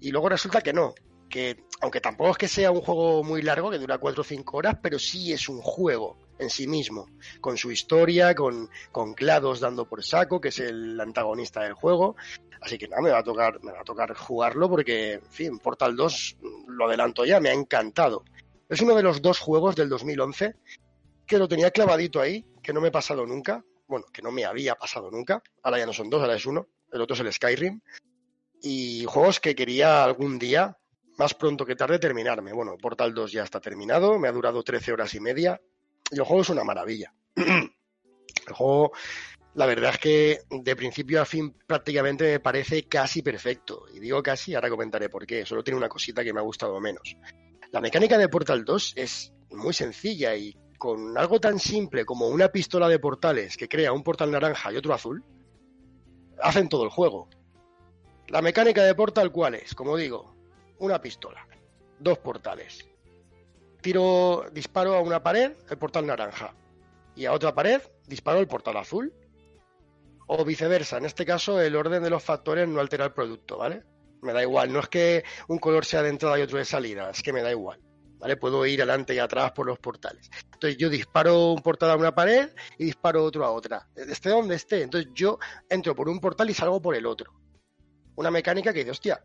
[0.00, 0.94] Y luego resulta que no,
[1.28, 4.56] que aunque tampoco es que sea un juego muy largo, que dura 4 o 5
[4.56, 7.06] horas, pero sí es un juego en sí mismo,
[7.40, 12.16] con su historia, con, con GLaDOS dando por saco, que es el antagonista del juego.
[12.60, 15.58] Así que nada, me va a tocar, me va a tocar jugarlo porque, en fin,
[15.58, 16.38] Portal 2,
[16.68, 18.24] lo adelanto ya, me ha encantado.
[18.68, 20.54] Es uno de los dos juegos del 2011
[21.26, 23.64] que lo tenía clavadito ahí, que no me he pasado nunca.
[23.86, 25.42] Bueno, que no me había pasado nunca.
[25.62, 26.66] Ahora ya no son dos, ahora es uno.
[26.92, 27.80] El otro es el Skyrim.
[28.62, 30.76] Y juegos que quería algún día,
[31.16, 32.52] más pronto que tarde, terminarme.
[32.52, 35.60] Bueno, Portal 2 ya está terminado, me ha durado 13 horas y media.
[36.10, 37.12] Y el juego es una maravilla.
[37.36, 38.92] el juego,
[39.54, 43.86] la verdad es que de principio a fin prácticamente me parece casi perfecto.
[43.92, 45.44] Y digo casi, ahora comentaré por qué.
[45.44, 47.16] Solo tiene una cosita que me ha gustado menos.
[47.72, 52.48] La mecánica de Portal 2 es muy sencilla y con algo tan simple como una
[52.48, 55.24] pistola de portales que crea un portal naranja y otro azul,
[56.40, 57.28] hacen todo el juego.
[58.28, 59.74] La mecánica de portal, ¿cuál es?
[59.74, 60.34] Como digo,
[60.80, 61.48] una pistola,
[61.98, 62.86] dos portales.
[63.80, 66.54] Tiro, disparo a una pared, el portal naranja.
[67.16, 69.14] Y a otra pared, disparo el portal azul.
[70.26, 73.82] O viceversa, en este caso el orden de los factores no altera el producto, ¿vale?
[74.20, 77.08] Me da igual, no es que un color sea de entrada y otro de salida,
[77.08, 77.80] es que me da igual.
[78.18, 78.36] ¿vale?
[78.36, 80.28] Puedo ir adelante y atrás por los portales.
[80.52, 84.56] Entonces yo disparo un portal a una pared y disparo otro a otra, esté donde
[84.56, 84.82] esté.
[84.82, 85.38] Entonces yo
[85.70, 87.32] entro por un portal y salgo por el otro.
[88.18, 89.24] Una mecánica que dice, hostia,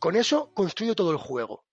[0.00, 1.66] con eso construyo todo el juego.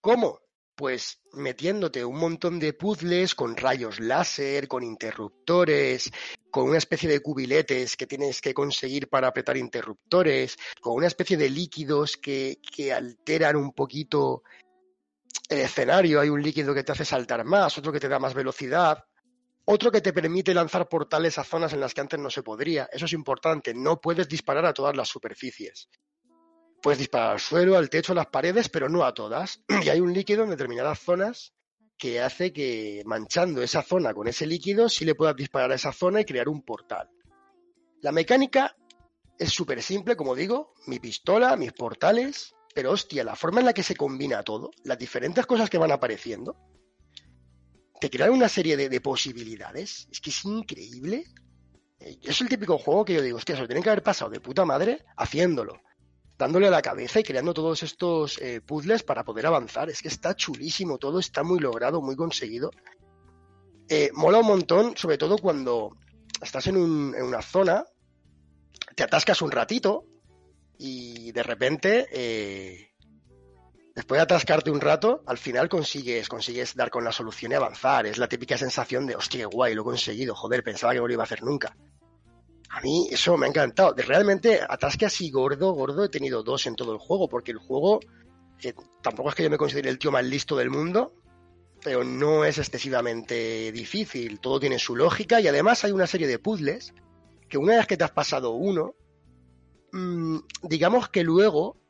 [0.00, 0.40] ¿Cómo?
[0.74, 6.10] Pues metiéndote un montón de puzzles con rayos láser, con interruptores,
[6.50, 11.36] con una especie de cubiletes que tienes que conseguir para apretar interruptores, con una especie
[11.36, 14.42] de líquidos que, que alteran un poquito
[15.48, 18.34] el escenario, hay un líquido que te hace saltar más, otro que te da más
[18.34, 19.04] velocidad,
[19.66, 22.88] otro que te permite lanzar portales a zonas en las que antes no se podría.
[22.92, 25.88] Eso es importante, no puedes disparar a todas las superficies.
[26.82, 29.62] Puedes disparar al suelo, al techo, a las paredes, pero no a todas.
[29.82, 31.54] Y hay un líquido en determinadas zonas
[31.96, 35.92] que hace que manchando esa zona con ese líquido sí le puedas disparar a esa
[35.92, 37.08] zona y crear un portal.
[38.02, 38.76] La mecánica
[39.38, 43.72] es súper simple, como digo, mi pistola, mis portales, pero hostia, la forma en la
[43.72, 46.56] que se combina todo, las diferentes cosas que van apareciendo,
[48.00, 50.06] te crean una serie de, de posibilidades.
[50.10, 51.24] Es que es increíble.
[52.00, 54.30] Eh, Es el típico juego que yo digo, hostia, se lo tienen que haber pasado
[54.30, 55.80] de puta madre haciéndolo.
[56.36, 59.88] Dándole a la cabeza y creando todos estos eh, puzzles para poder avanzar.
[59.88, 62.70] Es que está chulísimo, todo está muy logrado, muy conseguido.
[63.88, 65.96] Eh, mola un montón, sobre todo cuando
[66.42, 67.84] estás en, un- en una zona,
[68.96, 70.06] te atascas un ratito,
[70.76, 72.06] y de repente,
[73.94, 78.06] después de atascarte un rato, al final consigues, consigues dar con la solución y avanzar.
[78.06, 81.12] Es la típica sensación de, hostia, guay, lo he conseguido, joder, pensaba que no lo
[81.12, 81.76] iba a hacer nunca.
[82.70, 83.94] A mí eso me ha encantado.
[83.96, 88.00] Realmente, atasque así gordo, gordo, he tenido dos en todo el juego, porque el juego,
[88.62, 91.14] eh, tampoco es que yo me considere el tío más listo del mundo,
[91.82, 94.40] pero no es excesivamente difícil.
[94.40, 96.92] Todo tiene su lógica y además hay una serie de puzzles
[97.48, 98.96] que una vez que te has pasado uno,
[99.92, 101.83] mm, digamos que luego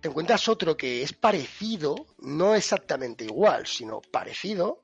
[0.00, 4.82] te encuentras otro que es parecido, no exactamente igual, sino parecido,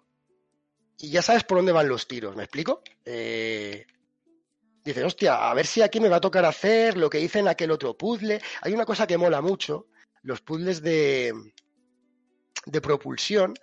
[0.98, 2.82] y ya sabes por dónde van los tiros, ¿me explico?
[3.04, 3.86] Eh,
[4.84, 7.48] dices, hostia, a ver si aquí me va a tocar hacer lo que hice en
[7.48, 8.40] aquel otro puzzle.
[8.62, 9.88] Hay una cosa que mola mucho,
[10.22, 11.34] los puzzles de,
[12.64, 13.54] de propulsión,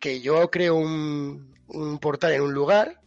[0.00, 3.00] que yo creo un, un portal en un lugar,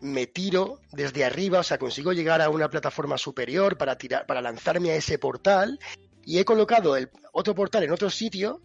[0.00, 4.42] me tiro desde arriba, o sea, consigo llegar a una plataforma superior para tirar, para
[4.42, 5.78] lanzarme a ese portal,
[6.24, 8.60] y he colocado el otro portal en otro sitio,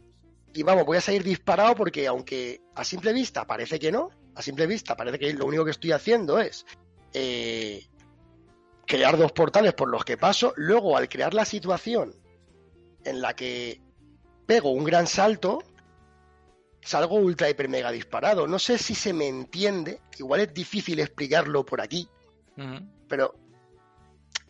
[0.53, 4.41] y vamos, voy a salir disparado porque aunque a simple vista parece que no, a
[4.41, 6.65] simple vista parece que lo único que estoy haciendo es
[7.13, 7.85] eh,
[8.85, 12.15] crear dos portales por los que paso, luego al crear la situación
[13.03, 13.81] en la que
[14.45, 15.63] pego un gran salto,
[16.81, 18.47] salgo ultra hiper mega disparado.
[18.47, 22.07] No sé si se me entiende, igual es difícil explicarlo por aquí,
[23.07, 23.35] pero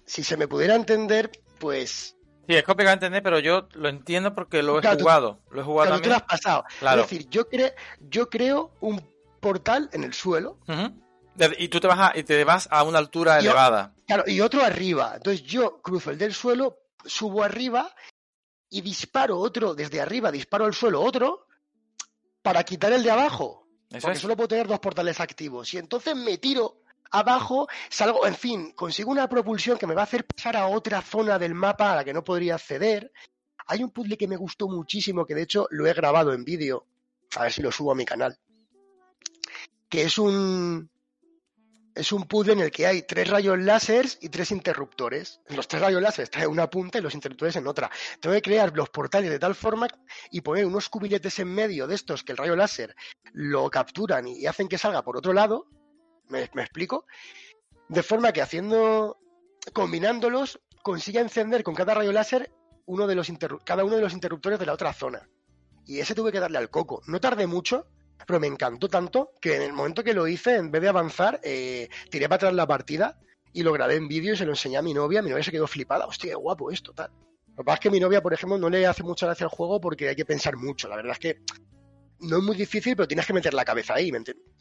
[0.05, 2.16] si se me pudiera entender, pues
[2.47, 5.39] Sí, es complicado de entender, pero yo lo entiendo porque lo he Claro, tú- jugado.
[5.51, 6.63] Lo he jugado claro, tú lo has pasado.
[6.79, 7.01] Claro.
[7.01, 9.01] Es decir, yo, cre- yo creo un
[9.41, 10.57] portal en el suelo,
[11.59, 13.93] Y tú te vas, a, y te vas a una altura elevada.
[14.07, 15.13] claro, y otro arriba.
[15.17, 17.93] Entonces yo cruzo el del suelo, subo arriba
[18.69, 21.45] y disparo otro desde arriba, disparo al suelo otro
[22.41, 23.67] para quitar el de abajo.
[23.89, 24.21] Eso porque es.
[24.21, 25.73] solo puedo tener dos portales activos.
[25.73, 26.81] Y entonces me tiro
[27.11, 31.01] abajo, salgo, en fin, consigo una propulsión que me va a hacer pasar a otra
[31.01, 33.11] zona del mapa a la que no podría acceder.
[33.67, 36.85] Hay un puzzle que me gustó muchísimo, que de hecho lo he grabado en vídeo,
[37.35, 38.37] a ver si lo subo a mi canal,
[39.89, 40.89] que es un
[41.97, 45.41] es un puzzle en el que hay tres rayos láseres y tres interruptores.
[45.49, 47.89] Los tres rayos láseres están en una punta y los interruptores en otra.
[48.21, 49.87] Tengo que crear los portales de tal forma
[50.29, 52.95] y poner unos cubiletes en medio de estos que el rayo láser
[53.33, 55.67] lo capturan y hacen que salga por otro lado.
[56.29, 57.05] ¿Me, explico?
[57.87, 59.17] De forma que haciendo,
[59.73, 62.51] combinándolos, consiga encender con cada rayo láser
[62.85, 63.31] uno de los
[63.63, 65.29] cada uno de los interruptores de la otra zona.
[65.85, 67.01] Y ese tuve que darle al coco.
[67.07, 67.87] No tardé mucho,
[68.25, 71.39] pero me encantó tanto que en el momento que lo hice, en vez de avanzar,
[71.43, 73.19] eh, tiré para atrás la partida
[73.53, 75.21] y lo grabé en vídeo y se lo enseñé a mi novia.
[75.21, 76.05] Mi novia se quedó flipada.
[76.05, 77.11] Hostia, qué guapo esto, tal.
[77.57, 79.49] Lo que pasa es que mi novia, por ejemplo, no le hace mucha gracia al
[79.49, 80.87] juego porque hay que pensar mucho.
[80.87, 81.41] La verdad es que
[82.19, 84.11] no es muy difícil, pero tienes que meter la cabeza ahí.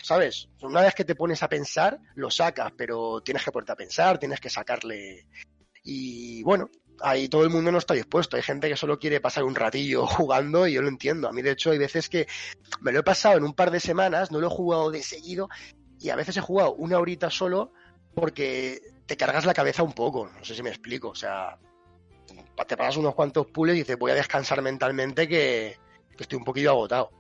[0.03, 0.49] ¿Sabes?
[0.62, 4.19] Una vez que te pones a pensar, lo sacas, pero tienes que ponerte a pensar,
[4.19, 5.27] tienes que sacarle.
[5.83, 6.70] Y bueno,
[7.01, 8.37] ahí todo el mundo no está dispuesto.
[8.37, 11.28] Hay gente que solo quiere pasar un ratillo jugando y yo lo entiendo.
[11.28, 12.27] A mí, de hecho, hay veces que
[12.81, 15.49] me lo he pasado en un par de semanas, no lo he jugado de seguido
[15.99, 17.73] y a veces he jugado una horita solo
[18.15, 20.28] porque te cargas la cabeza un poco.
[20.28, 21.09] No sé si me explico.
[21.09, 21.59] O sea,
[22.66, 25.78] te pasas unos cuantos pules y dices, voy a descansar mentalmente que,
[26.16, 27.11] que estoy un poquillo agotado.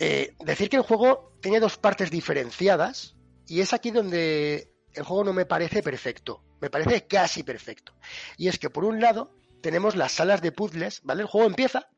[0.00, 3.16] Eh, decir que el juego tiene dos partes diferenciadas
[3.46, 7.94] y es aquí donde el juego no me parece perfecto, me parece casi perfecto.
[8.36, 11.22] Y es que por un lado tenemos las salas de puzzles, ¿vale?
[11.22, 11.88] El juego empieza,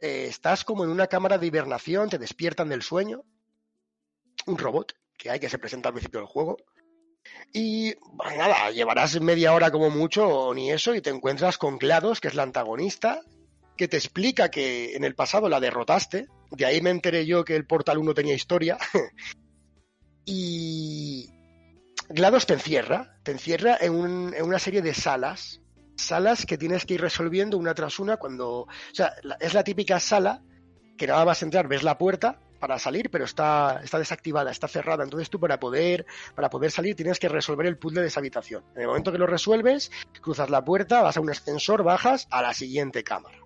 [0.00, 3.24] eh, estás como en una cámara de hibernación, te despiertan del sueño,
[4.46, 6.56] un robot que hay que se presenta al principio del juego.
[7.52, 11.78] Y pues nada, llevarás media hora como mucho o ni eso y te encuentras con
[11.78, 13.22] GLaDOS, que es la antagonista,
[13.76, 16.28] que te explica que en el pasado la derrotaste.
[16.50, 18.78] De ahí me enteré yo que el Portal 1 tenía historia.
[20.24, 21.28] y
[22.08, 25.60] GLaDOS te encierra, te encierra en, un- en una serie de salas.
[25.96, 28.60] Salas que tienes que ir resolviendo una tras una cuando...
[28.62, 30.42] O sea, es la típica sala
[30.96, 35.02] que nada a entrar, ves la puerta para salir, pero está, está desactivada, está cerrada.
[35.04, 38.64] Entonces tú para poder, para poder salir tienes que resolver el puzzle de esa habitación.
[38.76, 39.90] En el momento que lo resuelves,
[40.20, 43.38] cruzas la puerta, vas a un ascensor, bajas a la siguiente cámara.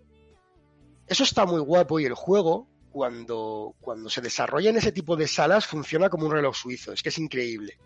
[1.06, 5.28] Eso está muy guapo y el juego, cuando, cuando se desarrolla en ese tipo de
[5.28, 6.92] salas, funciona como un reloj suizo.
[6.92, 7.78] Es que es increíble.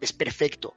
[0.00, 0.74] Es perfecto.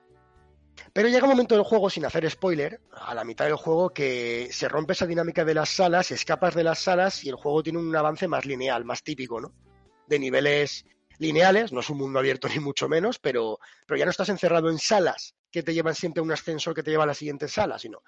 [0.94, 4.50] Pero llega un momento del juego, sin hacer spoiler, a la mitad del juego, que
[4.52, 7.80] se rompe esa dinámica de las salas, escapas de las salas y el juego tiene
[7.80, 9.54] un avance más lineal, más típico, ¿no?
[10.08, 10.86] De niveles
[11.18, 14.70] lineales, no es un mundo abierto ni mucho menos, pero, pero ya no estás encerrado
[14.70, 17.48] en salas que te llevan siempre a un ascensor que te lleva a la siguiente
[17.48, 18.02] sala, sino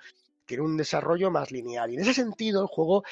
[0.45, 1.91] tiene un desarrollo más lineal.
[1.91, 3.03] Y en ese sentido, el juego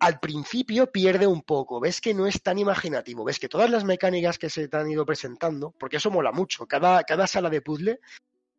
[0.00, 3.84] al principio pierde un poco, ves que no es tan imaginativo, ves que todas las
[3.84, 7.62] mecánicas que se te han ido presentando, porque eso mola mucho, cada, cada sala de
[7.62, 8.00] puzzle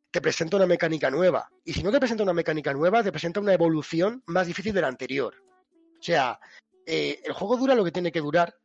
[0.10, 1.50] te presenta una mecánica nueva.
[1.66, 4.82] Y si no te presenta una mecánica nueva, te presenta una evolución más difícil de
[4.82, 5.34] la anterior.
[6.00, 6.40] O sea,
[6.86, 8.56] eh, el juego dura lo que tiene que durar.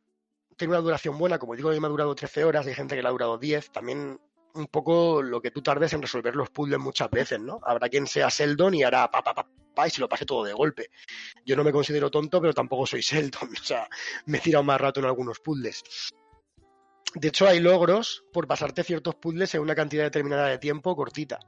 [0.55, 2.95] Tiene una duración buena, como digo, a mí me ha durado 13 horas, hay gente
[2.95, 3.71] que le ha durado 10.
[3.71, 4.19] También
[4.55, 7.59] un poco lo que tú tardes en resolver los puzzles muchas veces, ¿no?
[7.63, 10.43] Habrá quien sea Seldon y hará pa, pa, pa, pa, y se lo pase todo
[10.43, 10.89] de golpe.
[11.45, 13.49] Yo no me considero tonto, pero tampoco soy Seldon.
[13.61, 13.87] O sea,
[14.25, 15.83] me he tirado más rato en algunos puzzles.
[17.15, 21.39] De hecho, hay logros por pasarte ciertos puzzles en una cantidad determinada de tiempo cortita.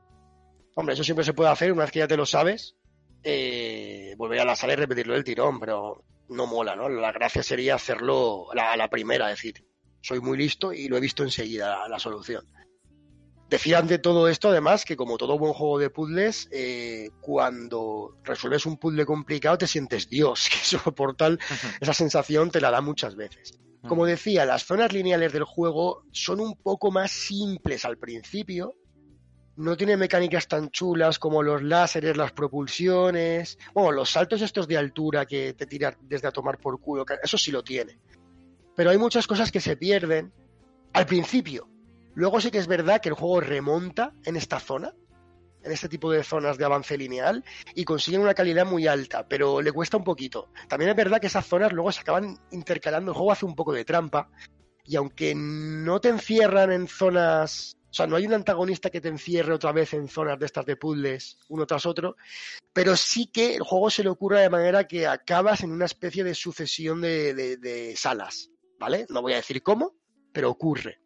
[0.75, 2.75] Hombre, eso siempre se puede hacer una vez que ya te lo sabes.
[3.23, 6.89] Eh, volver a la sala y repetirlo del tirón, pero no mola, ¿no?
[6.89, 9.65] La gracia sería hacerlo a la, primera, es decir,
[10.01, 12.47] soy muy listo y lo he visto enseguida la solución.
[13.51, 18.65] Decía de todo esto, además, que como todo buen juego de puzzles, eh, cuando resuelves
[18.65, 21.37] un puzzle complicado te sientes Dios, que eso Portal,
[21.81, 23.59] esa sensación te la da muchas veces.
[23.85, 28.73] Como decía, las zonas lineales del juego son un poco más simples al principio.
[29.57, 34.77] No tiene mecánicas tan chulas como los láseres, las propulsiones, bueno, los saltos estos de
[34.77, 37.99] altura que te tiran desde a tomar por culo, eso sí lo tiene.
[38.77, 40.31] Pero hay muchas cosas que se pierden
[40.93, 41.67] al principio.
[42.13, 44.93] Luego sí que es verdad que el juego remonta en esta zona,
[45.63, 47.43] en este tipo de zonas de avance lineal,
[47.75, 50.49] y consigue una calidad muy alta, pero le cuesta un poquito.
[50.67, 53.71] También es verdad que esas zonas luego se acaban intercalando, el juego hace un poco
[53.71, 54.29] de trampa,
[54.83, 57.75] y aunque no te encierran en zonas...
[57.89, 60.65] O sea, no hay un antagonista que te encierre otra vez en zonas de estas
[60.65, 62.15] de puzzles, uno tras otro,
[62.71, 66.23] pero sí que el juego se le ocurra de manera que acabas en una especie
[66.23, 69.05] de sucesión de, de, de salas, ¿vale?
[69.09, 69.93] No voy a decir cómo,
[70.31, 71.01] pero ocurre.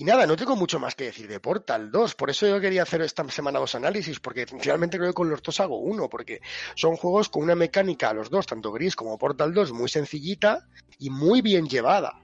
[0.00, 2.14] Y nada, no tengo mucho más que decir de Portal 2.
[2.14, 5.42] Por eso yo quería hacer esta semana dos análisis, porque finalmente creo que con los
[5.42, 6.40] dos hago uno, porque
[6.74, 10.66] son juegos con una mecánica, los dos, tanto Gris como Portal 2, muy sencillita
[10.98, 12.18] y muy bien llevada.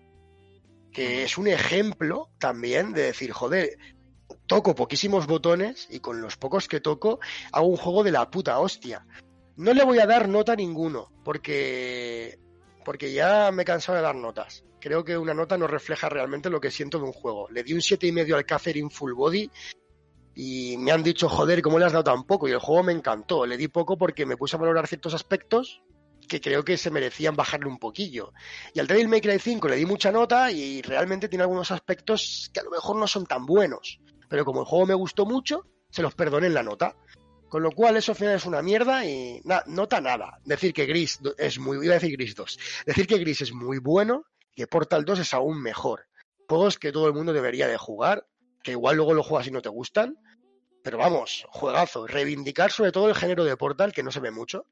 [0.90, 3.76] Que es un ejemplo también de decir, joder,
[4.46, 7.20] toco poquísimos botones y con los pocos que toco
[7.52, 9.06] hago un juego de la puta hostia.
[9.56, 12.38] No le voy a dar nota a ninguno, porque
[12.86, 14.64] porque ya me he cansado de dar notas.
[14.80, 17.48] Creo que una nota no refleja realmente lo que siento de un juego.
[17.50, 19.50] Le di un siete y medio al Catherine Full Body
[20.36, 22.46] y me han dicho, joder, ¿cómo le has dado tan poco?
[22.46, 23.44] Y el juego me encantó.
[23.44, 25.82] Le di poco porque me puse a valorar ciertos aspectos
[26.28, 28.32] que creo que se merecían bajarle un poquillo.
[28.72, 32.52] Y al Devil May Cry 5 le di mucha nota y realmente tiene algunos aspectos
[32.54, 33.98] que a lo mejor no son tan buenos.
[34.28, 36.94] Pero como el juego me gustó mucho, se los perdoné en la nota.
[37.48, 40.38] Con lo cual eso al final es una mierda y na, nota nada.
[40.44, 41.84] Decir que Gris es muy...
[41.84, 42.58] Iba a decir Gris 2.
[42.86, 44.24] Decir que Gris es muy bueno
[44.54, 46.06] que Portal 2 es aún mejor.
[46.48, 48.26] Juegos que todo el mundo debería de jugar,
[48.62, 50.16] que igual luego lo juegas y no te gustan.
[50.82, 52.06] Pero vamos, juegazo.
[52.06, 54.66] Reivindicar sobre todo el género de Portal, que no se ve mucho.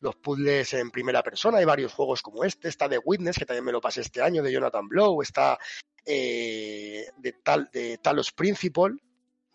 [0.00, 2.68] Los puzzles en primera persona, hay varios juegos como este.
[2.68, 5.20] Está The Witness, que también me lo pasé este año, de Jonathan Blow.
[5.20, 5.58] Está
[6.06, 8.96] eh, de, Tal, de Talos Principle,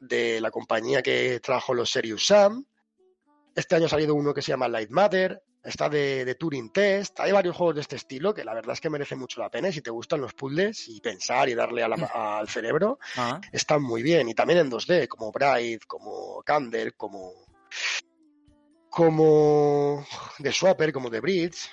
[0.08, 2.66] de la compañía que trajo los Serious Sam.
[3.56, 5.42] Este año ha salido uno que se llama Light Matter.
[5.64, 7.20] Está de, de, Turing Test.
[7.20, 9.70] Hay varios juegos de este estilo que la verdad es que merece mucho la pena.
[9.70, 13.00] Y si te gustan los puzzles y pensar y darle a la, a, al cerebro,
[13.18, 13.42] Ah.
[13.52, 14.30] están muy bien.
[14.30, 17.32] Y también en 2D, como Bride, como Candle, como.
[18.90, 20.06] como.
[20.38, 21.70] The Swapper, como The Bridge.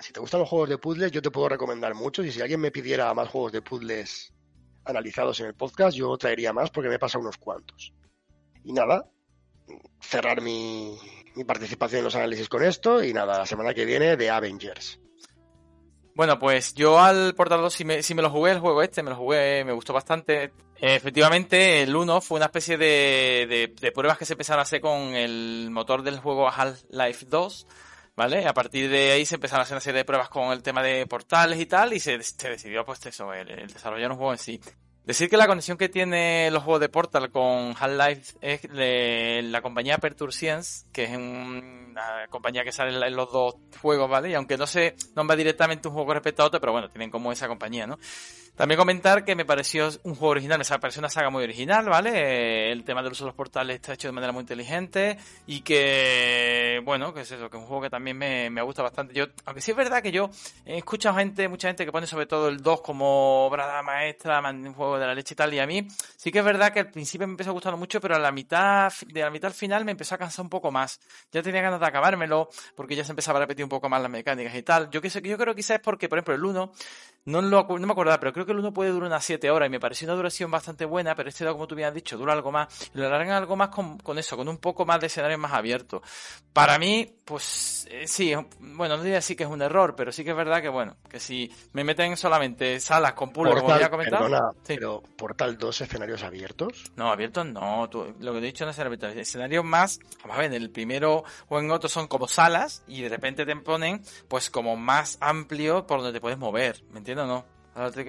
[0.00, 2.24] Si te gustan los juegos de puzzles, yo te puedo recomendar muchos.
[2.26, 4.32] Y si alguien me pidiera más juegos de puzzles
[4.84, 7.92] analizados en el podcast, yo traería más porque me pasa unos cuantos.
[8.64, 9.06] Y nada,
[10.00, 10.96] cerrar mi,
[11.34, 15.00] mi, participación en los análisis con esto y nada, la semana que viene de Avengers.
[16.14, 19.02] Bueno, pues yo al Portal 2 sí me, sí me lo jugué, el juego este,
[19.02, 20.52] me lo jugué, me gustó bastante.
[20.76, 24.80] Efectivamente, el 1 fue una especie de, de, de, pruebas que se empezaron a hacer
[24.80, 27.66] con el motor del juego Half-Life 2.
[28.14, 28.46] ¿Vale?
[28.46, 30.82] A partir de ahí se empezaron a hacer una serie de pruebas con el tema
[30.82, 34.32] de portales y tal, y se, se decidió, pues, eso, el, el, desarrollar un juego
[34.32, 34.60] en sí.
[35.04, 39.60] Decir que la conexión que tiene los juegos de Portal con Half-Life es de la
[39.60, 44.30] compañía Aperture Science, que es una compañía que sale en los dos juegos, ¿vale?
[44.30, 47.32] Y aunque no se nombra directamente un juego respecto a otro, pero bueno, tienen como
[47.32, 47.98] esa compañía, ¿no?
[48.54, 52.70] También comentar que me pareció un juego original, me pareció una saga muy original, ¿vale?
[52.70, 55.16] El tema del uso de los portales está hecho de manera muy inteligente
[55.46, 58.82] y que, bueno, que es eso, que es un juego que también me, me gusta
[58.82, 59.14] bastante.
[59.14, 60.28] Yo, aunque sí es verdad que yo
[60.66, 64.74] he escuchado gente, mucha gente que pone sobre todo el 2 como obra maestra, un
[64.74, 66.90] juego de la leche y tal, y a mí sí que es verdad que al
[66.90, 69.92] principio me empezó gustando mucho, pero a la mitad, de la mitad al final me
[69.92, 71.00] empezó a cansar un poco más.
[71.32, 74.10] Ya tenía ganas de acabármelo, porque ya se empezaba a repetir un poco más las
[74.10, 74.90] mecánicas y tal.
[74.90, 76.72] Yo, yo creo que quizás es porque, por ejemplo, el 1,
[77.24, 79.66] no, no me acordaba, pero creo creo que el 1 puede durar unas 7 horas
[79.66, 82.32] y me pareció una duración bastante buena, pero este, como tú me has dicho, dura
[82.32, 82.90] algo más.
[82.94, 85.52] Y lo alargan algo más con, con eso, con un poco más de escenarios más
[85.52, 86.02] abiertos.
[86.52, 90.22] Para mí, pues eh, sí, bueno, no diría así que es un error, pero sí
[90.24, 93.90] que es verdad que, bueno, que si me meten solamente salas con puzzles, como ya
[93.90, 94.24] comentado.
[94.24, 94.74] perdona, Sí.
[94.74, 96.92] pero Portal 2 escenarios abiertos.
[96.96, 97.88] No, abiertos no.
[97.88, 99.06] tú- lo que he dicho no es abierto.
[99.08, 103.02] Escenarios más, vamos a ver, en el primero o en otro son como salas y
[103.02, 106.82] de repente te ponen pues como más amplio por donde te puedes mover.
[106.90, 107.44] ¿Me entiendes o no?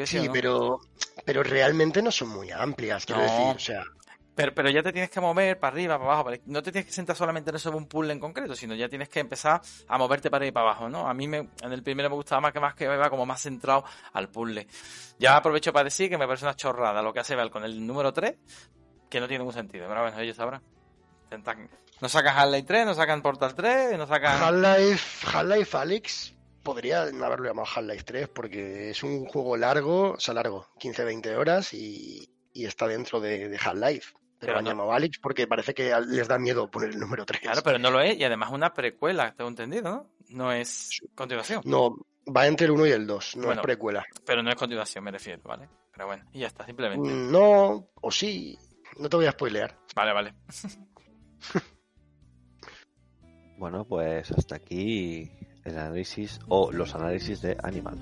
[0.05, 0.31] Sí, ¿no?
[0.33, 0.79] pero,
[1.25, 3.27] pero realmente no son muy amplias, quiero No.
[3.27, 3.55] decir.
[3.55, 3.83] O sea,
[4.35, 6.31] Pero, pero ya te tienes que mover para arriba, para abajo.
[6.47, 8.89] No te tienes que sentar solamente en eso de un puzzle en concreto, sino ya
[8.89, 11.07] tienes que empezar a moverte para y para abajo, ¿no?
[11.07, 13.41] A mí me, en el primero me gustaba más que más que iba como más
[13.41, 14.67] centrado al puzzle.
[15.19, 17.85] Ya aprovecho para decir que me parece una chorrada lo que hace Val con el
[17.85, 18.35] número 3,
[19.07, 19.87] que no tiene ningún sentido.
[19.87, 20.61] Pero bueno, ellos sabrán.
[22.01, 24.41] No sacan Half-Life 3, no sacan Portal 3, no sacan...
[24.41, 26.33] Half-Life, Half-Life Alyx
[26.63, 31.73] podría haberlo llamado Half-Life 3 porque es un juego largo, o sea, largo, 15-20 horas
[31.73, 34.13] y, y está dentro de, de Half-Life.
[34.13, 36.99] Pero Pero lo han no- llamado Alyx porque parece que les da miedo poner el
[36.99, 37.39] número 3.
[37.41, 40.09] Claro, pero no lo es, y además una precuela, tengo entendido, ¿no?
[40.29, 41.61] No es continuación.
[41.65, 41.95] No,
[42.35, 43.61] va entre el 1 y el 2, no Bueno.
[43.61, 44.05] es precuela.
[44.25, 45.69] Pero no es continuación, me refiero, ¿vale?
[45.93, 47.07] Pero bueno, y ya está, simplemente.
[47.09, 48.57] Mm, No, o sí,
[48.99, 49.77] no te voy a spoilear.
[49.95, 50.33] Vale, vale.
[53.57, 55.31] Bueno, pues hasta aquí
[55.65, 57.97] el análisis o los análisis de Animal.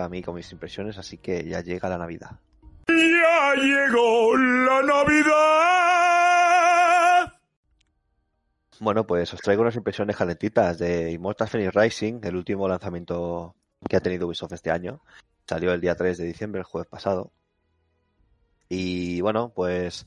[0.00, 2.30] Toca a mí con mis impresiones, así que ya llega la Navidad.
[2.88, 5.34] ¡Ya llegó la Navidad!
[8.80, 13.54] Bueno, pues os traigo unas impresiones calentitas de Immortal Phoenix Rising, el último lanzamiento
[13.86, 15.02] que ha tenido Ubisoft este año.
[15.46, 17.30] Salió el día 3 de diciembre, el jueves pasado.
[18.68, 20.06] Y bueno, pues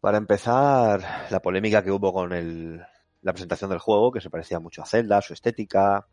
[0.00, 2.80] para empezar, la polémica que hubo con el,
[3.22, 6.06] la presentación del juego, que se parecía mucho a Zelda, su estética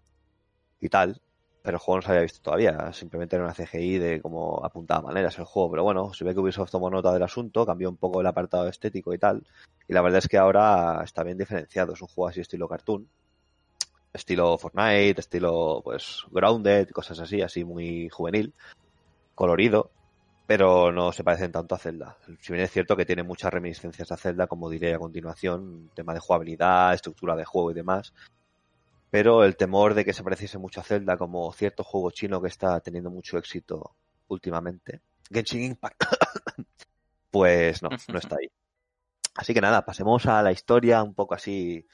[0.79, 1.21] y tal.
[1.63, 5.01] Pero el juego no se había visto todavía, simplemente era una CGI de cómo apuntaba
[5.01, 5.71] maneras el juego.
[5.71, 8.67] Pero bueno, se ve que Ubisoft tomó nota del asunto, cambió un poco el apartado
[8.67, 9.47] estético y tal.
[9.87, 11.93] Y la verdad es que ahora está bien diferenciado.
[11.93, 13.07] Es un juego así estilo cartoon.
[14.13, 18.53] Estilo Fortnite, estilo pues Grounded, cosas así, así muy juvenil,
[19.33, 19.89] colorido,
[20.45, 22.17] pero no se parecen tanto a Zelda.
[22.39, 26.13] Si bien es cierto que tiene muchas reminiscencias a Zelda, como diré a continuación, tema
[26.13, 28.13] de jugabilidad, estructura de juego y demás.
[29.13, 32.47] Pero el temor de que se pareciese mucho a Zelda, como cierto juego chino que
[32.47, 33.95] está teniendo mucho éxito
[34.29, 36.01] últimamente, Genshin Impact,
[37.29, 38.49] pues no, no está ahí.
[39.35, 41.85] Así que nada, pasemos a la historia un poco así.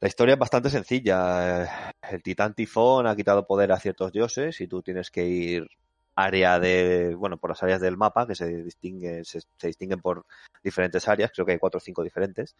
[0.00, 1.94] La historia es bastante sencilla.
[2.02, 5.66] El titán tifón ha quitado poder a ciertos dioses y tú tienes que ir
[6.14, 10.26] área de, bueno, por las áreas del mapa que se distinguen, se distinguen por
[10.62, 12.54] diferentes áreas, creo que hay cuatro o cinco diferentes.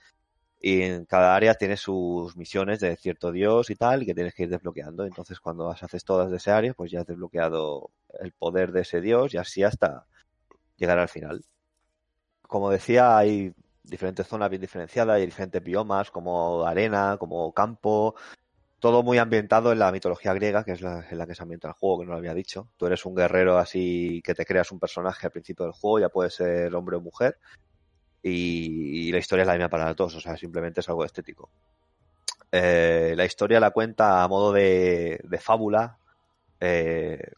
[0.61, 4.35] Y en cada área tiene sus misiones de cierto dios y tal, y que tienes
[4.35, 5.07] que ir desbloqueando.
[5.07, 8.83] Entonces, cuando las haces todas de ese área, pues ya has desbloqueado el poder de
[8.83, 10.07] ese dios y así hasta
[10.77, 11.43] llegar al final.
[12.43, 18.15] Como decía, hay diferentes zonas bien diferenciadas, hay diferentes biomas como arena, como campo,
[18.81, 21.69] todo muy ambientado en la mitología griega, que es la, en la que se ambienta
[21.69, 22.71] el juego, que no lo había dicho.
[22.77, 26.09] Tú eres un guerrero así que te creas un personaje al principio del juego, ya
[26.09, 27.39] puede ser hombre o mujer,
[28.23, 31.51] y, y la historia es la misma para todos, o sea, simplemente es algo estético.
[32.53, 35.99] Eh, la historia la cuenta a modo de, de fábula
[36.59, 37.31] eh,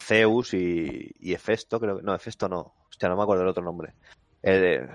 [0.00, 3.64] Zeus y, y Hefesto, creo que no, Hefesto no, hostia, no me acuerdo del otro
[3.64, 3.94] nombre.
[4.42, 4.86] Eh,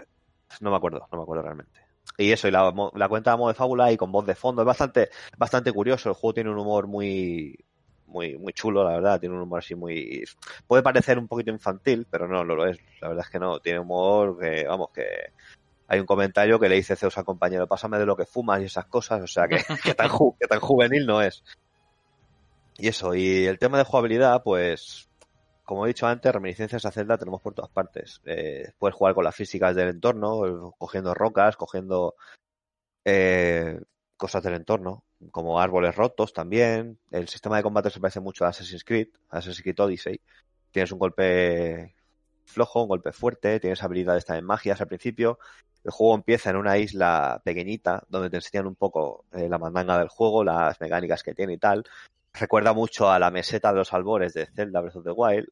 [0.61, 1.81] No me acuerdo, no me acuerdo realmente.
[2.17, 4.61] Y eso, y la cuenta a modo de fábula y con voz de fondo.
[4.61, 6.09] Es bastante, bastante curioso.
[6.09, 7.65] El juego tiene un humor muy,
[8.07, 9.19] muy, muy chulo, la verdad.
[9.19, 10.23] Tiene un humor así muy.
[10.65, 12.77] Puede parecer un poquito infantil, pero no, no lo es.
[13.01, 13.59] La verdad es que no.
[13.59, 15.05] Tiene humor que, vamos, que.
[15.89, 18.65] Hay un comentario que le dice Zeus al compañero, pásame de lo que fumas y
[18.65, 19.21] esas cosas.
[19.21, 21.43] O sea, que, que tan, ju- que tan juvenil no es.
[22.77, 25.09] Y eso, y el tema de jugabilidad, pues,
[25.63, 28.21] como he dicho antes, reminiscencias a Zelda tenemos por todas partes.
[28.25, 32.15] Eh, puedes jugar con las físicas del entorno, cogiendo rocas, cogiendo
[33.05, 33.79] eh,
[34.17, 36.99] cosas del entorno, como árboles rotos también.
[37.11, 40.21] El sistema de combate se parece mucho a Assassin's Creed, Assassin's Creed Odyssey.
[40.71, 41.95] Tienes un golpe
[42.45, 45.39] flojo, un golpe fuerte, tienes habilidades también magias al principio.
[45.83, 49.97] El juego empieza en una isla pequeñita, donde te enseñan un poco eh, la mandanga
[49.99, 51.83] del juego, las mecánicas que tiene y tal.
[52.33, 55.47] Recuerda mucho a la meseta de los albores de Zelda Breath of the Wild.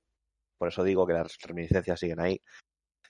[0.57, 2.41] Por eso digo que las reminiscencias siguen ahí.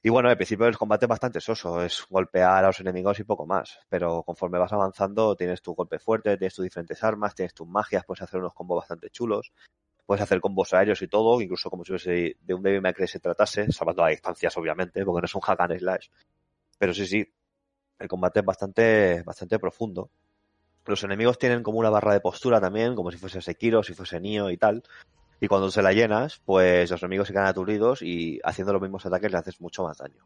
[0.06, 3.24] Y bueno, al principio el combate es bastante soso, es golpear a los enemigos y
[3.24, 3.80] poco más.
[3.90, 8.06] Pero conforme vas avanzando, tienes tu golpe fuerte, tienes tus diferentes armas, tienes tus magias,
[8.06, 9.52] puedes hacer unos combos bastante chulos.
[10.06, 13.72] Puedes hacer combos aéreos y todo, incluso como si de un May Cry se tratase,
[13.72, 16.08] salvando las distancias, obviamente, porque no es un hack and slash.
[16.78, 17.28] Pero sí, sí,
[17.98, 20.12] el combate es bastante, bastante profundo.
[20.86, 24.20] Los enemigos tienen como una barra de postura también, como si fuese Sekiro, si fuese
[24.20, 24.84] Nioh y tal.
[25.40, 29.06] Y cuando se la llenas, pues los enemigos se quedan aturdidos y haciendo los mismos
[29.06, 30.26] ataques le haces mucho más daño.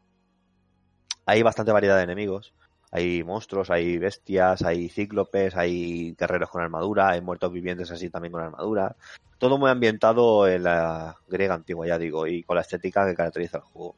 [1.26, 2.54] Hay bastante variedad de enemigos.
[2.92, 8.32] Hay monstruos, hay bestias, hay cíclopes, hay guerreros con armadura, hay muertos vivientes así también
[8.32, 8.96] con armadura.
[9.38, 13.58] Todo muy ambientado en la griega antigua, ya digo, y con la estética que caracteriza
[13.58, 13.94] el juego.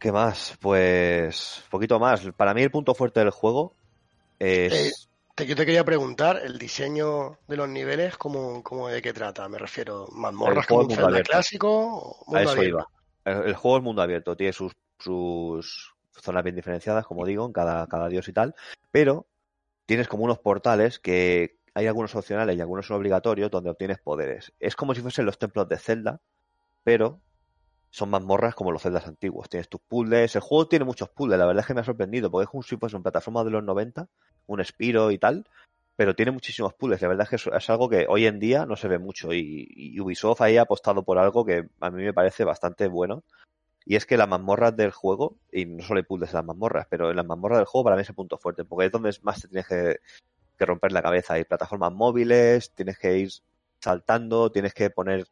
[0.00, 0.58] ¿Qué más?
[0.60, 2.28] Pues poquito más.
[2.36, 3.74] Para mí el punto fuerte del juego
[4.38, 5.08] es...
[5.34, 9.48] Te, yo te quería preguntar, el diseño de los niveles, ¿cómo, cómo de qué trata?
[9.48, 12.68] Me refiero, mazmorras como un mundo Zelda clásico o A mundo eso abierto?
[12.68, 12.88] iba.
[13.24, 17.52] El, el juego es mundo abierto, tiene sus, sus zonas bien diferenciadas, como digo, en
[17.52, 18.54] cada, cada dios y tal,
[18.92, 19.26] pero
[19.86, 24.52] tienes como unos portales que hay algunos opcionales y algunos son obligatorios donde obtienes poderes.
[24.60, 26.20] Es como si fuesen los templos de Zelda,
[26.84, 27.20] pero
[27.94, 29.48] son mazmorras como los Zeldas antiguos.
[29.48, 32.28] Tienes tus puzzles, el juego tiene muchos puzzles, la verdad es que me ha sorprendido,
[32.28, 34.08] porque es como si una plataforma de los 90,
[34.48, 35.46] un Spiro y tal,
[35.94, 37.00] pero tiene muchísimos puzzles.
[37.02, 39.68] La verdad es que es, algo que hoy en día no se ve mucho y,
[39.76, 43.22] y Ubisoft ahí ha apostado por algo que a mí me parece bastante bueno.
[43.84, 46.88] Y es que las mazmorras del juego, y no solo hay puzzles en las mazmorras,
[46.90, 49.16] pero en las mazmorras del juego para mí es el punto fuerte, porque es donde
[49.22, 50.00] más te tienes que,
[50.58, 51.34] que romper la cabeza.
[51.34, 53.30] Hay plataformas móviles, tienes que ir
[53.78, 55.28] saltando, tienes que poner,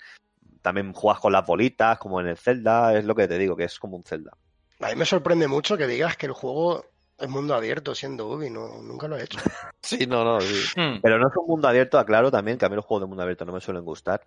[0.62, 3.64] también juegas con las bolitas, como en el Zelda, es lo que te digo, que
[3.64, 4.32] es como un Zelda.
[4.80, 6.84] A mí me sorprende mucho que digas que el juego
[7.18, 9.38] es mundo abierto siendo Ubi, no, nunca lo he hecho.
[9.82, 10.80] Sí, no, no, sí.
[10.80, 11.00] Hmm.
[11.02, 13.24] Pero no es un mundo abierto, aclaro también que a mí los juegos de mundo
[13.24, 14.24] abierto no me suelen gustar.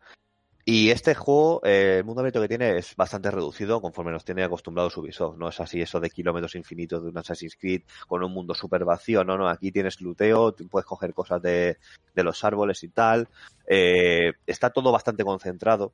[0.68, 4.44] Y este juego, eh, el mundo abierto que tiene es bastante reducido conforme nos tiene
[4.44, 5.38] acostumbrados Ubisoft.
[5.38, 8.84] No es así eso de kilómetros infinitos de un Assassin's Creed con un mundo súper
[8.84, 9.24] vacío.
[9.24, 11.78] No, no, aquí tienes luteo, tú puedes coger cosas de,
[12.16, 13.30] de los árboles y tal.
[13.68, 15.94] Eh, está todo bastante concentrado.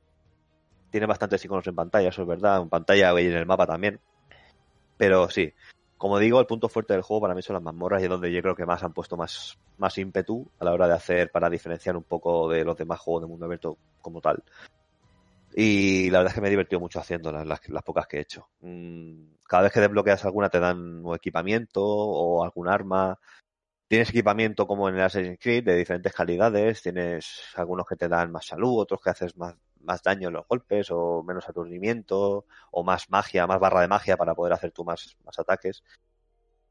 [0.92, 2.62] Tiene bastantes iconos en pantalla, eso es verdad.
[2.62, 3.98] En pantalla y en el mapa también.
[4.96, 5.52] Pero sí,
[5.96, 8.32] como digo, el punto fuerte del juego para mí son las mazmorras y es donde
[8.32, 11.48] yo creo que más han puesto más, más ímpetu a la hora de hacer para
[11.48, 14.42] diferenciar un poco de los demás juegos de mundo abierto como tal.
[15.54, 18.20] Y la verdad es que me he divertido mucho haciéndolas, las, las pocas que he
[18.20, 18.48] hecho.
[18.60, 23.18] Mm, Cada vez que desbloqueas alguna te dan un equipamiento o algún arma.
[23.92, 26.80] Tienes equipamiento como en el Assassin's Creed de diferentes calidades.
[26.80, 30.48] Tienes algunos que te dan más salud, otros que haces más, más daño en los
[30.48, 34.82] golpes o menos aturdimiento o más magia, más barra de magia para poder hacer tú
[34.82, 35.82] más, más ataques.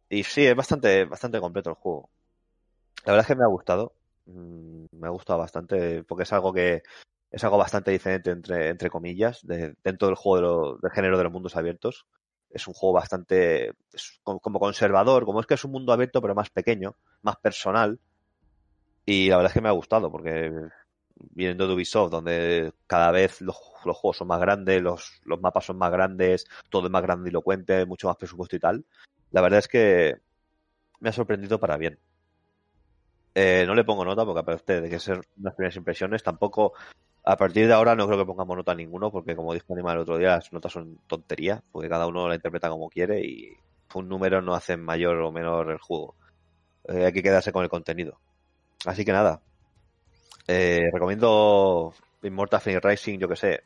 [0.09, 2.09] Y sí, es bastante, bastante completo el juego.
[3.05, 3.93] La verdad es que me ha gustado.
[4.25, 6.83] Mm, Me ha gustado bastante porque es algo que
[7.31, 11.25] es algo bastante diferente entre, entre comillas de, dentro del juego de del género de
[11.25, 12.07] los mundos abiertos.
[12.53, 13.73] Es un juego bastante
[14.23, 17.99] como, conservador, como es que es un mundo abierto pero más pequeño, más personal.
[19.05, 20.51] Y la verdad es que me ha gustado porque
[21.15, 25.65] viniendo de Ubisoft, donde cada vez los, los juegos son más grandes, los, los mapas
[25.65, 28.85] son más grandes, todo es más grandilocuente, mucho más presupuesto y tal.
[29.31, 30.17] La verdad es que
[30.99, 31.99] me ha sorprendido para bien.
[33.33, 36.73] Eh, no le pongo nota porque aparte de que ser unas primeras impresiones, tampoco
[37.23, 39.95] a partir de ahora no creo que pongamos nota a ninguno porque como dijo Animal
[39.95, 43.57] el otro día, las notas son tonterías porque cada uno la interpreta como quiere y
[43.93, 46.15] un número no hace mayor o menor el juego.
[46.87, 48.19] Eh, hay que quedarse con el contenido.
[48.85, 49.41] Así que nada,
[50.47, 51.93] eh, recomiendo
[52.23, 53.63] Immortal Phoenix Rising, yo que sé.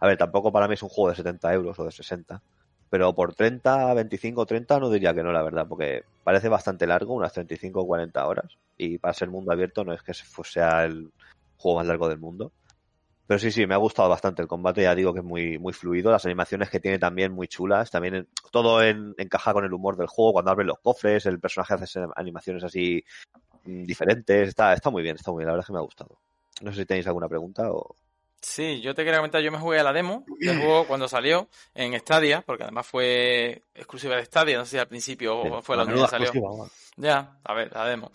[0.00, 2.42] A ver, tampoco para mí es un juego de 70 euros o de 60.
[2.90, 7.14] Pero por 30, 25, 30 no diría que no, la verdad, porque parece bastante largo,
[7.14, 8.56] unas 35 o 40 horas.
[8.76, 11.10] Y para ser mundo abierto no es que sea el
[11.56, 12.52] juego más largo del mundo.
[13.28, 15.74] Pero sí, sí, me ha gustado bastante el combate, ya digo que es muy, muy
[15.74, 19.72] fluido, las animaciones que tiene también muy chulas, también en- todo en- encaja con el
[19.74, 23.04] humor del juego, cuando abren los cofres, el personaje hace animaciones así
[23.64, 25.82] mm, diferentes, está, está muy bien, está muy bien, la verdad es que me ha
[25.82, 26.18] gustado.
[26.62, 27.96] No sé si tenéis alguna pregunta o...
[28.40, 31.48] Sí, yo te quería comentar, yo me jugué a la demo del juego cuando salió
[31.74, 35.82] en Stadia, porque además fue exclusiva de Stadia, no sé si al principio fue la
[35.82, 36.28] única que salió.
[36.30, 36.68] exclusiva.
[36.96, 38.10] Ya, a ver, la demo.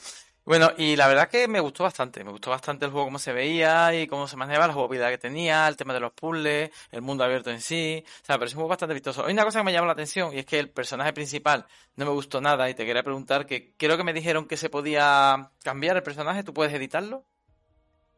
[0.45, 3.31] Bueno, y la verdad que me gustó bastante, me gustó bastante el juego, cómo se
[3.31, 7.01] veía y cómo se manejaba, la jugabilidad que tenía, el tema de los puzzles, el
[7.01, 9.25] mundo abierto en sí, o sea, pero es un juego bastante vistoso.
[9.25, 11.65] Hay una cosa que me llamó la atención y es que el personaje principal
[11.95, 14.69] no me gustó nada y te quería preguntar que creo que me dijeron que se
[14.69, 17.23] podía cambiar el personaje, ¿tú puedes editarlo?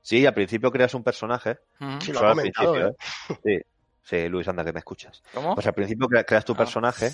[0.01, 2.01] Sí, al principio creas un personaje, Ujú.
[2.01, 2.95] Sí, lo ha al comentado, principio, ¿eh?
[3.29, 3.35] ¿eh?
[3.43, 3.74] Sí,
[4.05, 5.21] sí, Luis, anda que me escuchas.
[5.33, 5.53] ¿Cómo?
[5.55, 6.57] Pues al principio cre- creas tu Ah.
[6.57, 7.09] personaje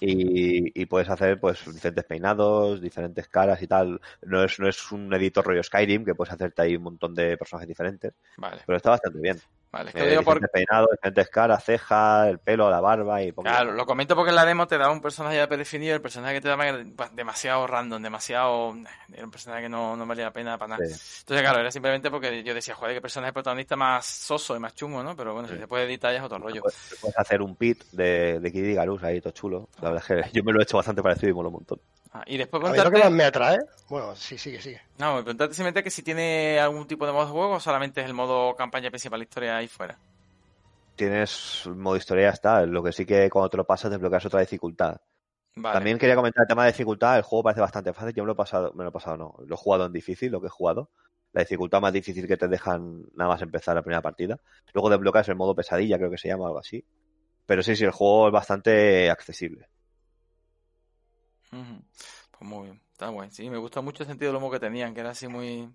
[0.00, 4.00] y, y puedes hacer pues diferentes peinados, diferentes caras y tal.
[4.22, 7.36] No es, no es un editor rollo Skyrim que puedes hacerte ahí un montón de
[7.36, 9.38] personajes diferentes, Vale, pero está bastante bien.
[9.74, 12.80] Vale, es que Eh, lo digo por, diferentes peinados, diferentes caras, cejas, el pelo, la
[12.80, 15.94] barba y Claro, lo comento porque en la demo te daba un personaje ya predefinido,
[15.94, 18.74] el personaje que te daba era demasiado random, demasiado...
[19.12, 20.86] Era un personaje que no, no valía la pena para nada.
[20.86, 21.20] Sí.
[21.20, 24.74] Entonces, claro, era simplemente porque yo decía, joder, qué personaje protagonista más soso y más
[24.74, 25.14] chungo, ¿no?
[25.16, 26.62] Pero bueno, si se puede editar ya es otro rollo.
[26.62, 29.68] Puedes, puedes hacer un pit de, de Kid Icarus ahí, todo chulo.
[29.80, 31.80] La verdad es que yo me lo he hecho bastante parecido y mola un montón.
[32.16, 33.58] Ah, y después A mí lo que más me atrae,
[33.88, 34.80] bueno, sí, sigue, sigue.
[34.98, 38.06] No, preguntarte simplemente que si tiene algún tipo de modo de juego o solamente es
[38.06, 39.98] el modo campaña principal historia ahí fuera.
[40.94, 42.64] Tienes modo historia, está.
[42.66, 44.96] Lo que sí que cuando te lo pasas desbloqueas otra dificultad.
[45.56, 45.74] Vale.
[45.74, 47.16] También quería comentar el tema de dificultad.
[47.16, 48.14] El juego parece bastante fácil.
[48.14, 49.34] Yo me lo he pasado, me lo he pasado no.
[49.44, 50.90] Lo he jugado en difícil, lo que he jugado.
[51.32, 54.38] La dificultad más difícil que te dejan nada más empezar la primera partida.
[54.72, 56.84] Luego desbloqueas el modo pesadilla, creo que se llama algo así.
[57.44, 59.68] Pero sí, sí, el juego es bastante accesible.
[62.30, 63.30] Pues muy bien, está guay.
[63.30, 65.68] Sí, me gusta mucho el sentido del humor que tenían, que era así muy...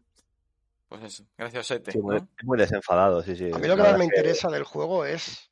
[0.87, 2.27] Pues eso, graciosete, Sí, muy, ¿no?
[2.37, 3.51] es muy desenfadado, sí, sí.
[3.53, 5.49] A mí lo que más me interesa del juego es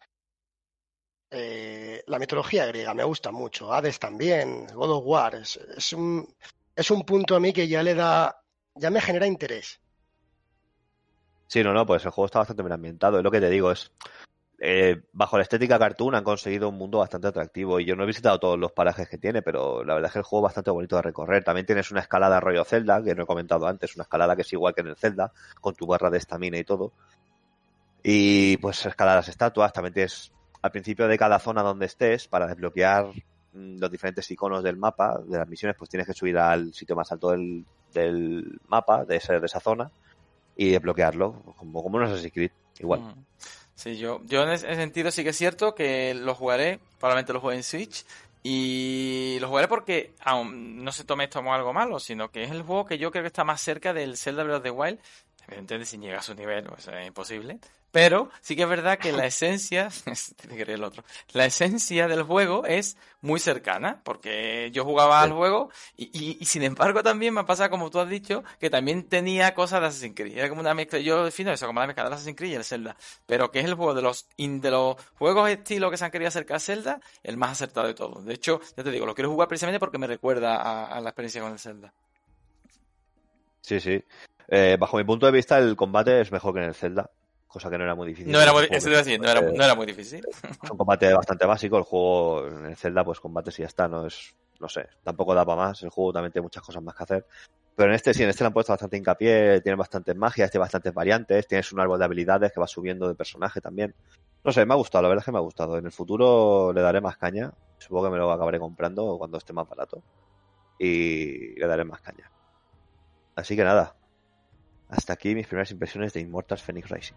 [1.29, 3.73] eh, la mitología griega, me gusta mucho.
[3.73, 5.35] Hades también, God of War.
[5.35, 6.27] Es, es un,
[6.75, 8.41] es un punto a mí que ya le da,
[8.75, 9.79] ya me genera interés.
[11.47, 13.17] Sí, no, no, pues el juego está bastante bien ambientado.
[13.17, 13.91] Es lo que te digo, es.
[14.59, 17.79] Eh, bajo la estética cartoon han conseguido un mundo bastante atractivo.
[17.79, 20.19] Y yo no he visitado todos los parajes que tiene, pero la verdad es que
[20.19, 21.43] el juego es bastante bonito de recorrer.
[21.43, 24.53] También tienes una escalada rollo Zelda, que no he comentado antes, una escalada que es
[24.53, 25.31] igual que en el Zelda,
[25.61, 26.91] con tu barra de estamina y todo.
[28.03, 29.73] Y pues escalar las estatuas.
[29.73, 30.31] También tienes
[30.61, 33.07] al principio de cada zona donde estés, para desbloquear
[33.53, 36.95] mm, los diferentes iconos del mapa, de las misiones, pues tienes que subir al sitio
[36.95, 37.63] más alto del,
[37.93, 39.91] del mapa, de, ese, de esa zona,
[40.55, 43.01] y desbloquearlo, como, como un Assassin's Creed, igual.
[43.01, 43.23] Ujú.
[43.77, 47.39] Sí, yo, yo en ese sentido sí que es cierto que lo jugaré, probablemente lo
[47.39, 48.05] juegue en Switch,
[48.41, 52.49] y lo jugaré porque aún no se tome esto como algo malo, sino que es
[52.49, 54.99] el juego que yo creo que está más cerca del Zelda Breath of the Wild,
[55.47, 57.59] evidentemente sin llegar a su nivel, pues es imposible,
[57.91, 59.89] pero sí que es verdad que la esencia,
[60.41, 65.31] tiene que el otro, la esencia del juego es muy cercana, porque yo jugaba al
[65.31, 69.03] juego y, y, y sin embargo también me pasa como tú has dicho, que también
[69.07, 72.03] tenía cosas de Assassin's Creed, era como una mezcla, yo defino eso como la mezcla
[72.03, 72.95] del Assassin's Creed y el Zelda,
[73.25, 76.27] pero que es el juego de los, de los juegos estilo que se han querido
[76.27, 78.25] acercar a Zelda, el más acertado de todos.
[78.25, 81.09] De hecho, ya te digo, lo quiero jugar precisamente porque me recuerda a, a la
[81.09, 81.93] experiencia con el Zelda.
[83.61, 84.03] Sí, sí.
[84.47, 87.09] Eh, bajo mi punto de vista, el combate es mejor que en el Zelda,
[87.47, 88.31] cosa que no era muy difícil.
[88.31, 90.23] No era muy, eso te decir, no era, no era muy difícil.
[90.63, 91.77] es un combate bastante básico.
[91.77, 93.87] El juego en el Zelda, pues combate y ya está.
[93.87, 95.83] No es, no sé, tampoco da para más.
[95.83, 97.25] El juego también tiene muchas cosas más que hacer.
[97.75, 99.61] Pero en este sí, en este le han puesto bastante hincapié.
[99.61, 101.47] Tiene bastantes magias, tiene bastantes variantes.
[101.47, 103.93] Tienes un árbol de habilidades que va subiendo de personaje también.
[104.43, 105.77] No sé, me ha gustado, la verdad es que me ha gustado.
[105.77, 107.53] En el futuro le daré más caña.
[107.77, 110.01] Supongo que me lo acabaré comprando cuando esté más barato.
[110.79, 112.31] Y le daré más caña.
[113.35, 113.95] Así que nada.
[114.89, 117.15] Hasta aquí mis primeras impresiones de Immortals Phoenix Rising.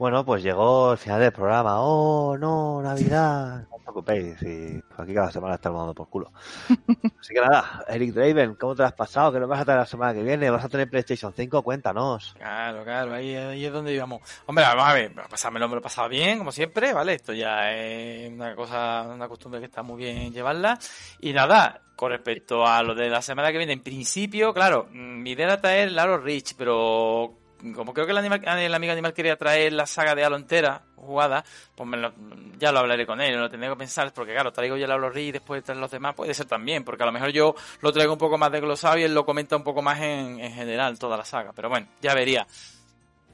[0.00, 1.82] Bueno, pues llegó el final del programa.
[1.82, 2.80] ¡Oh, no!
[2.80, 3.66] ¡Navidad!
[3.70, 6.32] No os preocupéis, y aquí cada semana estamos dando por culo.
[7.20, 9.32] Así que nada, Eric Draven, ¿cómo te lo has pasado?
[9.32, 10.48] ¿Qué nos vas a traer la semana que viene?
[10.48, 11.62] ¿Vas a tener PlayStation 5?
[11.62, 12.34] Cuéntanos.
[12.38, 14.22] Claro, claro, ahí, ahí es donde íbamos.
[14.46, 17.14] Hombre, vamos a ver, pasármelo me lo he pasado bien, como siempre, ¿vale?
[17.14, 20.78] Esto ya es una cosa, una costumbre que está muy bien llevarla.
[21.18, 25.22] Y nada, con respecto a lo de la semana que viene, en principio, claro, mm,
[25.22, 27.39] mi idea era traer Laro Rich, pero
[27.74, 30.82] como creo que el, animal, el amigo animal quería traer la saga de Halo entera
[30.96, 32.12] jugada, pues me lo-
[32.58, 35.10] ya lo hablaré con él, lo tendré que pensar, porque claro, traigo ya el Halo
[35.10, 37.92] Reach y después traer los demás, puede ser también, porque a lo mejor yo lo
[37.92, 40.98] traigo un poco más desglosado y él lo comenta un poco más en, en general,
[40.98, 42.46] toda la saga, pero bueno, ya vería.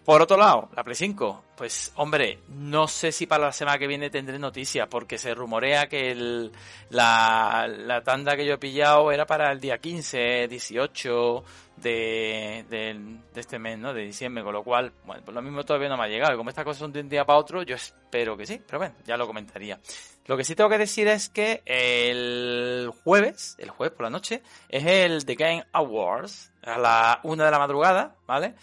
[0.06, 3.88] Por otro lado, la Play 5, pues hombre, no sé si para la semana que
[3.88, 6.52] viene tendré noticias, porque se rumorea que el,
[6.90, 11.44] la, tanda que yo he pillado era para el día 15, 18
[11.78, 12.94] de, de,
[13.34, 13.92] de este mes, ¿no?
[13.92, 16.34] De diciembre, con lo cual, bueno, pues lo mismo todavía no me ha llegado.
[16.34, 18.78] Y como estas cosas son de un día para otro, yo espero que sí, pero
[18.78, 19.80] bueno, ya lo comentaría.
[20.26, 24.42] Lo que sí tengo que decir es que el jueves, el jueves por la noche,
[24.68, 28.54] es el The Game Awards, a la una de la madrugada, ¿vale?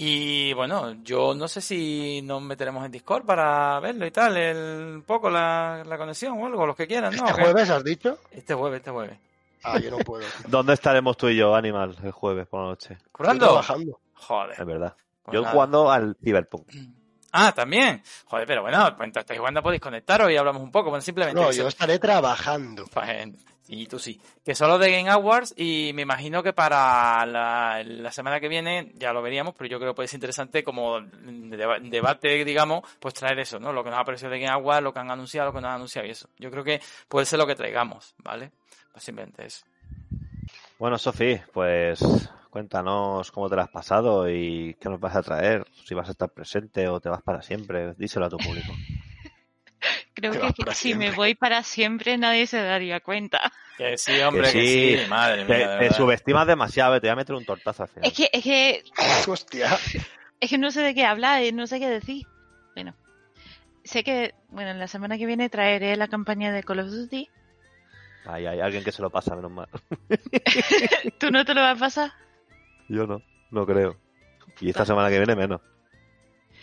[0.00, 4.94] Y bueno, yo no sé si nos meteremos en Discord para verlo y tal, el,
[4.94, 7.26] un poco la, la conexión o algo, los que quieran, ¿no?
[7.26, 8.18] ¿Este jueves has dicho?
[8.30, 9.18] Este jueves, este jueves.
[9.64, 10.24] Ah, yo no puedo.
[10.46, 12.96] ¿Dónde estaremos tú y yo, Animal, el jueves por la noche?
[13.12, 14.00] Trabajando.
[14.14, 14.60] Joder.
[14.60, 14.94] Es verdad.
[15.24, 15.52] Pues yo nada.
[15.52, 16.68] jugando al Cyberpunk.
[17.32, 18.00] Ah, también.
[18.26, 20.90] Joder, pero bueno, pues entonces estáis jugando podéis conectaros y hablamos un poco.
[20.90, 21.40] Bueno, simplemente.
[21.40, 22.84] No, yo estaré trabajando.
[22.94, 23.30] Pues,
[23.68, 24.20] y tú sí.
[24.44, 29.12] Que solo de Game Awards y me imagino que para la, semana que viene ya
[29.12, 33.38] lo veríamos, pero yo creo que puede ser interesante como deba- debate, digamos, pues traer
[33.38, 33.72] eso, ¿no?
[33.72, 35.68] Lo que nos ha parecido de Game Awards, lo que han anunciado, lo que nos
[35.68, 36.28] han anunciado y eso.
[36.38, 38.50] Yo creo que puede ser lo que traigamos, ¿vale?
[38.92, 39.08] Pues
[39.38, 39.64] eso.
[40.78, 42.00] Bueno, Sofi, pues
[42.50, 45.64] cuéntanos cómo te lo has pasado y qué nos vas a traer.
[45.84, 47.94] Si vas a estar presente o te vas para siempre.
[47.94, 48.72] Díselo a tu público.
[50.20, 53.40] Creo que, si me voy para siempre nadie se daría cuenta.
[53.78, 55.68] Que sí, hombre, que Que sí, madre Te, mía.
[55.76, 58.10] de te subestimas demasiado, te voy a meter un tortazo al final.
[58.10, 58.82] Es que, es que,
[59.28, 59.78] Hostia.
[60.40, 62.26] es que no sé de qué hablar, eh, no sé qué decir.
[62.74, 62.96] Bueno,
[63.84, 67.28] sé que, bueno, la semana que viene traeré la campaña de Call of Duty.
[68.26, 69.68] Ay, hay alguien que se lo pasa, menos mal.
[71.20, 72.12] ¿Tú no te lo vas a pasar?
[72.88, 73.22] Yo no,
[73.52, 73.96] no creo.
[74.60, 75.60] Y esta semana que viene menos.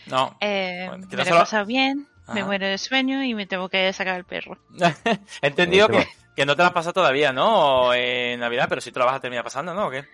[0.06, 0.36] No.
[0.42, 3.68] Eh, Bueno, me que lo he pasado bien, me muero de sueño y me tengo
[3.68, 4.58] que sacar el perro.
[5.42, 7.92] He entendido que, que no te la has pasado todavía, ¿no?
[7.94, 9.86] En Navidad, pero sí te la vas a terminar pasando, ¿no?
[9.86, 10.04] ¿O qué?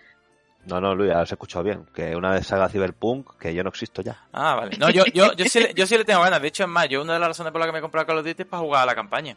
[0.65, 1.85] No, no, Luis, ahora se escuchado bien.
[1.93, 4.17] Que una vez salga Cyberpunk, que yo no existo ya.
[4.31, 4.77] Ah, vale.
[4.77, 6.41] No, yo, yo, yo, sí, le- yo sí le tengo ganas.
[6.41, 8.07] De hecho, es más, yo una de las razones por las que me he comprado
[8.07, 9.35] Call of Duty es para jugar a la campaña.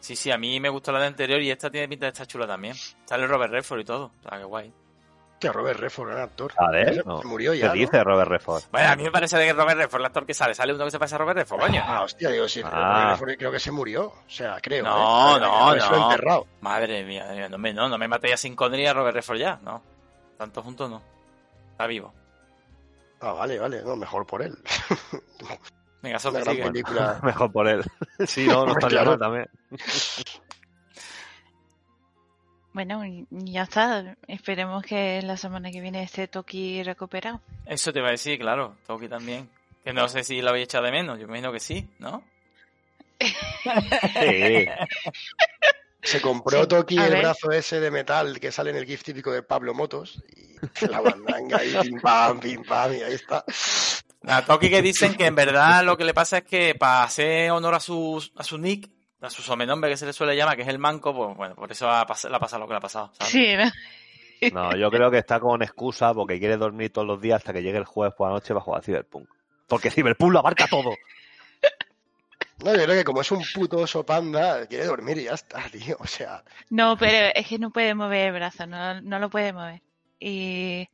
[0.00, 2.26] Sí, sí, a mí me gustó la de anterior y esta tiene pinta de estar
[2.26, 2.74] chula también.
[3.04, 4.12] Sale Robert Redford y todo.
[4.24, 4.72] O sea, qué guay.
[5.42, 6.52] Hostia, Robert Redford, gran actor.
[6.56, 7.20] A ver, Se- no.
[7.20, 7.72] se murió ¿Qué ya, ¿no?
[7.72, 8.62] dice Robert Redford?
[8.70, 10.92] Bueno, a mí me parece que Robert Redford, el actor que sale, sale uno que
[10.92, 11.82] se pasa a Robert Redford, coño.
[11.84, 12.62] Ah, hostia, digo, sí.
[12.64, 12.70] Ah.
[12.70, 14.04] Robert Redford creo que se murió.
[14.06, 14.84] O sea, creo.
[14.84, 15.40] No, ¿eh?
[15.40, 16.10] no, no.
[16.10, 16.46] enterrado.
[16.60, 19.16] Madre mía, madre mía, no me, no, no me matéis a sin Connery a Robert
[19.16, 19.82] Redford ya, no.
[20.38, 21.02] Tanto juntos no.
[21.72, 22.14] Está vivo.
[23.20, 23.82] Ah, vale, vale.
[23.82, 24.56] No, mejor por él.
[26.02, 26.62] Venga, sigue.
[26.64, 27.20] película.
[27.22, 27.84] Mejor por él.
[28.26, 29.10] sí, no, no estaría Claro.
[29.12, 29.50] mal también.
[32.72, 34.16] Bueno, ya está.
[34.28, 37.40] Esperemos que la semana que viene esté Toki recuperado.
[37.66, 38.76] Eso te iba a decir, claro.
[38.86, 39.48] Toki también.
[39.84, 41.18] Que no sé si lo habéis echado de menos.
[41.18, 42.22] Yo me imagino que sí, ¿no?
[43.20, 44.66] Sí.
[46.02, 47.22] Se compró Sí, Toki a el ver.
[47.22, 50.20] brazo ese de metal que sale en el GIF típico de Pablo Motos.
[50.80, 53.44] Y la bandanga y pim pam, pim pam, y ahí está.
[54.26, 57.50] A Toki que dicen que en verdad lo que le pasa es que para hacer
[57.52, 58.88] honor a su, a su nick,
[59.22, 61.70] a su sobrenombre que se le suele llamar, que es el manco, pues bueno, por
[61.70, 63.12] eso ha pas- ha pasado lo que le ha pasado.
[63.18, 63.32] ¿sabes?
[63.32, 63.70] Sí, ¿no?
[64.52, 67.62] No, yo creo que está con excusa porque quiere dormir todos los días hasta que
[67.62, 69.28] llegue el jueves por la noche para jugar a Cyberpunk.
[69.68, 70.90] Porque Cyberpunk lo abarca todo.
[72.64, 75.62] No, yo creo que como es un puto oso panda, quiere dormir y ya está,
[75.70, 75.96] tío.
[75.98, 79.52] O sea, No, pero es que no puede mover el brazo, no, no lo puede
[79.52, 79.80] mover.
[80.20, 80.88] Y,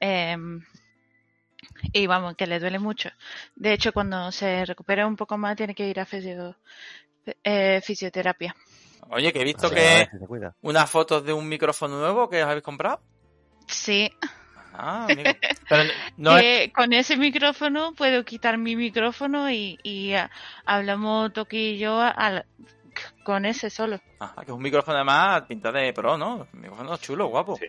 [0.00, 0.64] em,
[1.92, 3.10] y vamos, que le duele mucho.
[3.54, 6.56] De hecho, cuando se recupera un poco más, tiene que ir a fisio-
[7.44, 8.54] eh, fisioterapia.
[9.10, 10.08] Oye, que he visto que
[10.62, 13.00] unas fotos de un micrófono nuevo que os habéis comprado.
[13.66, 14.10] Sí,
[14.74, 15.30] Ah, amigo.
[15.68, 15.84] Pero
[16.16, 16.42] no es...
[16.42, 20.30] que con ese micrófono puedo quitar mi micrófono y, y ah,
[20.64, 22.00] hablamos Toki y yo
[23.24, 24.00] con ese solo.
[24.20, 26.46] Ah, que es un micrófono además pintado de pro, ¿no?
[26.52, 27.56] Un micrófono chulo, guapo.
[27.56, 27.66] Sí,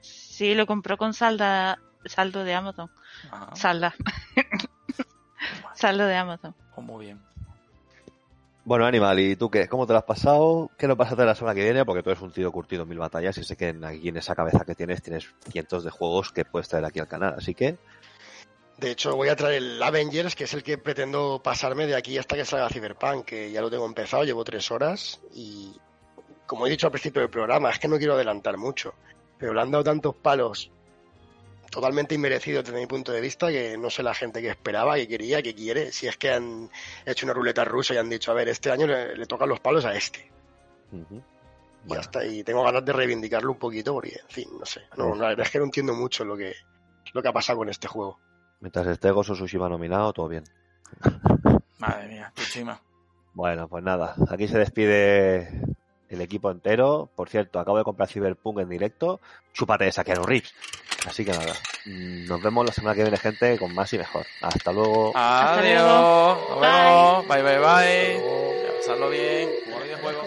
[0.00, 2.90] Sí, lo compró con salda, saldo de Amazon.
[3.30, 3.94] Ajá, Salda.
[5.74, 6.54] saldo de Amazon.
[6.74, 7.20] pues muy bien.
[8.68, 9.66] Bueno, Animal, ¿y tú qué?
[9.66, 10.70] ¿Cómo te lo has pasado?
[10.76, 11.86] ¿Qué nos vas a la semana que viene?
[11.86, 14.34] Porque tú eres un tío curtido en mil batallas y sé que aquí en esa
[14.34, 17.36] cabeza que tienes tienes cientos de juegos que puedes traer aquí al canal.
[17.38, 17.78] Así que,
[18.76, 22.18] De hecho, voy a traer el Avengers, que es el que pretendo pasarme de aquí
[22.18, 25.74] hasta que salga Cyberpunk, que ya lo tengo empezado, llevo tres horas y,
[26.46, 28.92] como he dicho al principio del programa, es que no quiero adelantar mucho,
[29.38, 30.70] pero le han dado tantos palos
[31.70, 35.08] totalmente inmerecidos desde mi punto de vista que no sé la gente que esperaba, que
[35.08, 36.70] quería, que quiere, si es que han
[37.04, 39.60] hecho una ruleta rusa y han dicho, a ver, este año le, le tocan los
[39.60, 40.30] palos a este.
[40.90, 44.82] Bueno, hasta y tengo ganas de reivindicarlo un poquito porque, en fin, no sé.
[44.96, 46.54] No, la verdad es que no entiendo mucho lo que,
[47.12, 48.18] lo que ha pasado con este juego.
[48.60, 50.44] mientras esté Gozo Tsushima nominado, todo bien.
[51.78, 52.80] Madre mía, Tsushima.
[53.34, 55.48] Bueno, pues nada, aquí se despide
[56.08, 57.08] el equipo entero.
[57.14, 59.20] Por cierto, acabo de comprar Cyberpunk en directo.
[59.52, 60.54] Chúpate esa Keanu Reeves.
[61.06, 61.54] Así que nada,
[61.86, 64.26] mm, nos vemos la semana que viene, gente, con más y mejor.
[64.42, 65.12] Hasta luego.
[65.14, 66.38] Adiós.
[66.50, 67.28] Nos vemos.
[67.28, 68.62] Bye, bye, bye.
[68.64, 69.48] Ya, Pasadlo bien.
[69.64, 70.22] Como videojuego.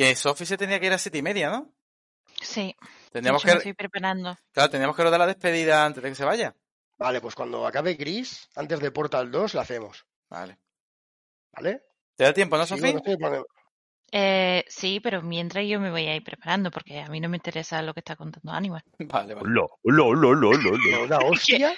[0.00, 1.74] Que Sophie se tenía que ir a siete y media, ¿no?
[2.40, 2.74] Sí.
[3.12, 4.34] Tendríamos hecho, me que, estoy preparando.
[4.50, 6.56] claro, tendríamos que rodar la despedida antes de que se vaya.
[6.96, 10.06] Vale, pues cuando acabe Gris, antes de Portal 2, la hacemos.
[10.30, 10.58] Vale.
[11.52, 11.82] ¿Vale?
[12.16, 13.46] ¿Te da tiempo, no, estoy poniendo-
[14.10, 17.36] Eh, sí, pero mientras yo me voy a ir preparando, porque a mí no me
[17.36, 18.82] interesa lo que está contando Animal.
[19.00, 19.48] Vale, vale.
[19.50, 21.04] Lo, lo, lo, lo, lo, ¿Me lo.
[21.04, 21.74] una hostia?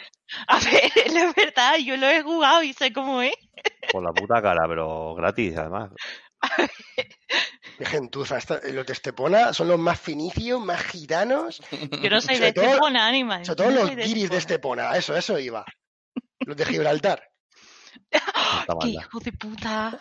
[0.47, 3.35] A ver, la verdad, yo lo he jugado y sé cómo es.
[3.91, 5.91] Por la puta cara, pero gratis, además.
[7.79, 8.39] Qué gentuza.
[8.73, 11.61] Los de Estepona son los más finicios, más gitanos.
[12.03, 13.45] Yo no soy de todo- Estepona, Animal.
[13.45, 14.97] Sobre todo los de guiris de Estepona.
[14.97, 15.65] Eso, eso iba.
[16.41, 17.29] Los de Gibraltar.
[18.81, 19.99] ¡Qué hijo de puta!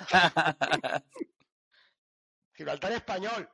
[2.53, 3.49] Gibraltar español.